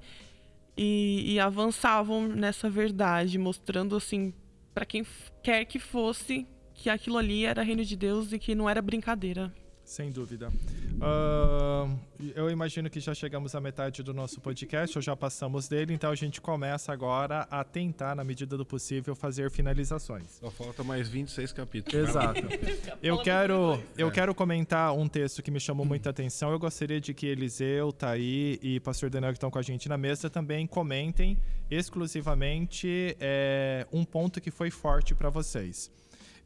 e, 0.78 1.34
e 1.34 1.39
avançavam 1.39 2.28
nessa 2.28 2.69
verdade, 2.69 3.38
mostrando 3.38 3.95
assim 3.95 4.34
para 4.74 4.86
quem 4.86 5.05
quer 5.43 5.65
que 5.65 5.78
fosse 5.78 6.47
que 6.74 6.89
aquilo 6.89 7.17
ali 7.17 7.45
era 7.45 7.61
reino 7.63 7.84
de 7.86 7.95
Deus 7.95 8.32
e 8.34 8.39
que 8.39 8.55
não 8.55 8.69
era 8.69 8.82
brincadeira. 8.82 9.51
Sem 9.86 10.11
dúvida. 10.11 10.49
Uh, 10.93 11.99
eu 12.36 12.49
imagino 12.49 12.89
que 12.89 13.01
já 13.01 13.13
chegamos 13.13 13.53
à 13.53 13.59
metade 13.59 14.01
do 14.01 14.13
nosso 14.13 14.39
podcast, 14.39 14.97
ou 14.97 15.01
já 15.01 15.13
passamos 15.13 15.67
dele, 15.67 15.93
então 15.93 16.09
a 16.09 16.15
gente 16.15 16.39
começa 16.39 16.93
agora 16.93 17.45
a 17.51 17.65
tentar, 17.65 18.15
na 18.15 18.24
medida 18.24 18.55
do 18.55 18.65
possível, 18.65 19.13
fazer 19.13 19.51
finalizações. 19.51 20.39
Só 20.39 20.49
falta 20.49 20.84
mais 20.84 21.09
26 21.09 21.51
capítulos. 21.51 22.09
Exato. 22.09 22.41
eu 23.03 23.17
quero, 23.21 23.78
eu 23.97 24.09
quero 24.09 24.34
comentar 24.34 24.95
um 24.95 25.07
texto 25.07 25.43
que 25.43 25.51
me 25.51 25.59
chamou 25.59 25.86
muita 25.86 26.11
atenção. 26.11 26.51
Eu 26.51 26.59
gostaria 26.59 27.01
de 27.01 27.13
que 27.13 27.28
Eliseu, 27.28 27.91
Thaí 27.91 28.59
e 28.61 28.80
Pastor 28.80 29.09
Daniel, 29.09 29.34
que 29.34 29.38
estão 29.38 29.51
com 29.51 29.59
a 29.59 29.63
gente 29.63 29.89
na 29.89 29.97
mesa, 29.97 30.30
também 30.30 30.65
comentem 30.65 31.38
exclusivamente 31.69 33.17
é, 33.19 33.86
um 33.91 34.05
ponto 34.05 34.39
que 34.39 34.49
foi 34.49 34.71
forte 34.71 35.13
para 35.13 35.30
vocês. 35.30 35.91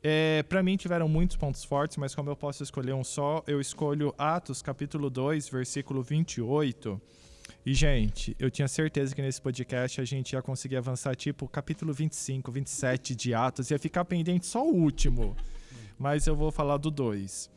É, 0.04 0.44
para 0.44 0.62
mim 0.62 0.78
tiveram 0.78 1.08
muitos 1.08 1.36
pontos 1.36 1.64
fortes, 1.64 1.98
mas 1.98 2.14
como 2.14 2.30
eu 2.30 2.36
posso 2.36 2.64
escolher 2.64 2.94
um 2.94 3.04
só, 3.04 3.44
eu 3.48 3.60
escolho 3.60 4.14
Atos 4.18 4.62
capítulo 4.62 5.10
2, 5.10 5.50
versículo 5.50 6.04
28. 6.04 7.02
E, 7.66 7.74
gente, 7.74 8.36
eu 8.40 8.50
tinha 8.50 8.68
certeza 8.68 9.14
que 9.14 9.22
nesse 9.22 9.42
podcast 9.42 10.00
a 10.00 10.06
gente 10.06 10.34
ia 10.34 10.42
conseguir 10.42 10.78
avançar 10.78 11.16
tipo 11.16 11.48
capítulo 11.48 11.92
25, 11.94 12.52
27 12.52 13.16
de 13.16 13.34
Atos, 13.34 13.72
ia 13.72 13.80
ficar 13.80 14.06
pendente 14.06 14.46
só 14.46 14.66
o 14.66 14.74
último. 14.74 15.36
Mas 15.98 16.28
eu 16.28 16.36
vou 16.36 16.52
falar 16.52 16.78
do 16.78 16.92
2. 16.92 17.50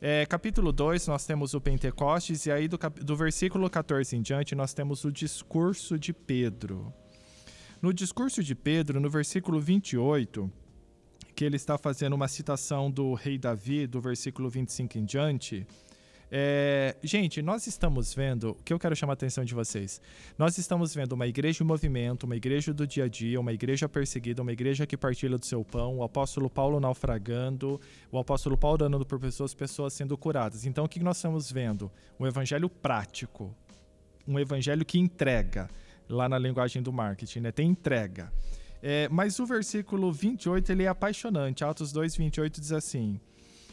É, 0.00 0.26
capítulo 0.26 0.72
2, 0.72 1.06
nós 1.06 1.24
temos 1.24 1.54
o 1.54 1.60
Pentecostes, 1.60 2.46
e 2.46 2.50
aí 2.50 2.66
do, 2.66 2.76
do 3.02 3.14
versículo 3.14 3.70
14 3.70 4.16
em 4.16 4.22
diante, 4.22 4.54
nós 4.54 4.74
temos 4.74 5.04
o 5.04 5.12
discurso 5.12 5.96
de 5.96 6.12
Pedro. 6.12 6.92
No 7.80 7.92
discurso 7.92 8.42
de 8.42 8.54
Pedro, 8.56 8.98
no 8.98 9.08
versículo 9.08 9.60
28, 9.60 10.50
que 11.34 11.44
ele 11.44 11.56
está 11.56 11.78
fazendo 11.78 12.14
uma 12.14 12.28
citação 12.28 12.90
do 12.90 13.14
rei 13.14 13.38
Davi, 13.38 13.86
do 13.86 14.00
versículo 14.00 14.48
25 14.50 14.98
em 14.98 15.04
diante. 15.04 15.66
É, 16.34 16.96
gente, 17.02 17.42
nós 17.42 17.66
estamos 17.66 18.14
vendo, 18.14 18.52
o 18.52 18.54
que 18.54 18.72
eu 18.72 18.78
quero 18.78 18.96
chamar 18.96 19.12
a 19.12 19.14
atenção 19.14 19.44
de 19.44 19.52
vocês, 19.52 20.00
nós 20.38 20.56
estamos 20.56 20.94
vendo 20.94 21.12
uma 21.12 21.26
igreja 21.26 21.62
em 21.62 21.66
movimento, 21.66 22.24
uma 22.24 22.34
igreja 22.34 22.72
do 22.72 22.86
dia 22.86 23.04
a 23.04 23.08
dia, 23.08 23.38
uma 23.38 23.52
igreja 23.52 23.86
perseguida, 23.86 24.40
uma 24.40 24.50
igreja 24.50 24.86
que 24.86 24.96
partilha 24.96 25.36
do 25.36 25.44
seu 25.44 25.62
pão, 25.62 25.98
o 25.98 26.02
apóstolo 26.02 26.48
Paulo 26.48 26.80
naufragando, 26.80 27.78
o 28.10 28.18
apóstolo 28.18 28.56
Paulo 28.56 28.78
dando 28.78 29.04
por 29.04 29.20
pessoas, 29.20 29.52
pessoas 29.52 29.92
sendo 29.92 30.16
curadas. 30.16 30.64
Então, 30.64 30.84
o 30.86 30.88
que 30.88 31.00
nós 31.00 31.18
estamos 31.18 31.52
vendo? 31.52 31.92
Um 32.18 32.26
evangelho 32.26 32.70
prático, 32.70 33.54
um 34.26 34.38
evangelho 34.38 34.86
que 34.86 34.98
entrega, 34.98 35.68
lá 36.08 36.30
na 36.30 36.38
linguagem 36.38 36.82
do 36.82 36.92
marketing, 36.92 37.40
né? 37.40 37.52
Tem 37.52 37.68
entrega. 37.68 38.32
É, 38.82 39.08
mas 39.08 39.38
o 39.38 39.46
versículo 39.46 40.10
28 40.10 40.72
ele 40.72 40.82
é 40.82 40.88
apaixonante. 40.88 41.64
Atos 41.64 41.92
2, 41.92 42.16
28 42.16 42.60
diz 42.60 42.72
assim: 42.72 43.20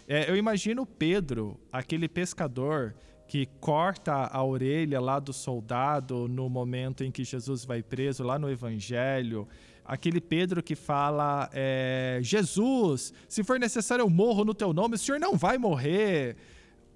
é, 0.07 0.29
Eu 0.29 0.37
imagino 0.37 0.85
Pedro, 0.85 1.59
aquele 1.71 2.07
pescador 2.07 2.95
que 3.27 3.47
corta 3.59 4.13
a 4.13 4.43
orelha 4.43 4.99
lá 4.99 5.19
do 5.19 5.33
soldado 5.33 6.27
no 6.27 6.49
momento 6.49 7.03
em 7.03 7.11
que 7.11 7.23
Jesus 7.23 7.65
vai 7.65 7.81
preso, 7.83 8.23
lá 8.23 8.37
no 8.39 8.49
Evangelho. 8.49 9.47
Aquele 9.83 10.21
Pedro 10.21 10.61
que 10.61 10.75
fala: 10.75 11.49
é, 11.53 12.19
Jesus, 12.21 13.11
se 13.27 13.43
for 13.43 13.59
necessário 13.59 14.03
eu 14.03 14.09
morro 14.09 14.45
no 14.45 14.53
teu 14.53 14.73
nome, 14.73 14.93
o 14.95 14.97
senhor 14.97 15.19
não 15.19 15.35
vai 15.35 15.57
morrer 15.57 16.37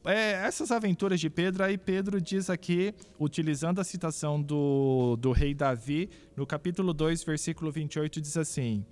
é, 0.05 0.33
essas 0.45 0.71
aventuras 0.71 1.19
de 1.19 1.29
Pedro, 1.29 1.63
aí 1.63 1.77
Pedro 1.77 2.19
diz 2.19 2.49
aqui, 2.49 2.93
utilizando 3.19 3.79
a 3.79 3.83
citação 3.83 4.41
do, 4.41 5.15
do 5.17 5.31
rei 5.31 5.53
Davi, 5.53 6.09
no 6.35 6.45
capítulo 6.45 6.93
2, 6.93 7.23
versículo 7.23 7.71
28, 7.71 8.19
diz 8.19 8.35
assim: 8.35 8.85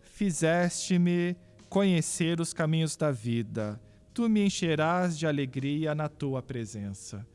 Fizeste-me 0.00 1.36
conhecer 1.68 2.40
os 2.40 2.52
caminhos 2.52 2.96
da 2.96 3.10
vida, 3.10 3.80
tu 4.14 4.28
me 4.28 4.44
encherás 4.44 5.18
de 5.18 5.26
alegria 5.26 5.94
na 5.94 6.08
tua 6.08 6.42
presença. 6.42 7.26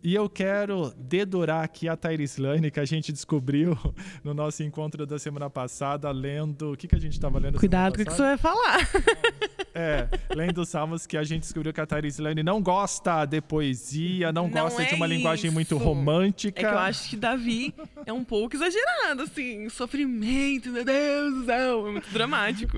E 0.00 0.14
eu 0.14 0.30
quero 0.30 0.92
dedurar 0.96 1.64
aqui 1.64 1.88
a 1.88 1.96
Tairislane, 1.96 2.70
que 2.70 2.78
a 2.78 2.84
gente 2.84 3.12
descobriu 3.12 3.76
no 4.22 4.32
nosso 4.32 4.62
encontro 4.62 5.04
da 5.04 5.18
semana 5.18 5.50
passada, 5.50 6.08
lendo. 6.12 6.72
O 6.72 6.76
que, 6.76 6.86
que 6.86 6.94
a 6.94 7.00
gente 7.00 7.14
estava 7.14 7.38
lendo? 7.38 7.58
Cuidado 7.58 7.96
com 7.96 8.02
o 8.02 8.04
que 8.04 8.12
você 8.12 8.22
vai 8.22 8.38
falar. 8.38 8.78
É, 9.78 10.08
lendo 10.34 10.62
os 10.62 10.68
salmos 10.68 11.06
que 11.06 11.16
a 11.16 11.22
gente 11.22 11.42
descobriu 11.42 11.72
que 11.72 11.80
a 11.80 11.86
Tairislane 11.86 12.42
não 12.42 12.60
gosta 12.60 13.24
de 13.24 13.40
poesia, 13.40 14.32
não, 14.32 14.48
não 14.48 14.62
gosta 14.62 14.82
é 14.82 14.86
de 14.86 14.94
uma 14.96 15.06
isso. 15.06 15.14
linguagem 15.14 15.50
muito 15.52 15.76
romântica. 15.76 16.60
É 16.60 16.64
que 16.64 16.74
eu 16.74 16.78
acho 16.78 17.08
que 17.10 17.16
Davi 17.16 17.72
é 18.04 18.12
um 18.12 18.24
pouco 18.24 18.56
exagerado, 18.56 19.22
assim. 19.22 19.68
Sofrimento, 19.68 20.70
meu 20.70 20.84
Deus 20.84 21.48
é 21.48 21.72
muito 21.92 22.10
dramático. 22.10 22.76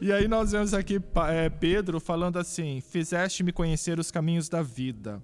E 0.00 0.10
aí 0.10 0.26
nós 0.26 0.52
vemos 0.52 0.72
aqui 0.72 0.98
é, 1.28 1.50
Pedro 1.50 2.00
falando 2.00 2.38
assim: 2.38 2.80
Fizeste-me 2.80 3.52
conhecer 3.52 3.98
os 3.98 4.10
caminhos 4.10 4.48
da 4.48 4.62
vida 4.62 5.22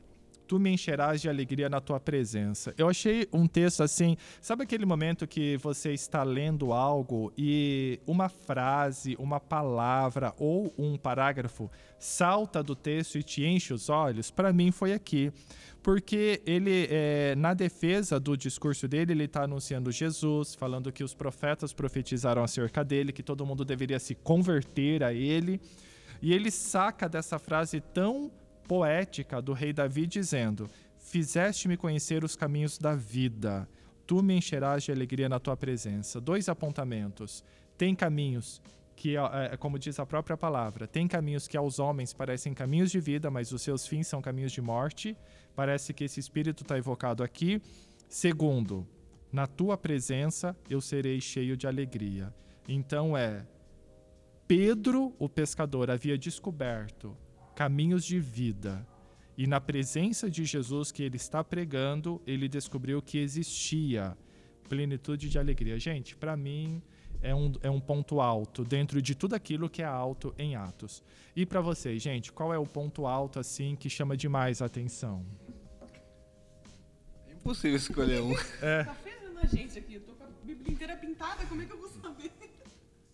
tu 0.49 0.59
me 0.59 0.71
encherás 0.71 1.21
de 1.21 1.29
alegria 1.29 1.69
na 1.69 1.79
tua 1.79 2.01
presença. 2.01 2.75
Eu 2.79 2.89
achei 2.89 3.29
um 3.31 3.47
texto 3.47 3.83
assim, 3.83 4.17
sabe 4.41 4.63
aquele 4.63 4.87
momento 4.87 5.27
que 5.27 5.59
você 5.59 5.93
está 5.93 6.23
lendo 6.23 6.73
algo 6.73 7.31
e 7.37 8.01
uma 8.07 8.31
frase, 8.31 9.15
uma 9.19 9.39
palavra 9.39 10.35
ou 10.39 10.73
um 10.79 10.97
parágrafo 10.97 11.71
salta 11.99 12.63
do 12.63 12.75
texto 12.75 13.19
e 13.19 13.23
te 13.23 13.45
enche 13.45 13.75
os 13.75 13.91
olhos? 13.91 14.31
Para 14.31 14.51
mim 14.51 14.73
foi 14.73 14.95
aqui. 14.95 15.31
Porque 15.83 16.43
ele, 16.47 16.89
é, 16.91 17.35
na 17.37 17.53
defesa 17.53 18.19
do 18.19 18.37
discurso 18.37 18.89
dele, 18.89 19.13
ele 19.13 19.25
está 19.25 19.45
anunciando 19.45 19.93
Jesus, 19.93 20.55
falando 20.55 20.91
que 20.91 21.05
os 21.05 21.15
profetas 21.15 21.73
profetizaram 21.75 22.43
acerca 22.43 22.83
dele, 22.83 23.13
que 23.13 23.23
todo 23.23 23.47
mundo 23.47 23.65
deveria 23.65 23.99
se 23.99 24.15
converter 24.15 25.05
a 25.05 25.13
ele. 25.13 25.61
E 26.21 26.33
ele 26.33 26.51
saca 26.51 27.09
dessa 27.09 27.39
frase 27.39 27.81
tão 27.81 28.31
poética 28.69 29.41
do 29.41 29.55
rei 29.55 29.73
Davi 29.73 30.07
dizendo: 30.07 30.69
Fizeste-me 30.99 31.77
conhecer 31.77 32.23
os 32.23 32.37
caminhos 32.37 32.77
da 32.79 32.95
vida, 32.95 33.67
tu 34.07 34.23
me 34.23 34.35
encherás 34.35 34.85
de 34.85 34.93
alegria 34.93 35.29
na 35.29 35.41
tua 35.41 35.57
presença. 35.57 36.21
Dois 36.21 36.49
apontamentos. 36.49 37.43
Tem 37.79 37.95
caminhos 37.95 38.61
que, 38.95 39.17
é, 39.17 39.57
como 39.57 39.79
diz 39.79 39.99
a 39.99 40.05
própria 40.05 40.37
palavra, 40.37 40.87
tem 40.87 41.07
caminhos 41.09 41.47
que 41.49 41.57
aos 41.57 41.79
homens 41.79 42.13
parecem 42.13 42.53
caminhos 42.53 42.91
de 42.91 43.01
vida, 43.01 43.31
mas 43.31 43.53
os 43.53 43.63
seus 43.63 43.87
fins 43.87 44.07
são 44.07 44.21
caminhos 44.21 44.53
de 44.53 44.61
morte. 44.61 45.17
Parece 45.55 45.95
que 45.95 46.05
esse 46.05 46.21
espírito 46.21 46.63
está 46.63 46.77
evocado 46.77 47.23
aqui. 47.23 47.63
Segundo, 48.09 48.87
na 49.33 49.47
tua 49.47 49.79
presença 49.79 50.57
eu 50.69 50.81
serei 50.81 51.21
cheio 51.21 51.57
de 51.57 51.67
alegria. 51.67 52.35
Então 52.69 53.17
é 53.17 53.47
Pedro, 54.47 55.15
o 55.19 55.29
pescador, 55.29 55.91
havia 55.91 56.19
descoberto 56.19 57.17
caminhos 57.59 58.05
de 58.05 58.21
vida. 58.21 58.87
E 59.37 59.45
na 59.45 59.61
presença 59.61 60.31
de 60.31 60.45
Jesus 60.45 60.93
que 60.93 61.03
ele 61.03 61.17
está 61.17 61.43
pregando, 61.43 62.23
ele 62.25 62.49
descobriu 62.49 63.03
que 63.03 63.19
existia 63.19 64.17
plenitude 64.69 65.29
de 65.29 65.41
alegria. 65.41 65.77
Gente, 65.77 66.15
para 66.15 66.37
mim 66.37 66.81
é 67.21 67.35
um, 67.35 67.53
é 67.61 67.69
um 67.69 67.81
ponto 67.81 68.21
alto 68.21 68.65
dentro 68.65 69.03
de 69.03 69.13
tudo 69.13 69.35
aquilo 69.35 69.69
que 69.69 69.83
é 69.83 69.85
alto 69.85 70.33
em 70.39 70.55
Atos. 70.55 71.03
E 71.35 71.45
para 71.45 71.61
vocês, 71.61 72.01
gente, 72.01 72.31
qual 72.31 72.55
é 72.55 72.59
o 72.59 72.65
ponto 72.65 73.09
alto 73.09 73.41
assim 73.41 73.75
que 73.75 73.91
chama 73.91 74.17
demais 74.17 74.63
a 74.63 74.67
atenção? 74.67 75.27
É 77.27 77.33
impossível 77.33 77.77
escolher 77.77 78.23
um. 78.23 78.35
É. 78.63 78.85
Tá 78.85 78.95
fazendo 78.95 79.37
a 79.37 79.47
gente 79.47 79.77
aqui, 79.77 79.95
eu 79.95 80.03
tô 80.03 80.13
com 80.13 80.23
a 80.23 80.29
Bíblia 80.45 80.73
inteira 80.75 80.97
pintada, 80.97 81.45
como 81.47 81.61
é 81.61 81.67
que 81.67 81.73
eu 81.73 81.79
vou 81.79 81.89
saber? 81.89 82.31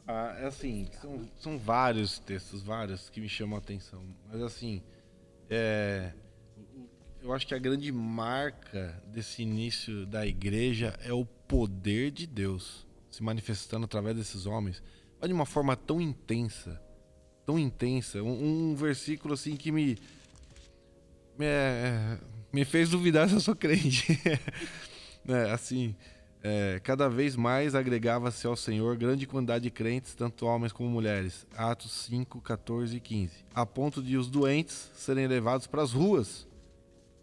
Ah, 0.07 0.37
é 0.39 0.47
assim, 0.47 0.87
são, 1.01 1.29
são 1.39 1.59
vários 1.59 2.19
textos, 2.19 2.63
vários 2.63 3.09
que 3.09 3.21
me 3.21 3.29
chamam 3.29 3.57
a 3.57 3.59
atenção. 3.59 4.05
Mas 4.31 4.43
assim, 4.43 4.83
é, 5.49 6.13
eu 7.23 7.33
acho 7.33 7.47
que 7.47 7.55
a 7.55 7.59
grande 7.59 7.91
marca 7.91 9.03
desse 9.07 9.43
início 9.43 10.05
da 10.05 10.27
igreja 10.27 10.95
é 11.03 11.13
o 11.13 11.25
poder 11.25 12.11
de 12.11 12.27
Deus 12.27 12.87
se 13.11 13.23
manifestando 13.23 13.87
através 13.87 14.15
desses 14.15 14.45
homens, 14.45 14.83
mas 15.19 15.29
de 15.29 15.35
uma 15.35 15.47
forma 15.47 15.75
tão 15.75 16.01
intensa, 16.01 16.79
tão 17.47 17.59
intensa. 17.59 18.23
Um, 18.23 18.73
um 18.73 18.75
versículo 18.75 19.33
assim 19.33 19.57
que 19.57 19.73
me, 19.73 19.97
me, 21.39 21.47
é, 21.47 22.19
me 22.53 22.65
fez 22.65 22.91
duvidar 22.91 23.29
se 23.29 23.37
eu 23.37 23.41
sou 23.41 23.57
crente. 23.57 24.21
é, 25.27 25.51
assim, 25.51 25.97
é, 26.47 26.79
cada 26.81 27.09
vez 27.09 27.37
mais 27.37 27.75
agregava-se 27.75 28.47
ao 28.47 28.55
Senhor 28.55 28.99
grande 28.99 29.27
quantidade 29.27 29.65
de 29.65 29.71
crentes, 29.71 30.15
tanto 30.15 30.45
homens 30.45 30.75
como 30.75 30.91
mulheres. 30.91 31.47
Atos 31.57 31.91
5, 32.07 32.39
14 32.43 32.99
e 32.99 33.01
15. 33.01 33.33
A 33.55 33.65
ponto 33.65 34.03
de 34.03 34.19
os 34.19 34.29
doentes 34.29 34.91
serem 34.95 35.27
levados 35.27 35.67
para 35.67 35.81
as 35.81 35.93
ruas 35.93 36.47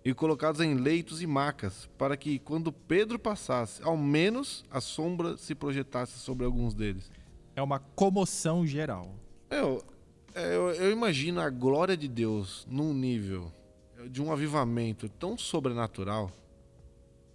e 0.04 0.12
colocados 0.12 0.60
em 0.60 0.74
leitos 0.74 1.22
e 1.22 1.28
macas, 1.28 1.88
para 2.00 2.18
que, 2.18 2.40
quando 2.40 2.74
Pedro 2.74 3.20
passasse, 3.20 3.84
ao 3.84 3.96
menos 3.96 4.66
a 4.72 4.82
sombra 4.82 5.38
se 5.38 5.54
projetasse 5.54 6.18
sobre 6.18 6.44
alguns 6.44 6.74
deles. 6.74 7.12
É 7.56 7.62
uma 7.62 7.78
comoção 7.78 8.66
geral. 8.66 9.14
Eu, 9.52 9.84
eu, 10.34 10.72
eu 10.72 10.92
imagino 10.92 11.40
a 11.40 11.50
glória 11.52 11.96
de 11.96 12.08
Deus 12.08 12.66
num 12.68 12.92
nível 12.92 13.54
de 14.10 14.20
um 14.20 14.32
avivamento 14.32 15.08
tão 15.08 15.38
sobrenatural 15.38 16.32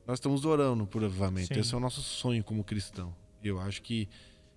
nós 0.07 0.19
estamos 0.19 0.45
orando 0.45 0.87
por 0.87 1.03
avivamento. 1.03 1.53
Sim. 1.53 1.61
Esse 1.61 1.75
é 1.75 1.77
o 1.77 1.81
nosso 1.81 2.01
sonho 2.01 2.45
como 2.45 2.63
cristão. 2.63 3.15
Eu 3.43 3.59
acho 3.59 3.83
que, 3.83 4.09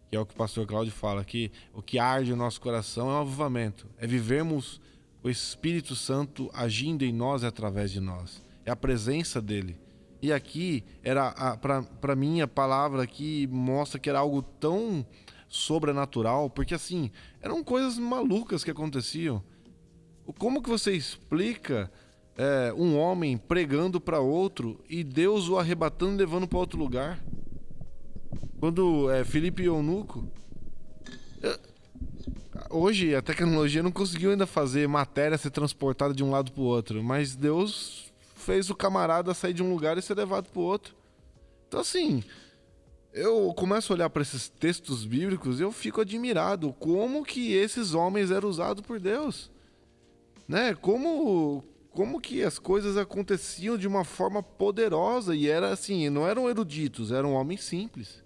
que, 0.10 0.16
é 0.16 0.20
o 0.20 0.26
que 0.26 0.34
o 0.34 0.38
pastor 0.38 0.68
Cláudio 0.68 0.93
fala, 0.93 1.24
que 1.26 1.52
o 1.74 1.82
que 1.82 1.97
arde 1.97 2.32
o 2.32 2.36
nosso 2.36 2.62
coração 2.62 3.10
é 3.10 3.14
um 3.14 3.22
avivamento. 3.22 3.88
É 3.97 4.06
vivermos 4.06 4.80
o 5.24 5.30
Espírito 5.30 5.95
Santo 5.95 6.50
agindo 6.54 7.04
em 7.04 7.12
nós 7.12 7.41
e 7.41 7.47
através 7.47 7.91
de 7.91 8.00
nós. 8.00 8.43
É 8.64 8.72
a 8.72 8.76
presença 8.76 9.41
dele. 9.41 9.80
E 10.22 10.32
aqui, 10.32 10.84
era 11.02 11.32
para 12.02 12.16
mim, 12.16 12.41
a 12.41 12.47
palavra 12.47 13.02
aqui 13.02 13.47
mostra 13.47 14.00
que 14.00 14.10
era 14.10 14.20
algo 14.20 14.41
tão 14.41 15.06
sobrenatural, 15.47 16.50
porque 16.50 16.76
assim, 16.76 17.10
eram 17.41 17.64
coisas 17.64 17.97
malucas 17.97 18.64
que 18.64 18.70
aconteciam. 18.70 19.41
Como 20.38 20.62
que 20.62 20.70
você 20.70 20.91
explica 20.91 21.91
é, 22.40 22.74
um 22.74 22.98
homem 22.98 23.38
pregando 23.38 24.00
para 24.00 24.22
outro 24.22 24.80
e 24.90 25.04
Deus 25.04 25.50
o 25.50 25.60
arrebatando 25.60 26.16
levando 26.16 26.48
para 26.48 26.58
outro 26.58 26.80
lugar. 26.80 27.22
Quando 28.62 29.12
é, 29.12 29.26
Felipe 29.26 29.66
Eunuco. 29.66 30.26
Hoje 32.70 33.14
a 33.14 33.22
tecnologia 33.22 33.84
não 33.84 33.92
conseguiu 33.92 34.32
ainda 34.32 34.48
fazer 34.48 34.88
matéria 34.88 35.38
ser 35.38 35.50
transportada 35.50 36.14
de 36.14 36.24
um 36.24 36.32
lado 36.32 36.52
para 36.54 36.62
o 36.62 36.66
outro, 36.66 37.04
mas 37.04 37.36
Deus 37.36 38.14
fez 38.36 38.70
o 38.70 38.76
camarada 38.76 39.34
sair 39.34 39.54
de 39.54 39.64
um 39.64 39.74
lugar 39.74 39.98
e 39.98 40.02
ser 40.02 40.16
levado 40.16 40.50
para 40.50 40.62
o 40.62 40.64
outro. 40.64 40.96
Então, 41.68 41.82
assim, 41.82 42.24
eu 43.14 43.54
começo 43.54 43.92
a 43.92 43.96
olhar 43.96 44.10
para 44.10 44.22
esses 44.22 44.48
textos 44.48 45.04
bíblicos 45.04 45.60
e 45.60 45.64
eu 45.64 45.74
fico 45.74 46.00
admirado 46.00 46.72
como 46.80 47.26
que 47.26 47.54
esses 47.54 47.94
homens 47.94 48.32
eram 48.32 48.48
usados 48.48 48.86
por 48.86 48.98
Deus. 48.98 49.52
Né? 50.48 50.74
Como 50.76 51.64
como 51.92 52.22
que 52.22 52.44
as 52.44 52.60
coisas 52.60 52.98
aconteciam 52.98 53.78
de 53.78 53.88
uma 53.88 54.04
forma 54.04 54.42
poderosa 54.44 55.36
e 55.36 55.48
era 55.48 55.72
assim, 55.72 56.10
não 56.10 56.28
eram 56.28 56.50
eruditos, 56.50 57.12
eram 57.12 57.34
homens 57.34 57.64
simples. 57.64 58.24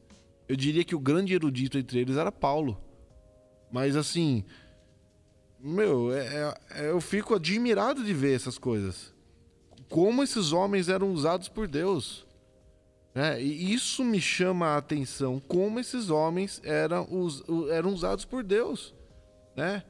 Eu 0.47 0.55
diria 0.55 0.83
que 0.83 0.95
o 0.95 0.99
grande 0.99 1.33
erudito 1.33 1.77
entre 1.77 1.99
eles 1.99 2.17
era 2.17 2.31
Paulo. 2.31 2.77
Mas 3.71 3.95
assim, 3.95 4.43
meu, 5.59 6.13
é, 6.13 6.53
é, 6.71 6.89
eu 6.89 6.99
fico 6.99 7.33
admirado 7.33 8.03
de 8.03 8.13
ver 8.13 8.35
essas 8.35 8.57
coisas. 8.57 9.13
Como 9.89 10.21
esses 10.21 10.51
homens 10.51 10.89
eram 10.89 11.11
usados 11.13 11.47
por 11.47 11.67
Deus. 11.67 12.27
Né? 13.15 13.41
E 13.41 13.73
isso 13.73 14.03
me 14.03 14.19
chama 14.19 14.67
a 14.67 14.77
atenção, 14.77 15.39
como 15.47 15.79
esses 15.79 16.09
homens 16.09 16.59
eram, 16.65 17.07
us, 17.09 17.43
eram 17.71 17.93
usados 17.93 18.25
por 18.25 18.43
Deus. 18.43 18.93
Né? 19.55 19.83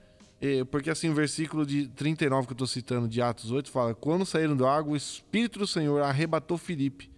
Porque 0.69 0.89
assim, 0.89 1.09
o 1.09 1.13
versículo 1.13 1.65
de 1.65 1.87
39 1.87 2.47
que 2.47 2.51
eu 2.51 2.55
estou 2.55 2.67
citando, 2.67 3.07
de 3.07 3.21
Atos 3.21 3.49
8, 3.49 3.71
fala: 3.71 3.95
Quando 3.95 4.25
saíram 4.25 4.57
da 4.57 4.69
água, 4.69 4.93
o 4.93 4.97
Espírito 4.97 5.59
do 5.59 5.65
Senhor 5.65 6.01
arrebatou 6.01 6.57
Filipe. 6.57 7.09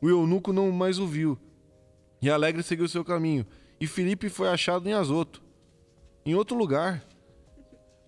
O 0.00 0.08
eunuco 0.08 0.52
não 0.52 0.70
mais 0.70 0.98
o 0.98 1.06
viu. 1.06 1.36
E 2.22 2.30
alegre 2.30 2.62
seguiu 2.62 2.88
seu 2.88 3.04
caminho. 3.04 3.44
E 3.80 3.88
Filipe 3.88 4.28
foi 4.28 4.48
achado 4.48 4.88
em 4.88 4.92
Azoto, 4.92 5.42
em 6.24 6.34
outro 6.34 6.56
lugar. 6.56 7.02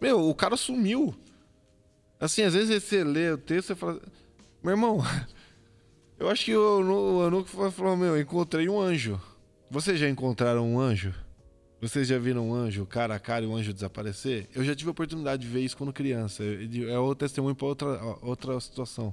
Meu, 0.01 0.29
o 0.29 0.35
cara 0.35 0.57
sumiu. 0.57 1.13
Assim, 2.21 2.43
às 2.43 2.55
vezes 2.55 2.85
você 2.85 3.03
lê 3.03 3.33
o 3.33 3.39
texto 3.39 3.71
e 3.71 3.75
fala: 3.75 4.01
Meu 4.63 4.75
irmão, 4.75 4.99
eu 6.21 6.31
acho 6.31 6.45
que 6.45 6.55
o 6.55 7.23
eunuco 7.25 7.49
falou: 7.73 7.97
Meu, 7.97 8.21
encontrei 8.21 8.69
um 8.69 8.81
anjo. 8.81 9.21
Vocês 9.69 9.99
já 9.99 10.09
encontraram 10.09 10.65
um 10.71 10.79
anjo? 10.79 11.13
Vocês 11.83 12.07
já 12.07 12.17
viram 12.17 12.49
um 12.49 12.55
anjo 12.55 12.87
cara 12.87 13.17
a 13.17 13.19
cara 13.19 13.45
e 13.45 13.49
o 13.49 13.57
anjo 13.57 13.75
desaparecer? 13.75 14.49
Eu 14.55 14.63
já 14.63 14.73
tive 14.73 14.91
a 14.91 14.93
oportunidade 14.93 15.43
de 15.43 15.49
ver 15.49 15.63
isso 15.63 15.77
quando 15.77 15.93
criança. 15.93 16.45
É 16.45 16.97
o 16.97 17.13
testemunho 17.13 17.57
para 17.57 17.67
outra, 17.67 18.19
outra 18.23 18.61
situação. 18.61 19.13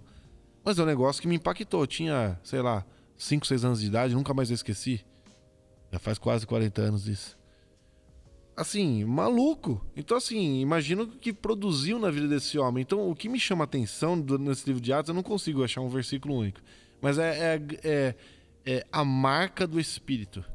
Mas 0.64 0.78
é 0.78 0.84
um 0.84 0.86
negócio 0.86 1.20
que 1.20 1.28
me 1.28 1.36
impactou. 1.36 1.82
Eu 1.82 1.88
tinha, 1.88 2.40
sei 2.44 2.62
lá, 2.62 2.86
5, 3.18 3.48
6 3.48 3.66
anos 3.66 3.82
de 3.82 3.88
idade, 3.88 4.14
nunca 4.14 4.36
mais 4.36 4.52
esqueci. 4.52 5.04
Já 5.92 5.98
faz 5.98 6.20
quase 6.20 6.46
40 6.46 6.80
anos 6.80 7.08
isso. 7.08 7.36
Assim, 8.56 9.04
maluco. 9.04 9.84
Então, 9.96 10.16
assim, 10.16 10.60
imagino 10.60 11.06
o 11.06 11.08
que 11.08 11.34
produziu 11.34 11.98
na 11.98 12.12
vida 12.12 12.28
desse 12.28 12.60
homem. 12.60 12.84
Então, 12.84 13.10
o 13.10 13.16
que 13.16 13.28
me 13.28 13.40
chama 13.40 13.64
atenção 13.64 14.16
nesse 14.16 14.68
livro 14.68 14.80
de 14.80 14.94
Atos, 14.94 15.10
eu 15.10 15.16
não 15.16 15.24
consigo 15.24 15.64
achar 15.64 15.82
um 15.82 15.90
versículo 15.90 16.36
único. 16.36 16.62
Mas 17.02 17.18
é, 17.18 17.56
é, 17.56 17.62
é, 17.84 18.16
é 18.64 18.86
a 18.92 19.04
marca 19.04 19.66
do 19.66 19.80
Espírito 19.80 20.46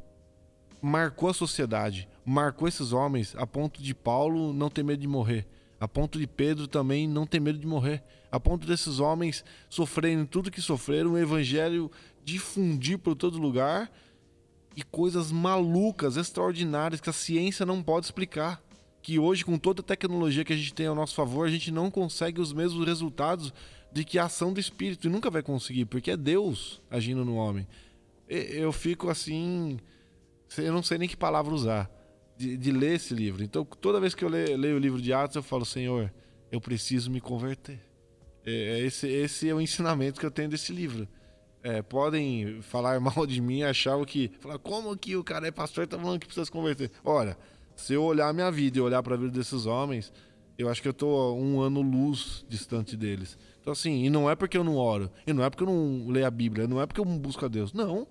marcou 0.84 1.30
a 1.30 1.34
sociedade, 1.34 2.06
marcou 2.26 2.68
esses 2.68 2.92
homens 2.92 3.34
a 3.38 3.46
ponto 3.46 3.82
de 3.82 3.94
Paulo 3.94 4.52
não 4.52 4.68
ter 4.68 4.82
medo 4.82 5.00
de 5.00 5.08
morrer, 5.08 5.46
a 5.80 5.88
ponto 5.88 6.18
de 6.18 6.26
Pedro 6.26 6.68
também 6.68 7.08
não 7.08 7.26
ter 7.26 7.40
medo 7.40 7.58
de 7.58 7.66
morrer, 7.66 8.02
a 8.30 8.38
ponto 8.38 8.66
desses 8.66 9.00
homens 9.00 9.42
sofrerem 9.70 10.26
tudo 10.26 10.50
que 10.50 10.60
sofreram, 10.60 11.12
o 11.12 11.18
evangelho 11.18 11.90
difundir 12.22 12.98
por 12.98 13.14
todo 13.14 13.38
lugar 13.38 13.90
e 14.76 14.82
coisas 14.82 15.32
malucas, 15.32 16.18
extraordinárias 16.18 17.00
que 17.00 17.08
a 17.08 17.14
ciência 17.14 17.64
não 17.64 17.82
pode 17.82 18.04
explicar. 18.06 18.62
Que 19.00 19.18
hoje, 19.18 19.44
com 19.44 19.58
toda 19.58 19.80
a 19.80 19.84
tecnologia 19.84 20.44
que 20.44 20.52
a 20.52 20.56
gente 20.56 20.74
tem 20.74 20.86
ao 20.86 20.94
nosso 20.94 21.14
favor, 21.14 21.46
a 21.46 21.50
gente 21.50 21.70
não 21.70 21.90
consegue 21.90 22.40
os 22.40 22.52
mesmos 22.52 22.86
resultados 22.86 23.52
de 23.92 24.04
que 24.04 24.18
a 24.18 24.24
ação 24.24 24.52
do 24.52 24.60
Espírito 24.60 25.06
e 25.06 25.10
nunca 25.10 25.30
vai 25.30 25.42
conseguir, 25.42 25.84
porque 25.84 26.10
é 26.10 26.16
Deus 26.16 26.80
agindo 26.90 27.24
no 27.24 27.36
homem. 27.36 27.66
Eu 28.28 28.72
fico 28.72 29.10
assim 29.10 29.78
eu 30.58 30.72
não 30.72 30.82
sei 30.82 30.98
nem 30.98 31.08
que 31.08 31.16
palavra 31.16 31.54
usar, 31.54 31.90
de, 32.36 32.56
de 32.56 32.70
ler 32.72 32.96
esse 32.96 33.14
livro. 33.14 33.42
Então, 33.42 33.64
toda 33.64 34.00
vez 34.00 34.14
que 34.14 34.24
eu 34.24 34.28
leio, 34.28 34.56
leio, 34.56 34.76
o 34.76 34.78
livro 34.78 35.00
de 35.00 35.12
Atos, 35.12 35.36
eu 35.36 35.42
falo, 35.42 35.64
Senhor, 35.64 36.12
eu 36.50 36.60
preciso 36.60 37.10
me 37.10 37.20
converter. 37.20 37.80
É, 38.44 38.52
é, 38.52 38.80
esse, 38.80 39.08
esse 39.08 39.48
é 39.48 39.54
o 39.54 39.60
ensinamento 39.60 40.20
que 40.20 40.26
eu 40.26 40.30
tenho 40.30 40.48
desse 40.48 40.72
livro. 40.72 41.08
É, 41.62 41.80
podem 41.80 42.60
falar 42.62 42.98
mal 43.00 43.26
de 43.26 43.40
mim, 43.40 43.62
achar 43.62 43.96
o 43.96 44.04
que. 44.04 44.30
Falar, 44.40 44.58
como 44.58 44.96
que 44.96 45.16
o 45.16 45.24
cara 45.24 45.46
é 45.46 45.50
pastor 45.50 45.84
e 45.84 45.86
tá 45.86 45.98
falando 45.98 46.20
que 46.20 46.26
precisa 46.26 46.44
se 46.44 46.52
converter? 46.52 46.90
Olha, 47.04 47.38
se 47.74 47.94
eu 47.94 48.02
olhar 48.02 48.28
a 48.28 48.32
minha 48.32 48.50
vida 48.50 48.78
e 48.78 48.80
olhar 48.80 49.02
para 49.02 49.14
a 49.14 49.18
vida 49.18 49.30
desses 49.30 49.66
homens, 49.66 50.12
eu 50.58 50.68
acho 50.68 50.80
que 50.80 50.88
eu 50.88 50.94
tô 50.94 51.34
um 51.34 51.60
ano 51.60 51.80
luz 51.80 52.44
distante 52.48 52.96
deles. 52.96 53.38
Então, 53.60 53.72
assim, 53.72 54.04
e 54.04 54.10
não 54.10 54.30
é 54.30 54.36
porque 54.36 54.58
eu 54.58 54.64
não 54.64 54.76
oro, 54.76 55.10
e 55.26 55.32
não 55.32 55.42
é 55.42 55.48
porque 55.48 55.62
eu 55.62 55.66
não 55.66 56.06
leio 56.08 56.26
a 56.26 56.30
Bíblia, 56.30 56.68
não 56.68 56.80
é 56.80 56.86
porque 56.86 57.00
eu 57.00 57.04
não 57.04 57.18
busco 57.18 57.44
a 57.44 57.48
Deus. 57.48 57.72
Não. 57.72 58.06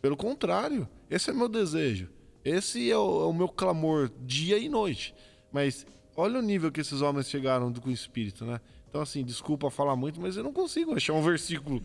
Pelo 0.00 0.16
contrário, 0.16 0.88
esse 1.10 1.30
é 1.30 1.32
meu 1.32 1.48
desejo. 1.48 2.08
Esse 2.44 2.90
é 2.90 2.96
o, 2.96 3.22
é 3.22 3.26
o 3.26 3.32
meu 3.32 3.48
clamor 3.48 4.10
dia 4.20 4.58
e 4.58 4.68
noite. 4.68 5.14
Mas 5.52 5.86
olha 6.16 6.38
o 6.38 6.42
nível 6.42 6.72
que 6.72 6.80
esses 6.80 7.02
homens 7.02 7.28
chegaram 7.28 7.72
com 7.72 7.90
o 7.90 7.92
Espírito, 7.92 8.44
né? 8.44 8.60
Então, 8.88 9.00
assim, 9.00 9.24
desculpa 9.24 9.70
falar 9.70 9.94
muito, 9.94 10.20
mas 10.20 10.36
eu 10.36 10.42
não 10.42 10.52
consigo 10.52 10.94
achar 10.94 11.12
um 11.12 11.22
versículo. 11.22 11.82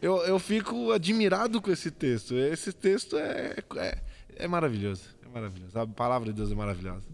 Eu, 0.00 0.16
eu 0.22 0.38
fico 0.38 0.90
admirado 0.90 1.60
com 1.60 1.70
esse 1.70 1.90
texto. 1.90 2.34
Esse 2.34 2.72
texto 2.72 3.16
é, 3.16 3.56
é, 3.76 3.98
é 4.36 4.48
maravilhoso. 4.48 5.04
É 5.24 5.28
maravilhoso. 5.28 5.78
A 5.78 5.86
palavra 5.86 6.30
de 6.30 6.36
Deus 6.36 6.50
é 6.50 6.54
maravilhosa. 6.54 7.06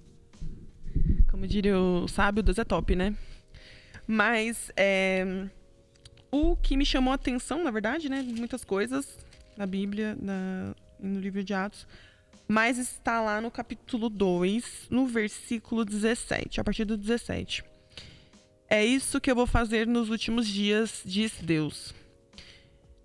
Como 1.29 1.47
diria 1.47 1.79
o 1.79 2.07
sábio, 2.07 2.43
Deus 2.43 2.59
é 2.59 2.65
top, 2.65 2.95
né? 2.95 3.15
Mas 4.07 4.71
é, 4.77 5.49
o 6.31 6.57
que 6.57 6.77
me 6.77 6.87
chamou 6.87 7.11
a 7.11 7.17
atenção, 7.17 7.65
na 7.65 7.71
verdade, 7.71 8.09
né? 8.09 8.23
Muitas 8.23 8.65
coisas 8.65 9.19
na 9.57 9.67
Bíblia, 9.67 10.17
na, 10.21 10.75
no 10.99 11.21
livro 11.21 11.43
de 11.43 11.55
Atos. 11.55 11.87
Mas 12.49 12.79
está 12.79 13.21
lá 13.21 13.41
no 13.41 13.51
capítulo 13.51 14.09
2, 14.09 14.87
no 14.91 15.07
versículo 15.07 15.85
17, 15.85 16.61
a 16.61 16.65
partir 16.65 16.85
do 16.85 16.97
17. 16.97 17.65
É 18.69 18.85
isso 18.85 19.21
que 19.21 19.31
eu 19.31 19.35
vou 19.35 19.47
fazer 19.47 19.87
nos 19.87 20.11
últimos 20.11 20.47
dias, 20.47 21.03
diz 21.05 21.33
Deus. 21.41 21.95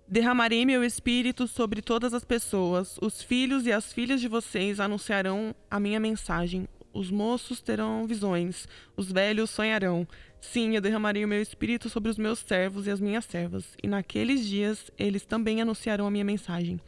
Derramarei 0.06 0.66
meu 0.66 0.84
espírito 0.84 1.48
sobre 1.48 1.80
todas 1.80 2.12
as 2.12 2.24
pessoas. 2.24 2.98
Os 3.00 3.22
filhos 3.22 3.66
e 3.66 3.72
as 3.72 3.92
filhas 3.92 4.20
de 4.20 4.28
vocês 4.28 4.78
anunciarão 4.78 5.54
a 5.70 5.80
minha 5.80 5.98
mensagem. 5.98 6.68
Os 6.92 7.10
moços 7.10 7.60
terão 7.60 8.06
visões, 8.06 8.68
os 8.96 9.10
velhos 9.10 9.50
sonharão. 9.50 10.06
Sim, 10.42 10.74
eu 10.74 10.80
derramarei 10.80 11.24
o 11.24 11.28
meu 11.28 11.40
espírito 11.40 11.88
sobre 11.88 12.10
os 12.10 12.18
meus 12.18 12.40
servos 12.40 12.86
e 12.86 12.90
as 12.90 13.00
minhas 13.00 13.24
servas, 13.24 13.64
e 13.80 13.86
naqueles 13.86 14.44
dias 14.44 14.90
eles 14.98 15.24
também 15.24 15.62
anunciarão 15.62 16.04
a 16.04 16.10
minha 16.10 16.24
mensagem. 16.24 16.80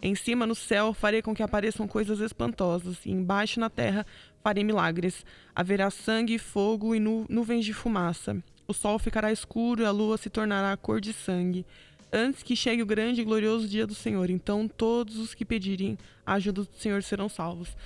Em 0.00 0.14
cima 0.14 0.46
no 0.46 0.54
céu 0.54 0.94
farei 0.94 1.20
com 1.20 1.34
que 1.34 1.42
apareçam 1.42 1.86
coisas 1.86 2.18
espantosas, 2.20 3.04
e 3.04 3.12
embaixo 3.12 3.60
na 3.60 3.68
terra 3.68 4.04
farei 4.42 4.64
milagres. 4.64 5.24
Haverá 5.54 5.90
sangue, 5.90 6.38
fogo 6.38 6.94
e 6.94 6.98
nu 6.98 7.26
nuvens 7.28 7.66
de 7.66 7.74
fumaça. 7.74 8.42
O 8.66 8.72
sol 8.72 8.98
ficará 8.98 9.30
escuro 9.30 9.82
e 9.82 9.84
a 9.84 9.90
lua 9.90 10.16
se 10.16 10.30
tornará 10.30 10.74
cor 10.76 11.00
de 11.00 11.12
sangue. 11.12 11.66
Antes 12.10 12.42
que 12.42 12.56
chegue 12.56 12.82
o 12.82 12.86
grande 12.86 13.20
e 13.20 13.24
glorioso 13.24 13.68
dia 13.68 13.86
do 13.86 13.94
Senhor, 13.94 14.30
então 14.30 14.66
todos 14.66 15.18
os 15.18 15.34
que 15.34 15.44
pedirem 15.44 15.98
a 16.26 16.34
ajuda 16.34 16.62
do 16.62 16.76
Senhor 16.76 17.02
serão 17.02 17.28
salvos. 17.28 17.76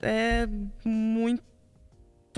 É 0.00 0.48
muito 0.84 1.42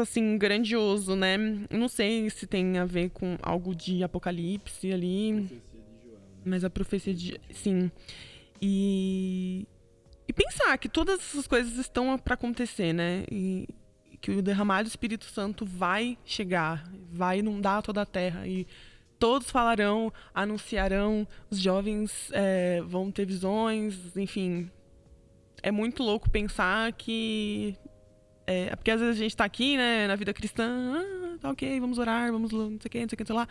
assim 0.03 0.39
grandioso, 0.39 1.15
né? 1.15 1.37
Não 1.71 1.89
sei 1.89 2.29
se 2.31 2.47
tem 2.47 2.79
a 2.79 2.85
ver 2.85 3.11
com 3.11 3.37
algo 3.43 3.75
de 3.75 4.03
Apocalipse 4.03 4.93
ali, 4.93 5.63
mas 6.45 6.65
a 6.65 6.71
profecia 6.71 7.15
de 7.15 7.41
sim. 7.53 7.91
E, 8.61 9.67
e 10.27 10.33
pensar 10.33 10.77
que 10.79 10.89
todas 10.89 11.21
essas 11.21 11.47
coisas 11.47 11.77
estão 11.79 12.19
para 12.19 12.35
acontecer, 12.35 12.93
né? 12.93 13.25
E 13.31 13.69
que 14.21 14.31
o 14.33 14.43
derramar 14.43 14.83
do 14.83 14.89
Espírito 14.89 15.27
Santo 15.27 15.65
vai 15.65 16.19
chegar, 16.25 16.91
vai 17.13 17.39
inundar 17.39 17.83
toda 17.83 18.03
a 18.03 18.07
terra 18.07 18.47
e 18.47 18.67
todos 19.19 19.51
falarão, 19.51 20.13
anunciarão, 20.35 21.27
os 21.51 21.59
jovens 21.59 22.31
é, 22.33 22.81
vão 22.83 23.11
ter 23.11 23.27
visões, 23.27 24.17
enfim. 24.17 24.71
É 25.63 25.71
muito 25.71 26.03
louco 26.03 26.31
pensar 26.31 26.93
que. 26.93 27.77
É, 28.51 28.75
porque 28.75 28.91
às 28.91 28.99
vezes 28.99 29.17
a 29.17 29.19
gente 29.19 29.33
está 29.33 29.45
aqui, 29.45 29.77
né, 29.77 30.07
na 30.07 30.17
vida 30.17 30.33
cristã, 30.33 30.65
ah, 30.65 31.37
tá 31.39 31.51
ok, 31.51 31.79
vamos 31.81 31.99
orar, 31.99 32.33
vamos 32.33 32.51
não 32.51 32.79
sei 32.81 32.87
o 32.87 32.91
que, 32.91 33.01
não 33.01 33.09
sei 33.11 33.15
o 33.15 33.17
que, 33.19 33.23
não 33.23 33.27
sei 33.27 33.37
lá. 33.37 33.49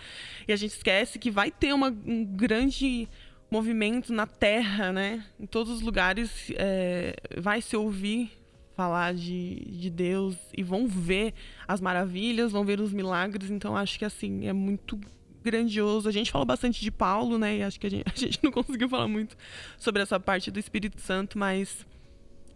E 0.47 0.51
a 0.51 0.55
gente 0.55 0.71
esquece 0.71 1.19
que 1.19 1.29
vai 1.29 1.51
ter 1.51 1.71
uma, 1.71 1.95
um 2.03 2.25
grande 2.25 3.07
movimento 3.51 4.11
na 4.11 4.25
terra, 4.25 4.91
né? 4.91 5.23
Em 5.39 5.45
todos 5.45 5.71
os 5.71 5.81
lugares 5.81 6.51
é, 6.55 7.15
vai 7.37 7.61
se 7.61 7.77
ouvir 7.77 8.31
falar 8.75 9.13
de, 9.13 9.65
de 9.69 9.91
Deus 9.91 10.35
e 10.55 10.63
vão 10.63 10.87
ver 10.87 11.35
as 11.67 11.79
maravilhas, 11.79 12.51
vão 12.51 12.65
ver 12.65 12.79
os 12.79 12.91
milagres. 12.91 13.51
Então 13.51 13.77
acho 13.77 13.99
que 13.99 14.05
assim 14.05 14.47
é 14.47 14.53
muito 14.53 14.99
grandioso. 15.43 16.09
A 16.09 16.11
gente 16.11 16.31
falou 16.31 16.45
bastante 16.45 16.81
de 16.81 16.89
Paulo, 16.89 17.37
né? 17.37 17.57
E 17.57 17.61
acho 17.63 17.79
que 17.79 17.85
a 17.85 17.91
gente, 17.91 18.05
a 18.11 18.17
gente 18.17 18.39
não 18.43 18.51
conseguiu 18.51 18.89
falar 18.89 19.07
muito 19.07 19.37
sobre 19.77 20.01
essa 20.01 20.19
parte 20.19 20.49
do 20.49 20.57
Espírito 20.57 20.99
Santo, 20.99 21.37
mas 21.37 21.85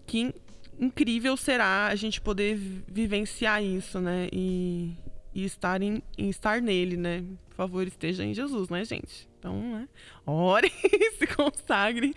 que 0.07 0.33
incrível 0.81 1.37
será 1.37 1.87
a 1.87 1.95
gente 1.95 2.19
poder 2.19 2.57
vivenciar 2.87 3.63
isso, 3.63 4.01
né? 4.01 4.27
E, 4.33 4.97
e 5.33 5.45
estar, 5.45 5.81
em, 5.81 6.01
em 6.17 6.29
estar 6.29 6.59
nele, 6.59 6.97
né? 6.97 7.23
Por 7.49 7.55
favor, 7.55 7.87
esteja 7.87 8.25
em 8.25 8.33
Jesus, 8.33 8.67
né, 8.69 8.83
gente? 8.83 9.29
Então, 9.37 9.55
né? 9.55 9.87
Ore 10.25 10.71
e 10.83 11.11
se 11.11 11.27
consagre 11.27 12.13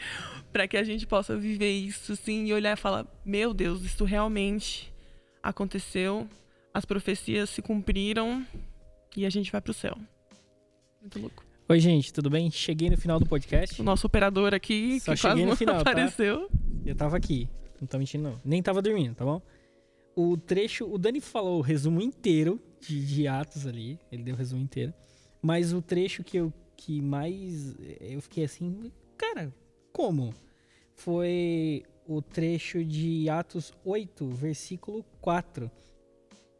para 0.51 0.67
que 0.67 0.79
a 0.79 0.83
gente 0.83 1.07
possa 1.07 1.37
viver 1.37 1.71
isso 1.71 2.15
assim 2.15 2.47
e 2.47 2.53
olhar 2.55 2.73
e 2.73 2.81
falar: 2.81 3.07
meu 3.25 3.53
Deus, 3.53 3.83
isso 3.83 4.05
realmente 4.05 4.93
aconteceu, 5.43 6.27
as 6.73 6.87
profecias 6.87 7.51
se 7.51 7.61
cumpriram 7.61 8.47
e 9.15 9.27
a 9.27 9.31
gente 9.31 9.53
vai 9.53 9.61
para 9.61 9.71
o 9.71 9.75
céu. 9.75 9.97
Muito 11.01 11.19
louco. 11.21 11.45
Oi, 11.69 11.81
gente, 11.81 12.13
tudo 12.13 12.29
bem? 12.29 12.51
Cheguei 12.51 12.91
no 12.91 12.97
final 12.97 13.19
do 13.19 13.27
podcast. 13.27 13.81
O 13.81 13.85
nosso 13.85 14.07
operador 14.07 14.53
aqui, 14.55 15.01
Só 15.01 15.15
que 15.15 15.21
quase 15.21 15.45
não 15.45 15.57
final, 15.57 15.77
tá? 15.77 15.81
apareceu. 15.81 16.51
Eu 16.85 16.95
tava 16.95 17.17
aqui, 17.17 17.49
não 17.81 17.87
tô 17.87 17.99
mentindo 17.99 18.25
não. 18.25 18.41
Nem 18.45 18.63
tava 18.63 18.81
dormindo, 18.81 19.15
tá 19.15 19.25
bom? 19.25 19.41
O 20.17 20.37
trecho, 20.37 20.87
o 20.87 20.97
Dani 20.97 21.21
falou 21.21 21.59
o 21.59 21.63
resumo 21.63 22.01
inteiro 22.01 22.61
de, 22.81 23.05
de 23.05 23.27
Atos 23.27 23.67
ali, 23.67 23.99
ele 24.13 24.23
deu 24.23 24.35
o 24.35 24.39
resumo 24.39 24.63
inteiro. 24.63 24.95
Mas 25.43 25.73
o 25.73 25.83
trecho 25.83 26.23
que 26.23 26.37
eu 26.37 26.53
que 26.77 27.01
mais 27.01 27.75
eu 28.01 28.21
fiquei 28.21 28.45
assim, 28.45 28.93
cara, 29.17 29.53
como? 29.93 30.35
Foi 30.95 31.83
o 32.07 32.21
trecho 32.21 32.85
de 32.85 33.29
Atos 33.29 33.73
8, 33.85 34.29
versículo 34.29 35.05
4. 35.21 35.71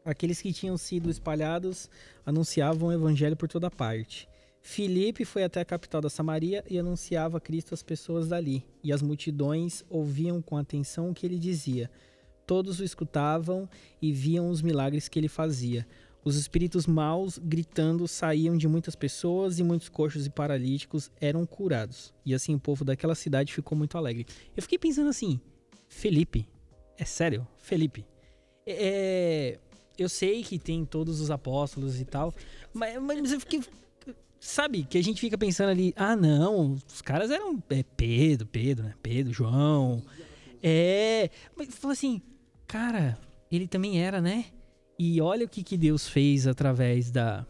Aqueles 0.03 0.41
que 0.41 0.53
tinham 0.53 0.77
sido 0.77 1.09
espalhados 1.09 1.89
anunciavam 2.25 2.89
o 2.89 2.93
evangelho 2.93 3.35
por 3.35 3.47
toda 3.47 3.71
parte. 3.71 4.27
Filipe 4.67 5.23
foi 5.25 5.43
até 5.43 5.61
a 5.61 5.65
capital 5.65 6.01
da 6.01 6.09
Samaria 6.09 6.63
e 6.67 6.79
anunciava 6.79 7.39
Cristo 7.39 7.75
às 7.75 7.83
pessoas 7.83 8.27
dali, 8.27 8.65
e 8.83 8.91
as 8.91 8.99
multidões 8.99 9.85
ouviam 9.87 10.41
com 10.41 10.57
atenção 10.57 11.07
o 11.07 11.13
que 11.13 11.23
ele 11.23 11.37
dizia. 11.37 11.87
Todos 12.47 12.79
o 12.79 12.83
escutavam 12.83 13.69
e 14.01 14.11
viam 14.11 14.49
os 14.49 14.63
milagres 14.63 15.07
que 15.07 15.19
ele 15.19 15.27
fazia. 15.27 15.87
Os 16.23 16.35
espíritos 16.35 16.87
maus, 16.87 17.37
gritando, 17.37 18.07
saíam 18.07 18.57
de 18.57 18.67
muitas 18.67 18.95
pessoas 18.95 19.59
e 19.59 19.63
muitos 19.63 19.87
coxos 19.87 20.25
e 20.25 20.31
paralíticos 20.31 21.11
eram 21.21 21.45
curados. 21.45 22.11
E 22.25 22.33
assim 22.33 22.55
o 22.55 22.59
povo 22.59 22.83
daquela 22.83 23.13
cidade 23.13 23.53
ficou 23.53 23.77
muito 23.77 23.95
alegre. 23.99 24.25
Eu 24.57 24.63
fiquei 24.63 24.79
pensando 24.79 25.11
assim: 25.11 25.39
Felipe, 25.87 26.49
é 26.97 27.05
sério? 27.05 27.47
Felipe. 27.59 28.03
É, 28.65 29.59
eu 29.95 30.09
sei 30.09 30.43
que 30.43 30.57
tem 30.57 30.83
todos 30.83 31.21
os 31.21 31.29
apóstolos 31.29 32.01
e 32.01 32.05
tal, 32.05 32.33
mas, 32.73 32.99
mas 32.99 33.31
eu 33.31 33.39
fiquei. 33.39 33.61
Sabe, 34.45 34.83
que 34.83 34.95
a 34.95 35.03
gente 35.03 35.19
fica 35.19 35.35
pensando 35.39 35.69
ali, 35.71 35.91
ah, 35.97 36.15
não, 36.15 36.73
os 36.73 37.01
caras 37.01 37.31
eram 37.31 37.61
é, 37.67 37.83
Pedro, 37.97 38.45
Pedro, 38.45 38.85
né? 38.85 38.93
Pedro, 39.01 39.33
João. 39.33 40.03
É. 40.61 41.31
Mas 41.57 41.73
fala 41.73 41.93
assim, 41.93 42.21
cara, 42.67 43.17
ele 43.51 43.67
também 43.67 43.99
era, 43.99 44.21
né? 44.21 44.45
E 44.99 45.19
olha 45.19 45.47
o 45.47 45.49
que, 45.49 45.63
que 45.63 45.75
Deus 45.75 46.07
fez 46.07 46.45
através 46.45 47.09
da, 47.09 47.43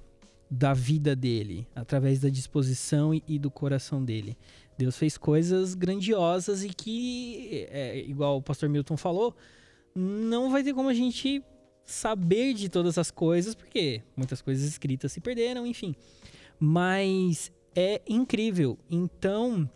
da 0.50 0.74
vida 0.74 1.18
dele, 1.18 1.68
através 1.76 2.22
da 2.22 2.30
disposição 2.30 3.14
e, 3.14 3.22
e 3.28 3.38
do 3.38 3.52
coração 3.52 4.02
dele. 4.02 4.38
Deus 4.78 4.96
fez 4.96 5.18
coisas 5.18 5.76
grandiosas 5.76 6.64
e 6.64 6.70
que, 6.70 7.68
é, 7.72 8.00
igual 8.08 8.38
o 8.38 8.42
pastor 8.42 8.70
Milton 8.70 8.96
falou, 8.96 9.36
não 9.94 10.50
vai 10.50 10.64
ter 10.64 10.74
como 10.74 10.88
a 10.88 10.94
gente 10.94 11.44
saber 11.84 12.54
de 12.54 12.70
todas 12.70 12.98
as 12.98 13.12
coisas, 13.12 13.54
porque 13.54 14.02
muitas 14.16 14.42
coisas 14.42 14.66
escritas 14.66 15.12
se 15.12 15.20
perderam, 15.20 15.68
enfim. 15.68 15.94
Mas 16.60 17.52
é 17.76 18.02
incrível. 18.08 18.78
Então, 18.90 19.70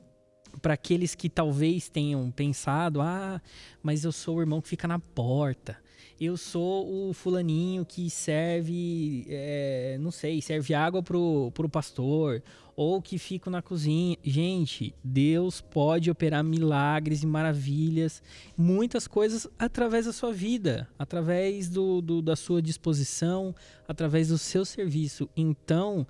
para 0.62 0.74
aqueles 0.74 1.16
que 1.16 1.30
talvez 1.30 1.90
tenham 1.90 2.30
pensado, 2.32 3.02
ah, 3.02 3.42
mas 3.82 4.04
eu 4.04 4.12
sou 4.12 4.38
o 4.38 4.42
irmão 4.42 4.62
que 4.62 4.70
fica 4.70 4.88
na 4.88 5.00
porta 5.00 5.78
eu 6.20 6.36
sou 6.36 7.10
o 7.10 7.14
fulaninho 7.14 7.86
que 7.86 8.10
serve, 8.10 9.26
é, 9.30 9.98
não 10.02 10.12
sei, 10.12 10.42
serve 10.42 10.74
água 10.74 11.02
pro, 11.02 11.50
pro 11.54 11.70
pastor, 11.70 12.44
ou 12.76 13.02
que 13.02 13.18
fico 13.18 13.50
na 13.50 13.62
cozinha. 13.62 14.18
Gente, 14.22 14.94
Deus 15.02 15.62
pode 15.62 16.12
operar 16.12 16.44
milagres 16.44 17.24
e 17.24 17.28
maravilhas, 17.28 18.22
muitas 18.58 19.08
coisas 19.08 19.48
através 19.58 20.08
da 20.08 20.14
sua 20.14 20.34
vida, 20.34 20.90
através 21.00 21.70
do, 21.70 22.02
do 22.02 22.22
da 22.22 22.36
sua 22.36 22.62
disposição, 22.62 23.56
através 23.88 24.28
do 24.28 24.38
seu 24.38 24.66
serviço. 24.66 25.30
Então, 25.38 26.06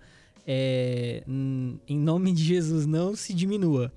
é, 0.51 1.23
em 1.27 1.99
nome 1.99 2.33
de 2.33 2.43
Jesus, 2.43 2.87
não 2.87 3.15
se 3.15 3.35
diminua. 3.35 3.93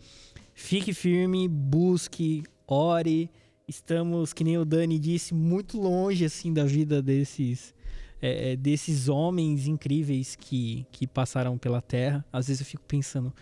Fique 0.52 0.92
firme, 0.92 1.48
busque, 1.48 2.42
ore 2.66 3.30
Estamos, 3.66 4.32
que 4.34 4.44
nem 4.44 4.58
o 4.58 4.64
Dani 4.66 4.98
disse, 4.98 5.32
muito 5.32 5.80
longe 5.80 6.24
assim 6.26 6.52
da 6.52 6.64
vida 6.64 7.00
desses 7.00 7.74
é, 8.20 8.52
é, 8.52 8.56
desses 8.56 9.08
homens 9.08 9.66
incríveis 9.66 10.36
que, 10.36 10.86
que 10.92 11.06
passaram 11.06 11.56
pela 11.56 11.80
Terra. 11.80 12.24
Às 12.32 12.48
vezes 12.48 12.60
eu 12.60 12.66
fico 12.66 12.84
pensando, 12.86 13.32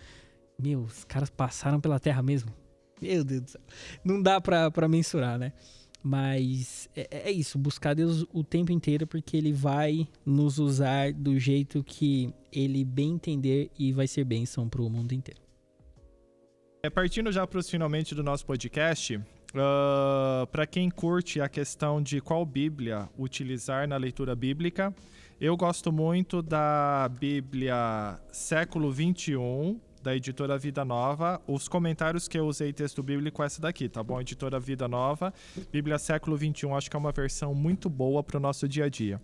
meu, 0.58 0.82
os 0.82 1.04
caras 1.04 1.28
passaram 1.28 1.80
pela 1.80 1.98
Terra 1.98 2.22
mesmo? 2.22 2.50
Meu 3.02 3.24
Deus 3.24 3.42
do 3.42 3.50
céu. 3.50 3.60
Não 4.04 4.22
dá 4.22 4.40
pra, 4.40 4.70
pra 4.70 4.88
mensurar, 4.88 5.38
né? 5.38 5.52
Mas 6.02 6.88
é, 6.96 7.28
é, 7.28 7.30
isso, 7.30 7.58
buscar 7.58 7.94
Deus 7.94 8.24
o 8.32 8.42
tempo 8.42 8.72
inteiro, 8.72 9.06
porque 9.06 9.36
Ele 9.36 9.52
vai 9.52 10.08
nos 10.24 10.58
usar 10.58 11.12
do 11.12 11.38
jeito 11.38 11.84
que 11.84 12.32
Ele 12.52 12.84
bem 12.84 13.12
entender 13.12 13.70
e 13.78 13.92
vai 13.92 14.06
ser 14.06 14.24
bênção 14.24 14.68
pro 14.68 14.88
mundo 14.88 15.12
inteiro. 15.12 15.40
É, 16.82 16.88
partindo 16.88 17.30
já 17.30 17.46
para 17.46 17.58
os 17.58 17.68
finalmente 17.68 18.14
do 18.14 18.22
nosso 18.22 18.46
podcast, 18.46 19.16
uh, 19.16 19.22
ah, 19.54 20.48
para 20.50 20.66
quem 20.66 20.88
curte 20.88 21.38
a 21.38 21.48
questão 21.48 22.02
de 22.02 22.22
qual 22.22 22.46
Bíblia 22.46 23.06
utilizar 23.18 23.86
na 23.86 23.98
leitura 23.98 24.34
bíblica, 24.34 24.94
eu 25.38 25.54
gosto 25.58 25.92
muito 25.92 26.40
da 26.40 27.06
Bíblia 27.08 28.18
século 28.32 28.90
21, 28.90 29.78
da 30.02 30.14
editora 30.14 30.58
Vida 30.58 30.84
Nova. 30.84 31.40
Os 31.46 31.68
comentários 31.68 32.26
que 32.26 32.38
eu 32.38 32.46
usei 32.46 32.72
texto 32.72 33.02
bíblico 33.02 33.42
é 33.42 33.46
essa 33.46 33.60
daqui, 33.60 33.88
tá 33.88 34.02
bom? 34.02 34.20
Editora 34.20 34.58
Vida 34.58 34.88
Nova, 34.88 35.32
Bíblia 35.70 35.98
século 35.98 36.36
21, 36.36 36.76
acho 36.76 36.90
que 36.90 36.96
é 36.96 36.98
uma 36.98 37.12
versão 37.12 37.54
muito 37.54 37.88
boa 37.88 38.22
para 38.22 38.36
o 38.36 38.40
nosso 38.40 38.66
dia 38.66 38.84
a 38.84 38.88
dia. 38.88 39.20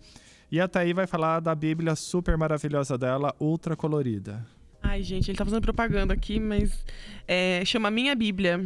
E 0.51 0.61
a 0.61 0.67
Thaí 0.67 0.93
vai 0.93 1.05
falar 1.05 1.39
da 1.39 1.53
Bíblia 1.53 1.95
super 1.95 2.37
maravilhosa 2.37 2.97
dela, 2.97 3.35
ultra 3.39 3.75
colorida. 3.75 4.45
Ai, 4.81 5.03
gente, 5.03 5.29
ele 5.29 5.37
tá 5.37 5.43
fazendo 5.43 5.61
propaganda 5.61 6.13
aqui, 6.13 6.39
mas 6.39 6.85
é, 7.27 7.63
chama 7.65 7.91
Minha 7.91 8.15
Bíblia. 8.15 8.63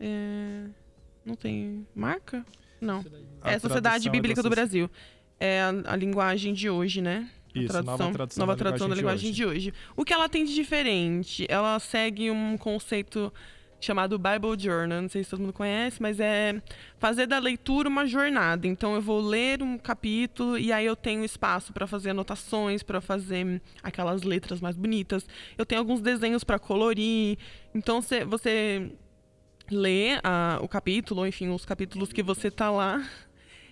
É, 0.00 0.64
não 1.24 1.34
tem 1.34 1.86
marca? 1.94 2.44
Não. 2.80 3.04
A 3.42 3.52
é 3.52 3.54
a 3.56 3.60
Sociedade 3.60 4.08
é 4.08 4.10
Bíblica 4.10 4.42
do 4.42 4.48
Brasil. 4.48 4.90
É 5.38 5.60
a, 5.60 5.92
a 5.92 5.96
linguagem 5.96 6.54
de 6.54 6.70
hoje, 6.70 7.02
né? 7.02 7.28
Isso, 7.54 7.68
tradução, 7.68 7.98
nova 7.98 8.12
tradução, 8.12 8.46
nova 8.46 8.56
da, 8.56 8.58
tradução 8.58 8.88
linguagem 8.88 9.04
da 9.04 9.10
linguagem 9.10 9.32
de 9.32 9.44
hoje. 9.44 9.74
O 9.96 10.04
que 10.04 10.12
ela 10.12 10.28
tem 10.28 10.44
de 10.44 10.54
diferente? 10.54 11.46
Ela 11.48 11.78
segue 11.78 12.30
um 12.30 12.56
conceito 12.56 13.32
chamado 13.80 14.18
Bible 14.18 14.58
Journal, 14.58 15.02
não 15.02 15.08
sei 15.08 15.24
se 15.24 15.30
todo 15.30 15.40
mundo 15.40 15.52
conhece, 15.52 16.00
mas 16.02 16.20
é 16.20 16.60
fazer 16.98 17.26
da 17.26 17.38
leitura 17.38 17.88
uma 17.88 18.06
jornada. 18.06 18.66
Então 18.66 18.94
eu 18.94 19.00
vou 19.00 19.20
ler 19.20 19.62
um 19.62 19.78
capítulo 19.78 20.58
e 20.58 20.70
aí 20.70 20.84
eu 20.84 20.94
tenho 20.94 21.24
espaço 21.24 21.72
para 21.72 21.86
fazer 21.86 22.10
anotações, 22.10 22.82
para 22.82 23.00
fazer 23.00 23.60
aquelas 23.82 24.22
letras 24.22 24.60
mais 24.60 24.76
bonitas. 24.76 25.26
Eu 25.56 25.64
tenho 25.64 25.80
alguns 25.80 26.00
desenhos 26.00 26.44
para 26.44 26.58
colorir. 26.58 27.38
Então 27.74 28.00
você 28.02 28.92
lê 29.70 30.16
uh, 30.16 30.62
o 30.62 30.68
capítulo, 30.68 31.20
ou 31.20 31.26
enfim, 31.26 31.48
os 31.48 31.64
capítulos 31.64 32.12
que 32.12 32.22
você 32.22 32.50
tá 32.50 32.70
lá 32.70 33.02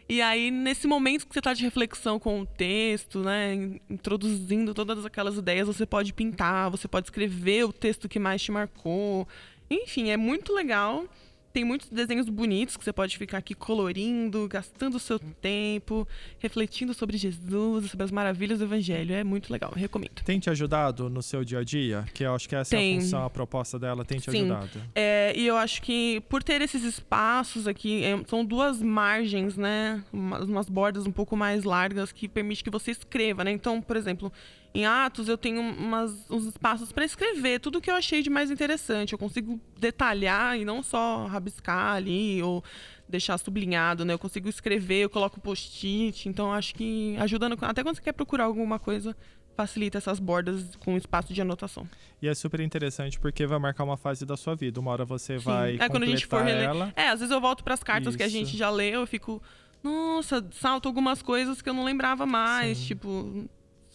e 0.08 0.22
aí, 0.22 0.50
nesse 0.50 0.86
momento 0.86 1.26
que 1.26 1.32
você 1.34 1.38
está 1.40 1.52
de 1.52 1.62
reflexão 1.62 2.18
com 2.18 2.40
o 2.40 2.46
texto, 2.46 3.20
né, 3.20 3.78
introduzindo 3.90 4.72
todas 4.72 5.04
aquelas 5.04 5.36
ideias, 5.36 5.66
você 5.66 5.84
pode 5.84 6.14
pintar, 6.14 6.70
você 6.70 6.88
pode 6.88 7.06
escrever 7.06 7.64
o 7.64 7.72
texto 7.72 8.08
que 8.08 8.18
mais 8.18 8.42
te 8.42 8.50
marcou. 8.50 9.28
Enfim, 9.70 10.08
é 10.08 10.16
muito 10.16 10.54
legal. 10.54 11.04
Tem 11.52 11.64
muitos 11.64 11.88
desenhos 11.88 12.28
bonitos 12.28 12.76
que 12.76 12.84
você 12.84 12.92
pode 12.92 13.16
ficar 13.16 13.38
aqui 13.38 13.54
colorindo, 13.54 14.46
gastando 14.48 14.96
o 14.96 15.00
seu 15.00 15.18
tempo, 15.18 16.06
refletindo 16.38 16.92
sobre 16.94 17.16
Jesus, 17.16 17.90
sobre 17.90 18.04
as 18.04 18.10
maravilhas 18.10 18.58
do 18.58 18.64
Evangelho. 18.64 19.14
É 19.14 19.24
muito 19.24 19.52
legal, 19.52 19.72
recomendo. 19.74 20.22
Tem 20.24 20.38
te 20.38 20.50
ajudado 20.50 21.08
no 21.08 21.22
seu 21.22 21.44
dia 21.44 21.60
a 21.60 21.64
dia? 21.64 22.04
Que 22.12 22.24
eu 22.24 22.34
acho 22.34 22.48
que 22.48 22.54
essa 22.54 22.70
tem. 22.76 22.94
é 22.94 22.98
a 22.98 23.00
função, 23.00 23.24
a 23.24 23.30
proposta 23.30 23.78
dela, 23.78 24.04
tem 24.04 24.18
te 24.18 24.30
Sim. 24.30 24.42
ajudado. 24.42 24.82
É, 24.94 25.32
e 25.36 25.46
eu 25.46 25.56
acho 25.56 25.82
que 25.82 26.22
por 26.28 26.42
ter 26.42 26.60
esses 26.60 26.84
espaços 26.84 27.66
aqui, 27.66 28.04
é, 28.04 28.20
são 28.26 28.44
duas 28.44 28.82
margens, 28.82 29.56
né? 29.56 30.02
Umas, 30.12 30.44
umas 30.44 30.68
bordas 30.68 31.06
um 31.06 31.12
pouco 31.12 31.36
mais 31.36 31.64
largas 31.64 32.12
que 32.12 32.28
permite 32.28 32.62
que 32.62 32.70
você 32.70 32.90
escreva, 32.90 33.42
né? 33.44 33.50
Então, 33.50 33.80
por 33.80 33.96
exemplo, 33.96 34.32
em 34.74 34.84
Atos, 34.86 35.28
eu 35.28 35.38
tenho 35.38 35.60
umas, 35.60 36.30
uns 36.30 36.44
espaços 36.44 36.92
para 36.92 37.04
escrever 37.04 37.58
tudo 37.58 37.80
que 37.80 37.90
eu 37.90 37.94
achei 37.94 38.22
de 38.22 38.30
mais 38.30 38.50
interessante. 38.50 39.12
Eu 39.12 39.18
consigo 39.18 39.60
detalhar 39.78 40.58
e 40.58 40.64
não 40.64 40.82
só 40.82 41.26
rabiscar 41.26 41.94
ali 41.94 42.42
ou 42.42 42.62
deixar 43.08 43.38
sublinhado, 43.38 44.04
né? 44.04 44.12
Eu 44.12 44.18
consigo 44.18 44.48
escrever, 44.48 45.04
eu 45.04 45.10
coloco 45.10 45.40
post-it. 45.40 46.28
Então, 46.28 46.52
acho 46.52 46.74
que 46.74 47.16
ajudando. 47.18 47.56
Até 47.62 47.82
quando 47.82 47.96
você 47.96 48.02
quer 48.02 48.12
procurar 48.12 48.44
alguma 48.44 48.78
coisa, 48.78 49.16
facilita 49.56 49.98
essas 49.98 50.20
bordas 50.20 50.76
com 50.76 50.96
espaço 50.96 51.34
de 51.34 51.40
anotação. 51.40 51.88
E 52.22 52.28
é 52.28 52.34
super 52.34 52.60
interessante 52.60 53.18
porque 53.18 53.44
vai 53.44 53.58
marcar 53.58 53.82
uma 53.82 53.96
fase 53.96 54.24
da 54.24 54.36
sua 54.36 54.54
vida. 54.54 54.78
Uma 54.78 54.92
hora 54.92 55.04
você 55.04 55.38
Sim. 55.38 55.44
vai 55.44 55.76
é, 55.80 55.88
quando 55.88 56.04
a 56.04 56.06
gente 56.06 56.26
for 56.26 56.44
reler. 56.44 56.68
ela. 56.68 56.92
É, 56.94 57.08
às 57.08 57.18
vezes 57.18 57.32
eu 57.32 57.40
volto 57.40 57.64
para 57.64 57.74
as 57.74 57.82
cartas 57.82 58.08
Isso. 58.08 58.18
que 58.18 58.22
a 58.22 58.28
gente 58.28 58.56
já 58.56 58.70
leu, 58.70 59.00
eu 59.00 59.06
fico, 59.06 59.42
nossa, 59.82 60.46
salto 60.52 60.86
algumas 60.86 61.22
coisas 61.22 61.60
que 61.60 61.68
eu 61.68 61.74
não 61.74 61.82
lembrava 61.82 62.24
mais, 62.24 62.78
Sim. 62.78 62.86
tipo, 62.86 63.48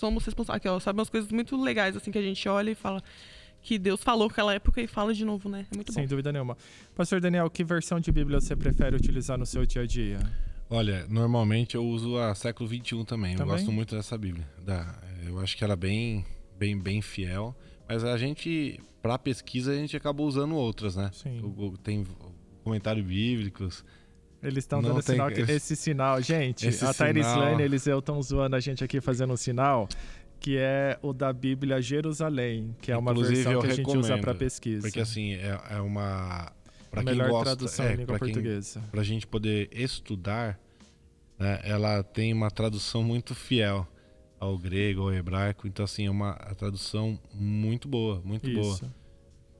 somos 0.03 0.25
responsáveis. 0.25 0.57
Aqui, 0.57 0.67
ó, 0.67 0.79
sabe 0.81 0.99
umas 0.99 1.09
coisas 1.09 1.31
muito 1.31 1.55
legais, 1.55 1.95
assim, 1.95 2.11
que 2.11 2.17
a 2.17 2.21
gente 2.21 2.47
olha 2.49 2.71
e 2.71 2.75
fala 2.75 3.01
que 3.61 3.79
Deus 3.79 4.03
falou 4.03 4.27
naquela 4.27 4.53
época 4.53 4.81
e 4.81 4.87
fala 4.87 5.13
de 5.13 5.23
novo, 5.23 5.47
né? 5.47 5.65
É 5.71 5.75
muito 5.75 5.93
Sem 5.93 6.03
bom. 6.03 6.09
dúvida 6.09 6.33
nenhuma. 6.33 6.57
Pastor 6.93 7.21
Daniel, 7.21 7.49
que 7.49 7.63
versão 7.63 8.01
de 8.01 8.11
Bíblia 8.11 8.41
você 8.41 8.53
prefere 8.53 8.97
utilizar 8.97 9.37
no 9.37 9.45
seu 9.45 9.65
dia 9.65 9.83
a 9.83 9.85
dia? 9.85 10.19
Olha, 10.69 11.07
normalmente 11.07 11.75
eu 11.75 11.85
uso 11.85 12.17
a 12.17 12.35
século 12.35 12.67
XXI 12.67 13.05
também. 13.05 13.05
também? 13.05 13.35
Eu 13.37 13.45
gosto 13.45 13.71
muito 13.71 13.95
dessa 13.95 14.17
Bíblia. 14.17 14.45
Da, 14.61 14.93
eu 15.25 15.39
acho 15.39 15.55
que 15.55 15.63
ela 15.63 15.73
é 15.73 15.77
bem, 15.77 16.25
bem, 16.59 16.77
bem 16.77 17.01
fiel. 17.01 17.55
Mas 17.87 18.03
a 18.03 18.17
gente, 18.17 18.81
para 19.01 19.17
pesquisa, 19.17 19.71
a 19.71 19.75
gente 19.75 19.95
acabou 19.95 20.27
usando 20.27 20.55
outras, 20.55 20.97
né? 20.97 21.09
Sim. 21.13 21.41
Tem 21.81 22.05
comentários 22.65 23.05
bíblicos. 23.05 23.85
Eles 24.43 24.63
estão 24.63 24.81
dando 24.81 25.01
sinal 25.01 25.31
que, 25.31 25.41
esse 25.41 25.75
sinal, 25.75 26.21
gente, 26.21 26.67
esse 26.67 26.85
a 26.85 26.93
Thaís 26.93 27.25
Lane 27.25 27.61
e 27.61 27.65
eles 27.65 27.87
estão 27.87 28.21
zoando 28.21 28.55
a 28.55 28.59
gente 28.59 28.83
aqui 28.83 28.99
fazendo 28.99 29.33
um 29.33 29.37
sinal 29.37 29.87
que 30.43 30.57
é 30.57 30.99
o 31.01 31.13
da 31.13 31.31
Bíblia 31.31 31.81
Jerusalém, 31.81 32.75
que 32.81 32.91
é 32.91 32.97
uma 32.97 33.11
Inclusive, 33.11 33.43
versão 33.43 33.61
que 33.61 33.67
a 33.67 33.73
gente 33.73 33.97
usa 33.97 34.17
para 34.17 34.35
pesquisa. 34.35 34.81
Porque 34.81 34.99
assim, 34.99 35.35
é, 35.35 35.57
é 35.69 35.79
uma 35.79 36.51
para 36.91 37.01
quem 37.01 37.17
gosta, 37.17 37.55
tradução 37.55 37.85
é, 37.85 37.93
em 37.93 37.95
língua 37.95 38.19
portuguesa. 38.19 38.81
Para 38.91 38.99
a 38.99 39.03
gente 39.05 39.25
poder 39.25 39.69
estudar, 39.71 40.59
né, 41.39 41.61
ela 41.63 42.03
tem 42.03 42.33
uma 42.33 42.51
tradução 42.51 43.01
muito 43.01 43.33
fiel 43.33 43.87
ao 44.37 44.57
grego, 44.57 45.03
ao 45.03 45.13
hebraico. 45.13 45.65
Então 45.65 45.85
assim, 45.85 46.07
é 46.07 46.11
uma 46.11 46.33
tradução 46.57 47.17
muito 47.33 47.87
boa, 47.87 48.21
muito 48.25 48.49
Isso. 48.49 48.81
boa. 48.81 48.93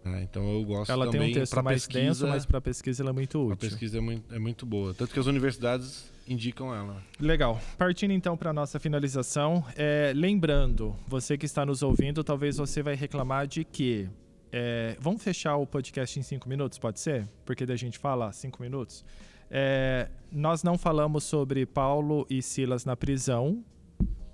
É, 0.05 0.23
então 0.23 0.43
eu 0.51 0.63
gosto 0.65 0.91
ela 0.91 1.05
também. 1.05 1.19
Ela 1.19 1.27
tem 1.27 1.37
um 1.37 1.39
texto 1.39 1.63
mais 1.63 1.85
pesquisa, 1.85 1.99
denso, 1.99 2.27
mas 2.27 2.45
para 2.45 2.59
pesquisa 2.59 3.03
ela 3.03 3.11
é 3.11 3.13
muito 3.13 3.39
útil. 3.39 3.53
A 3.53 3.57
pesquisa 3.57 3.97
é 3.97 4.01
muito, 4.01 4.35
é 4.35 4.39
muito 4.39 4.65
boa. 4.65 4.93
Tanto 4.93 5.13
que 5.13 5.19
as 5.19 5.27
universidades 5.27 6.11
indicam 6.27 6.73
ela. 6.73 7.01
Legal. 7.19 7.59
Partindo 7.77 8.11
então 8.11 8.35
para 8.35 8.51
nossa 8.51 8.79
finalização, 8.79 9.65
é, 9.75 10.11
lembrando, 10.15 10.95
você 11.07 11.37
que 11.37 11.45
está 11.45 11.65
nos 11.65 11.81
ouvindo, 11.83 12.23
talvez 12.23 12.57
você 12.57 12.81
vai 12.81 12.95
reclamar 12.95 13.47
de 13.47 13.63
que 13.63 14.09
é, 14.51 14.95
vamos 14.99 15.23
fechar 15.23 15.55
o 15.57 15.65
podcast 15.65 16.19
em 16.19 16.21
cinco 16.21 16.47
minutos, 16.47 16.77
pode 16.77 16.99
ser? 16.99 17.27
Porque 17.45 17.65
da 17.65 17.75
gente 17.75 17.97
fala 17.97 18.31
cinco 18.31 18.61
minutos. 18.61 19.03
É, 19.49 20.09
nós 20.31 20.63
não 20.63 20.77
falamos 20.77 21.23
sobre 21.23 21.65
Paulo 21.65 22.25
e 22.29 22.41
Silas 22.41 22.85
na 22.85 22.95
prisão, 22.95 23.63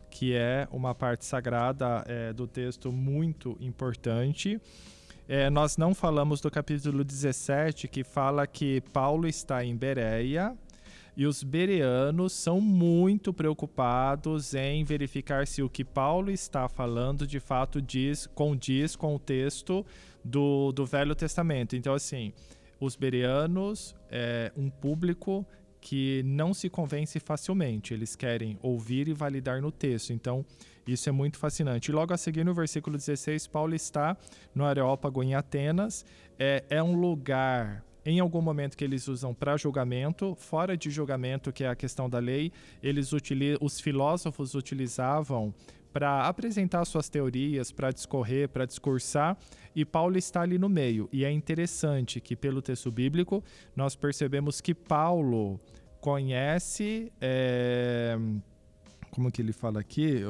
que 0.10 0.34
é 0.34 0.68
uma 0.72 0.96
parte 0.96 1.26
sagrada 1.26 2.04
é, 2.08 2.34
do 2.34 2.48
texto 2.48 2.92
muito 2.92 3.58
importante. 3.60 4.60
É, 5.32 5.48
nós 5.48 5.78
não 5.78 5.94
falamos 5.94 6.42
do 6.42 6.50
capítulo 6.50 7.04
17, 7.04 7.88
que 7.88 8.04
fala 8.04 8.48
que 8.48 8.82
Paulo 8.92 9.28
está 9.28 9.64
em 9.64 9.76
Bereia 9.76 10.58
e 11.16 11.28
os 11.28 11.44
bereanos 11.44 12.34
são 12.34 12.60
muito 12.60 13.32
preocupados 13.32 14.56
em 14.56 14.84
verificar 14.84 15.46
se 15.46 15.62
o 15.62 15.70
que 15.70 15.86
Paulo 15.86 16.32
está 16.32 16.68
falando 16.68 17.28
de 17.28 17.40
fato 17.40 17.80
diz, 17.80 18.26
condiz 18.26 18.96
com 18.96 19.14
o 19.14 19.20
texto 19.20 19.86
do, 20.26 20.72
do 20.72 20.84
Velho 20.84 21.14
Testamento. 21.14 21.76
Então, 21.76 21.94
assim, 21.94 22.34
os 22.80 22.96
bereanos, 22.96 23.96
é 24.10 24.52
um 24.58 24.68
público 24.68 25.46
que 25.80 26.24
não 26.26 26.56
se 26.56 26.72
convence 26.72 27.20
facilmente. 27.20 27.94
Eles 27.94 28.16
querem 28.16 28.58
ouvir 28.64 29.08
e 29.08 29.14
validar 29.14 29.62
no 29.62 29.72
texto. 29.72 30.12
Então, 30.12 30.44
isso 30.94 31.10
é 31.10 31.12
muito 31.12 31.38
fascinante. 31.38 31.90
E 31.90 31.94
logo 31.94 32.14
a 32.14 32.18
seguir, 32.18 32.44
no 32.44 32.54
versículo 32.54 32.98
16, 32.98 33.48
Paulo 33.48 33.76
está 33.76 34.18
no 34.54 34.66
Areópago 34.66 35.24
em 35.24 35.36
Atenas. 35.36 36.06
É, 36.38 36.64
é 36.70 36.84
um 36.84 37.00
lugar 37.00 37.84
em 38.06 38.20
algum 38.20 38.42
momento 38.42 38.78
que 38.78 38.84
eles 38.84 39.08
usam 39.08 39.34
para 39.34 39.58
julgamento, 39.58 40.36
fora 40.36 40.76
de 40.76 40.90
julgamento, 40.90 41.52
que 41.52 41.64
é 41.64 41.68
a 41.68 41.76
questão 41.76 42.10
da 42.10 42.18
lei, 42.18 42.52
eles 42.82 43.12
os 43.62 43.80
filósofos 43.80 44.56
utilizavam 44.56 45.54
para 45.92 46.28
apresentar 46.28 46.86
suas 46.86 47.10
teorias, 47.10 47.72
para 47.72 47.92
discorrer, 47.92 48.48
para 48.50 48.66
discursar, 48.66 49.38
e 49.76 49.84
Paulo 49.84 50.18
está 50.18 50.42
ali 50.42 50.58
no 50.58 50.70
meio. 50.70 51.10
E 51.12 51.26
é 51.26 51.32
interessante 51.32 52.20
que, 52.20 52.36
pelo 52.36 52.62
texto 52.62 52.92
bíblico, 52.92 53.44
nós 53.76 53.96
percebemos 53.96 54.62
que 54.62 54.74
Paulo 54.74 55.60
conhece. 56.00 57.12
É, 57.20 58.18
como 59.12 59.32
que 59.32 59.42
ele 59.42 59.54
fala 59.54 59.80
aqui? 59.80 60.24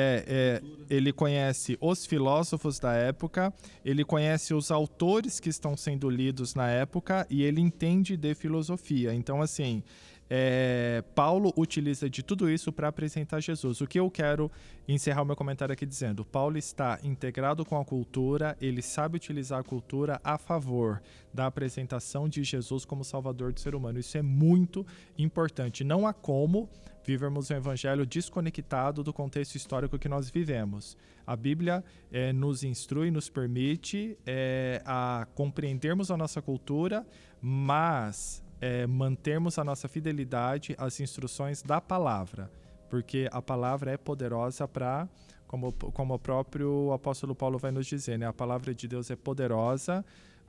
É, 0.00 0.24
é, 0.28 0.62
ele 0.88 1.12
conhece 1.12 1.76
os 1.80 2.06
filósofos 2.06 2.78
da 2.78 2.92
época, 2.92 3.52
ele 3.84 4.04
conhece 4.04 4.54
os 4.54 4.70
autores 4.70 5.40
que 5.40 5.48
estão 5.48 5.76
sendo 5.76 6.08
lidos 6.08 6.54
na 6.54 6.70
época 6.70 7.26
e 7.28 7.42
ele 7.42 7.60
entende 7.60 8.16
de 8.16 8.32
filosofia. 8.32 9.12
Então, 9.12 9.42
assim, 9.42 9.82
é, 10.30 11.02
Paulo 11.16 11.52
utiliza 11.56 12.08
de 12.08 12.22
tudo 12.22 12.48
isso 12.48 12.70
para 12.70 12.86
apresentar 12.86 13.40
Jesus. 13.40 13.80
O 13.80 13.88
que 13.88 13.98
eu 13.98 14.08
quero 14.08 14.52
encerrar 14.86 15.22
o 15.22 15.24
meu 15.24 15.34
comentário 15.34 15.72
aqui 15.72 15.84
dizendo: 15.84 16.24
Paulo 16.24 16.56
está 16.56 17.00
integrado 17.02 17.64
com 17.64 17.76
a 17.80 17.84
cultura, 17.84 18.56
ele 18.60 18.82
sabe 18.82 19.16
utilizar 19.16 19.58
a 19.58 19.64
cultura 19.64 20.20
a 20.22 20.38
favor 20.38 21.02
da 21.34 21.46
apresentação 21.46 22.28
de 22.28 22.44
Jesus 22.44 22.84
como 22.84 23.02
Salvador 23.02 23.52
do 23.52 23.58
ser 23.58 23.74
humano. 23.74 23.98
Isso 23.98 24.16
é 24.16 24.22
muito 24.22 24.86
importante. 25.16 25.82
Não 25.82 26.06
há 26.06 26.12
como 26.12 26.68
vivermos 27.08 27.50
um 27.50 27.54
evangelho 27.54 28.04
desconectado 28.04 29.02
do 29.02 29.14
contexto 29.14 29.54
histórico 29.54 29.98
que 29.98 30.10
nós 30.10 30.28
vivemos. 30.28 30.94
A 31.26 31.34
Bíblia 31.34 31.82
é, 32.12 32.34
nos 32.34 32.62
instrui, 32.62 33.10
nos 33.10 33.30
permite 33.30 34.18
é, 34.26 34.82
a 34.84 35.26
compreendermos 35.34 36.10
a 36.10 36.18
nossa 36.18 36.42
cultura, 36.42 37.06
mas 37.40 38.44
é, 38.60 38.86
mantermos 38.86 39.58
a 39.58 39.64
nossa 39.64 39.88
fidelidade 39.88 40.74
às 40.76 41.00
instruções 41.00 41.62
da 41.62 41.80
palavra, 41.80 42.50
porque 42.90 43.26
a 43.32 43.40
palavra 43.40 43.90
é 43.90 43.96
poderosa 43.96 44.68
para, 44.68 45.08
como, 45.46 45.72
como 45.72 46.12
o 46.12 46.18
próprio 46.18 46.92
apóstolo 46.92 47.34
Paulo 47.34 47.56
vai 47.56 47.70
nos 47.70 47.86
dizer, 47.86 48.18
né? 48.18 48.26
a 48.26 48.34
palavra 48.34 48.74
de 48.74 48.86
Deus 48.86 49.10
é 49.10 49.16
poderosa 49.16 50.04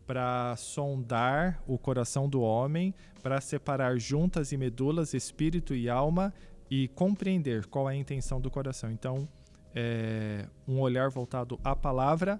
para 0.09 0.55
sondar 0.57 1.61
o 1.67 1.77
coração 1.77 2.27
do 2.27 2.41
homem, 2.41 2.95
para 3.21 3.39
separar 3.39 3.99
juntas 3.99 4.51
e 4.51 4.57
medulas, 4.57 5.13
espírito 5.13 5.75
e 5.75 5.87
alma 5.87 6.33
e 6.69 6.87
compreender 6.89 7.65
qual 7.65 7.89
é 7.89 7.93
a 7.93 7.95
intenção 7.95 8.39
do 8.39 8.49
coração. 8.49 8.91
Então, 8.91 9.27
é 9.73 10.45
um 10.67 10.79
olhar 10.79 11.09
voltado 11.09 11.59
à 11.63 11.75
palavra 11.75 12.39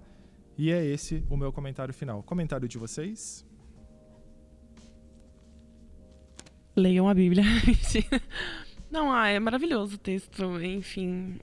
e 0.56 0.70
é 0.70 0.84
esse 0.84 1.24
o 1.30 1.36
meu 1.36 1.52
comentário 1.52 1.94
final. 1.94 2.22
Comentário 2.22 2.68
de 2.68 2.78
vocês? 2.78 3.46
Leiam 6.76 7.08
a 7.08 7.14
Bíblia. 7.14 7.44
Não, 8.90 9.12
ah, 9.12 9.28
é 9.28 9.38
maravilhoso 9.38 9.94
o 9.94 9.98
texto. 9.98 10.60
Enfim, 10.62 11.38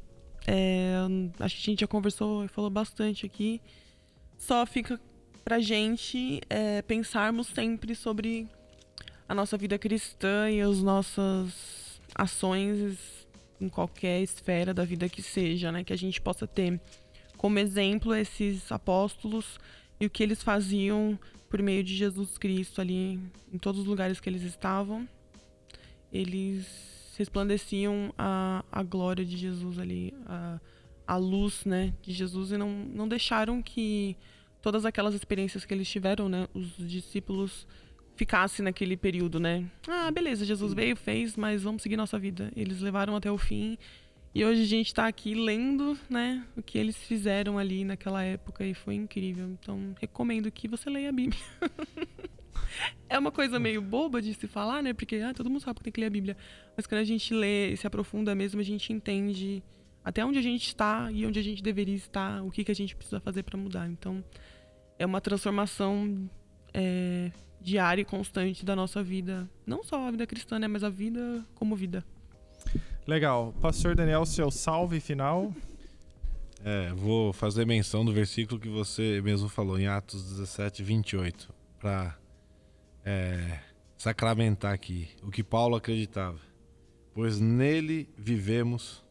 é, 0.45 0.97
acho 1.39 1.55
que 1.55 1.61
a 1.61 1.71
gente 1.71 1.79
já 1.81 1.87
conversou 1.87 2.45
e 2.45 2.47
falou 2.47 2.69
bastante 2.69 3.25
aqui. 3.25 3.61
Só 4.37 4.65
fica 4.65 4.99
pra 5.43 5.59
gente 5.59 6.41
é, 6.49 6.81
pensarmos 6.81 7.47
sempre 7.47 7.95
sobre 7.95 8.47
a 9.27 9.33
nossa 9.33 9.57
vida 9.57 9.77
cristã 9.77 10.49
e 10.49 10.61
as 10.61 10.81
nossas 10.81 11.86
ações 12.17 12.97
em 13.59 13.69
qualquer 13.69 14.21
esfera 14.21 14.73
da 14.73 14.83
vida 14.83 15.07
que 15.07 15.21
seja, 15.21 15.71
né? 15.71 15.83
Que 15.83 15.93
a 15.93 15.97
gente 15.97 16.19
possa 16.19 16.47
ter 16.47 16.79
como 17.37 17.59
exemplo 17.59 18.15
esses 18.15 18.71
apóstolos 18.71 19.59
e 19.99 20.05
o 20.05 20.09
que 20.09 20.23
eles 20.23 20.41
faziam 20.41 21.17
por 21.49 21.61
meio 21.61 21.83
de 21.83 21.95
Jesus 21.95 22.37
Cristo 22.37 22.81
ali 22.81 23.19
em 23.53 23.57
todos 23.57 23.81
os 23.81 23.87
lugares 23.87 24.19
que 24.19 24.29
eles 24.29 24.43
estavam 24.43 25.07
eles 26.11 27.15
resplandeciam 27.17 28.13
a, 28.17 28.63
a 28.71 28.83
glória 28.83 29.25
de 29.25 29.35
Jesus 29.37 29.79
ali, 29.79 30.13
a, 30.25 30.59
a 31.05 31.17
luz, 31.17 31.65
né, 31.65 31.93
de 32.01 32.13
Jesus 32.13 32.51
e 32.51 32.57
não, 32.57 32.69
não 32.69 33.07
deixaram 33.07 33.61
que 33.61 34.15
todas 34.61 34.85
aquelas 34.85 35.15
experiências 35.15 35.65
que 35.65 35.73
eles 35.73 35.89
tiveram, 35.89 36.29
né, 36.29 36.47
os 36.53 36.75
discípulos 36.77 37.67
ficassem 38.17 38.65
naquele 38.65 38.97
período, 38.97 39.39
né? 39.39 39.65
Ah, 39.87 40.11
beleza, 40.11 40.43
Jesus 40.43 40.73
veio, 40.73 40.95
fez, 40.95 41.37
mas 41.37 41.63
vamos 41.63 41.83
seguir 41.83 41.95
nossa 41.95 42.17
vida. 42.17 42.51
Eles 42.55 42.81
levaram 42.81 43.15
até 43.15 43.31
o 43.31 43.37
fim. 43.37 43.77
E 44.33 44.43
hoje 44.43 44.63
a 44.63 44.65
gente 44.65 44.87
está 44.87 45.07
aqui 45.07 45.33
lendo, 45.33 45.97
né, 46.09 46.45
o 46.55 46.61
que 46.61 46.77
eles 46.77 46.95
fizeram 46.95 47.57
ali 47.57 47.83
naquela 47.83 48.23
época 48.23 48.65
e 48.65 48.73
foi 48.73 48.95
incrível. 48.95 49.47
Então, 49.49 49.95
recomendo 49.99 50.51
que 50.51 50.67
você 50.67 50.89
leia 50.89 51.09
a 51.09 51.11
Bíblia. 51.11 51.41
é 53.09 53.17
uma 53.17 53.31
coisa 53.31 53.59
meio 53.59 53.81
boba 53.81 54.21
de 54.21 54.33
se 54.33 54.47
falar, 54.47 54.83
né? 54.83 54.93
Porque 54.93 55.17
ah, 55.17 55.33
todo 55.33 55.49
mundo 55.49 55.61
sabe 55.61 55.77
que 55.77 55.83
tem 55.85 55.93
que 55.93 56.01
ler 56.01 56.07
a 56.07 56.11
Bíblia. 56.11 56.37
Mas 56.75 56.85
quando 56.85 57.01
a 57.01 57.05
gente 57.05 57.33
lê 57.33 57.71
e 57.71 57.77
se 57.77 57.87
aprofunda 57.87 58.35
mesmo, 58.35 58.59
a 58.59 58.63
gente 58.63 58.91
entende 58.91 59.63
até 60.03 60.25
onde 60.25 60.39
a 60.39 60.41
gente 60.41 60.67
está 60.67 61.11
e 61.11 61.25
onde 61.25 61.39
a 61.39 61.43
gente 61.43 61.61
deveria 61.61 61.95
estar, 61.95 62.43
o 62.43 62.51
que, 62.51 62.63
que 62.63 62.71
a 62.71 62.75
gente 62.75 62.95
precisa 62.95 63.19
fazer 63.19 63.43
para 63.43 63.57
mudar. 63.57 63.89
Então, 63.89 64.23
é 64.99 65.05
uma 65.05 65.21
transformação 65.21 66.29
é, 66.73 67.31
diária 67.61 68.01
e 68.01 68.05
constante 68.05 68.65
da 68.65 68.75
nossa 68.75 69.03
vida. 69.03 69.49
Não 69.65 69.83
só 69.83 70.07
a 70.07 70.11
vida 70.11 70.25
cristã, 70.27 70.59
né? 70.59 70.67
Mas 70.67 70.83
a 70.83 70.89
vida 70.89 71.45
como 71.55 71.75
vida. 71.75 72.03
Legal. 73.05 73.53
Pastor 73.61 73.95
Daniel, 73.95 74.25
seu 74.25 74.51
salve 74.51 74.99
final. 74.99 75.53
É, 76.63 76.91
vou 76.93 77.31
fazer 77.31 77.65
menção 77.65 78.03
do 78.03 78.11
versículo 78.11 78.59
que 78.59 78.67
você 78.67 79.21
mesmo 79.21 79.47
falou 79.47 79.79
em 79.79 79.87
Atos 79.87 80.23
17, 80.23 80.83
28, 80.83 81.53
para 81.79 82.17
é, 83.05 83.59
sacramentar 83.97 84.73
aqui 84.73 85.09
o 85.23 85.31
que 85.31 85.43
Paulo 85.43 85.75
acreditava. 85.75 86.39
Pois 87.13 87.39
nele 87.39 88.09
vivemos, 88.17 89.03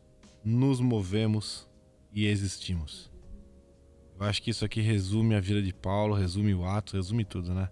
nos 0.44 0.80
movemos 0.80 1.68
e 2.12 2.26
existimos. 2.26 3.10
Eu 4.18 4.26
acho 4.26 4.42
que 4.42 4.50
isso 4.50 4.64
aqui 4.64 4.80
resume 4.80 5.34
a 5.34 5.40
vida 5.40 5.62
de 5.62 5.72
Paulo, 5.72 6.14
resume 6.14 6.54
o 6.54 6.64
ato, 6.64 6.96
resume 6.96 7.24
tudo, 7.24 7.54
né? 7.54 7.68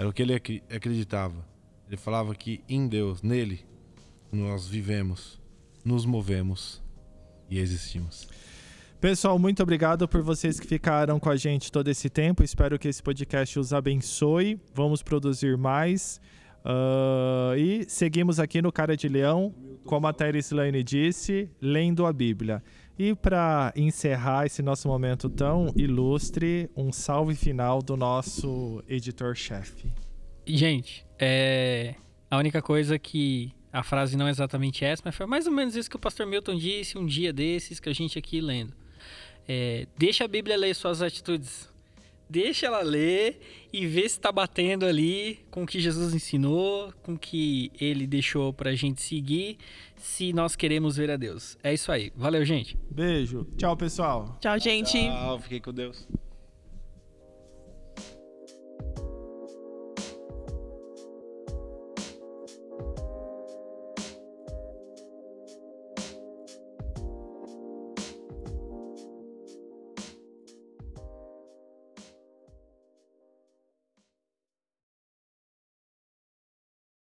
Era 0.00 0.08
o 0.08 0.14
que 0.14 0.22
ele 0.22 0.32
acreditava. 0.34 1.46
Ele 1.86 1.98
falava 1.98 2.34
que 2.34 2.64
em 2.66 2.88
Deus, 2.88 3.20
nele, 3.22 3.66
nós 4.32 4.66
vivemos, 4.66 5.38
nos 5.84 6.06
movemos 6.06 6.82
e 7.50 7.58
existimos. 7.58 8.26
Pessoal, 8.98 9.38
muito 9.38 9.62
obrigado 9.62 10.08
por 10.08 10.22
vocês 10.22 10.58
que 10.58 10.66
ficaram 10.66 11.20
com 11.20 11.28
a 11.28 11.36
gente 11.36 11.70
todo 11.70 11.88
esse 11.88 12.08
tempo. 12.08 12.42
Espero 12.42 12.78
que 12.78 12.88
esse 12.88 13.02
podcast 13.02 13.58
os 13.58 13.74
abençoe. 13.74 14.58
Vamos 14.74 15.02
produzir 15.02 15.58
mais. 15.58 16.18
Uh, 16.64 17.54
e 17.58 17.84
seguimos 17.86 18.40
aqui 18.40 18.62
no 18.62 18.72
Cara 18.72 18.96
de 18.96 19.06
Leão, 19.06 19.54
como 19.84 20.06
a 20.06 20.14
Thérese 20.14 20.54
Lane 20.54 20.82
disse, 20.82 21.50
lendo 21.60 22.06
a 22.06 22.12
Bíblia. 22.12 22.62
E 22.98 23.14
para 23.14 23.72
encerrar 23.74 24.46
esse 24.46 24.62
nosso 24.62 24.86
momento 24.86 25.28
tão 25.30 25.72
ilustre, 25.74 26.70
um 26.76 26.92
salve 26.92 27.34
final 27.34 27.80
do 27.80 27.96
nosso 27.96 28.82
editor-chefe. 28.86 29.90
Gente, 30.46 31.06
é... 31.18 31.94
a 32.30 32.36
única 32.36 32.60
coisa 32.60 32.98
que 32.98 33.54
a 33.72 33.82
frase 33.82 34.16
não 34.16 34.26
é 34.26 34.30
exatamente 34.30 34.84
essa, 34.84 35.02
mas 35.04 35.14
foi 35.14 35.26
mais 35.26 35.46
ou 35.46 35.52
menos 35.52 35.76
isso 35.76 35.88
que 35.88 35.96
o 35.96 35.98
pastor 35.98 36.26
Milton 36.26 36.56
disse 36.56 36.98
um 36.98 37.06
dia 37.06 37.32
desses 37.32 37.78
que 37.78 37.88
a 37.88 37.92
gente 37.92 38.18
aqui 38.18 38.40
lendo. 38.40 38.74
É, 39.48 39.86
deixa 39.96 40.24
a 40.24 40.28
Bíblia 40.28 40.56
ler 40.56 40.74
suas 40.74 41.02
atitudes. 41.02 41.69
Deixa 42.30 42.66
ela 42.66 42.80
ler 42.80 43.40
e 43.72 43.88
vê 43.88 44.02
se 44.02 44.16
está 44.16 44.30
batendo 44.30 44.86
ali 44.86 45.40
com 45.50 45.64
o 45.64 45.66
que 45.66 45.80
Jesus 45.80 46.14
ensinou, 46.14 46.92
com 47.02 47.14
o 47.14 47.18
que 47.18 47.72
ele 47.80 48.06
deixou 48.06 48.52
para 48.52 48.70
a 48.70 48.74
gente 48.76 49.02
seguir, 49.02 49.58
se 49.96 50.32
nós 50.32 50.54
queremos 50.54 50.96
ver 50.96 51.10
a 51.10 51.16
Deus. 51.16 51.58
É 51.60 51.74
isso 51.74 51.90
aí. 51.90 52.12
Valeu, 52.14 52.44
gente. 52.44 52.78
Beijo. 52.88 53.48
Tchau, 53.56 53.76
pessoal. 53.76 54.38
Tchau, 54.40 54.56
gente. 54.60 54.92
Tchau, 54.92 55.40
fiquei 55.40 55.58
com 55.58 55.72
Deus. 55.72 56.06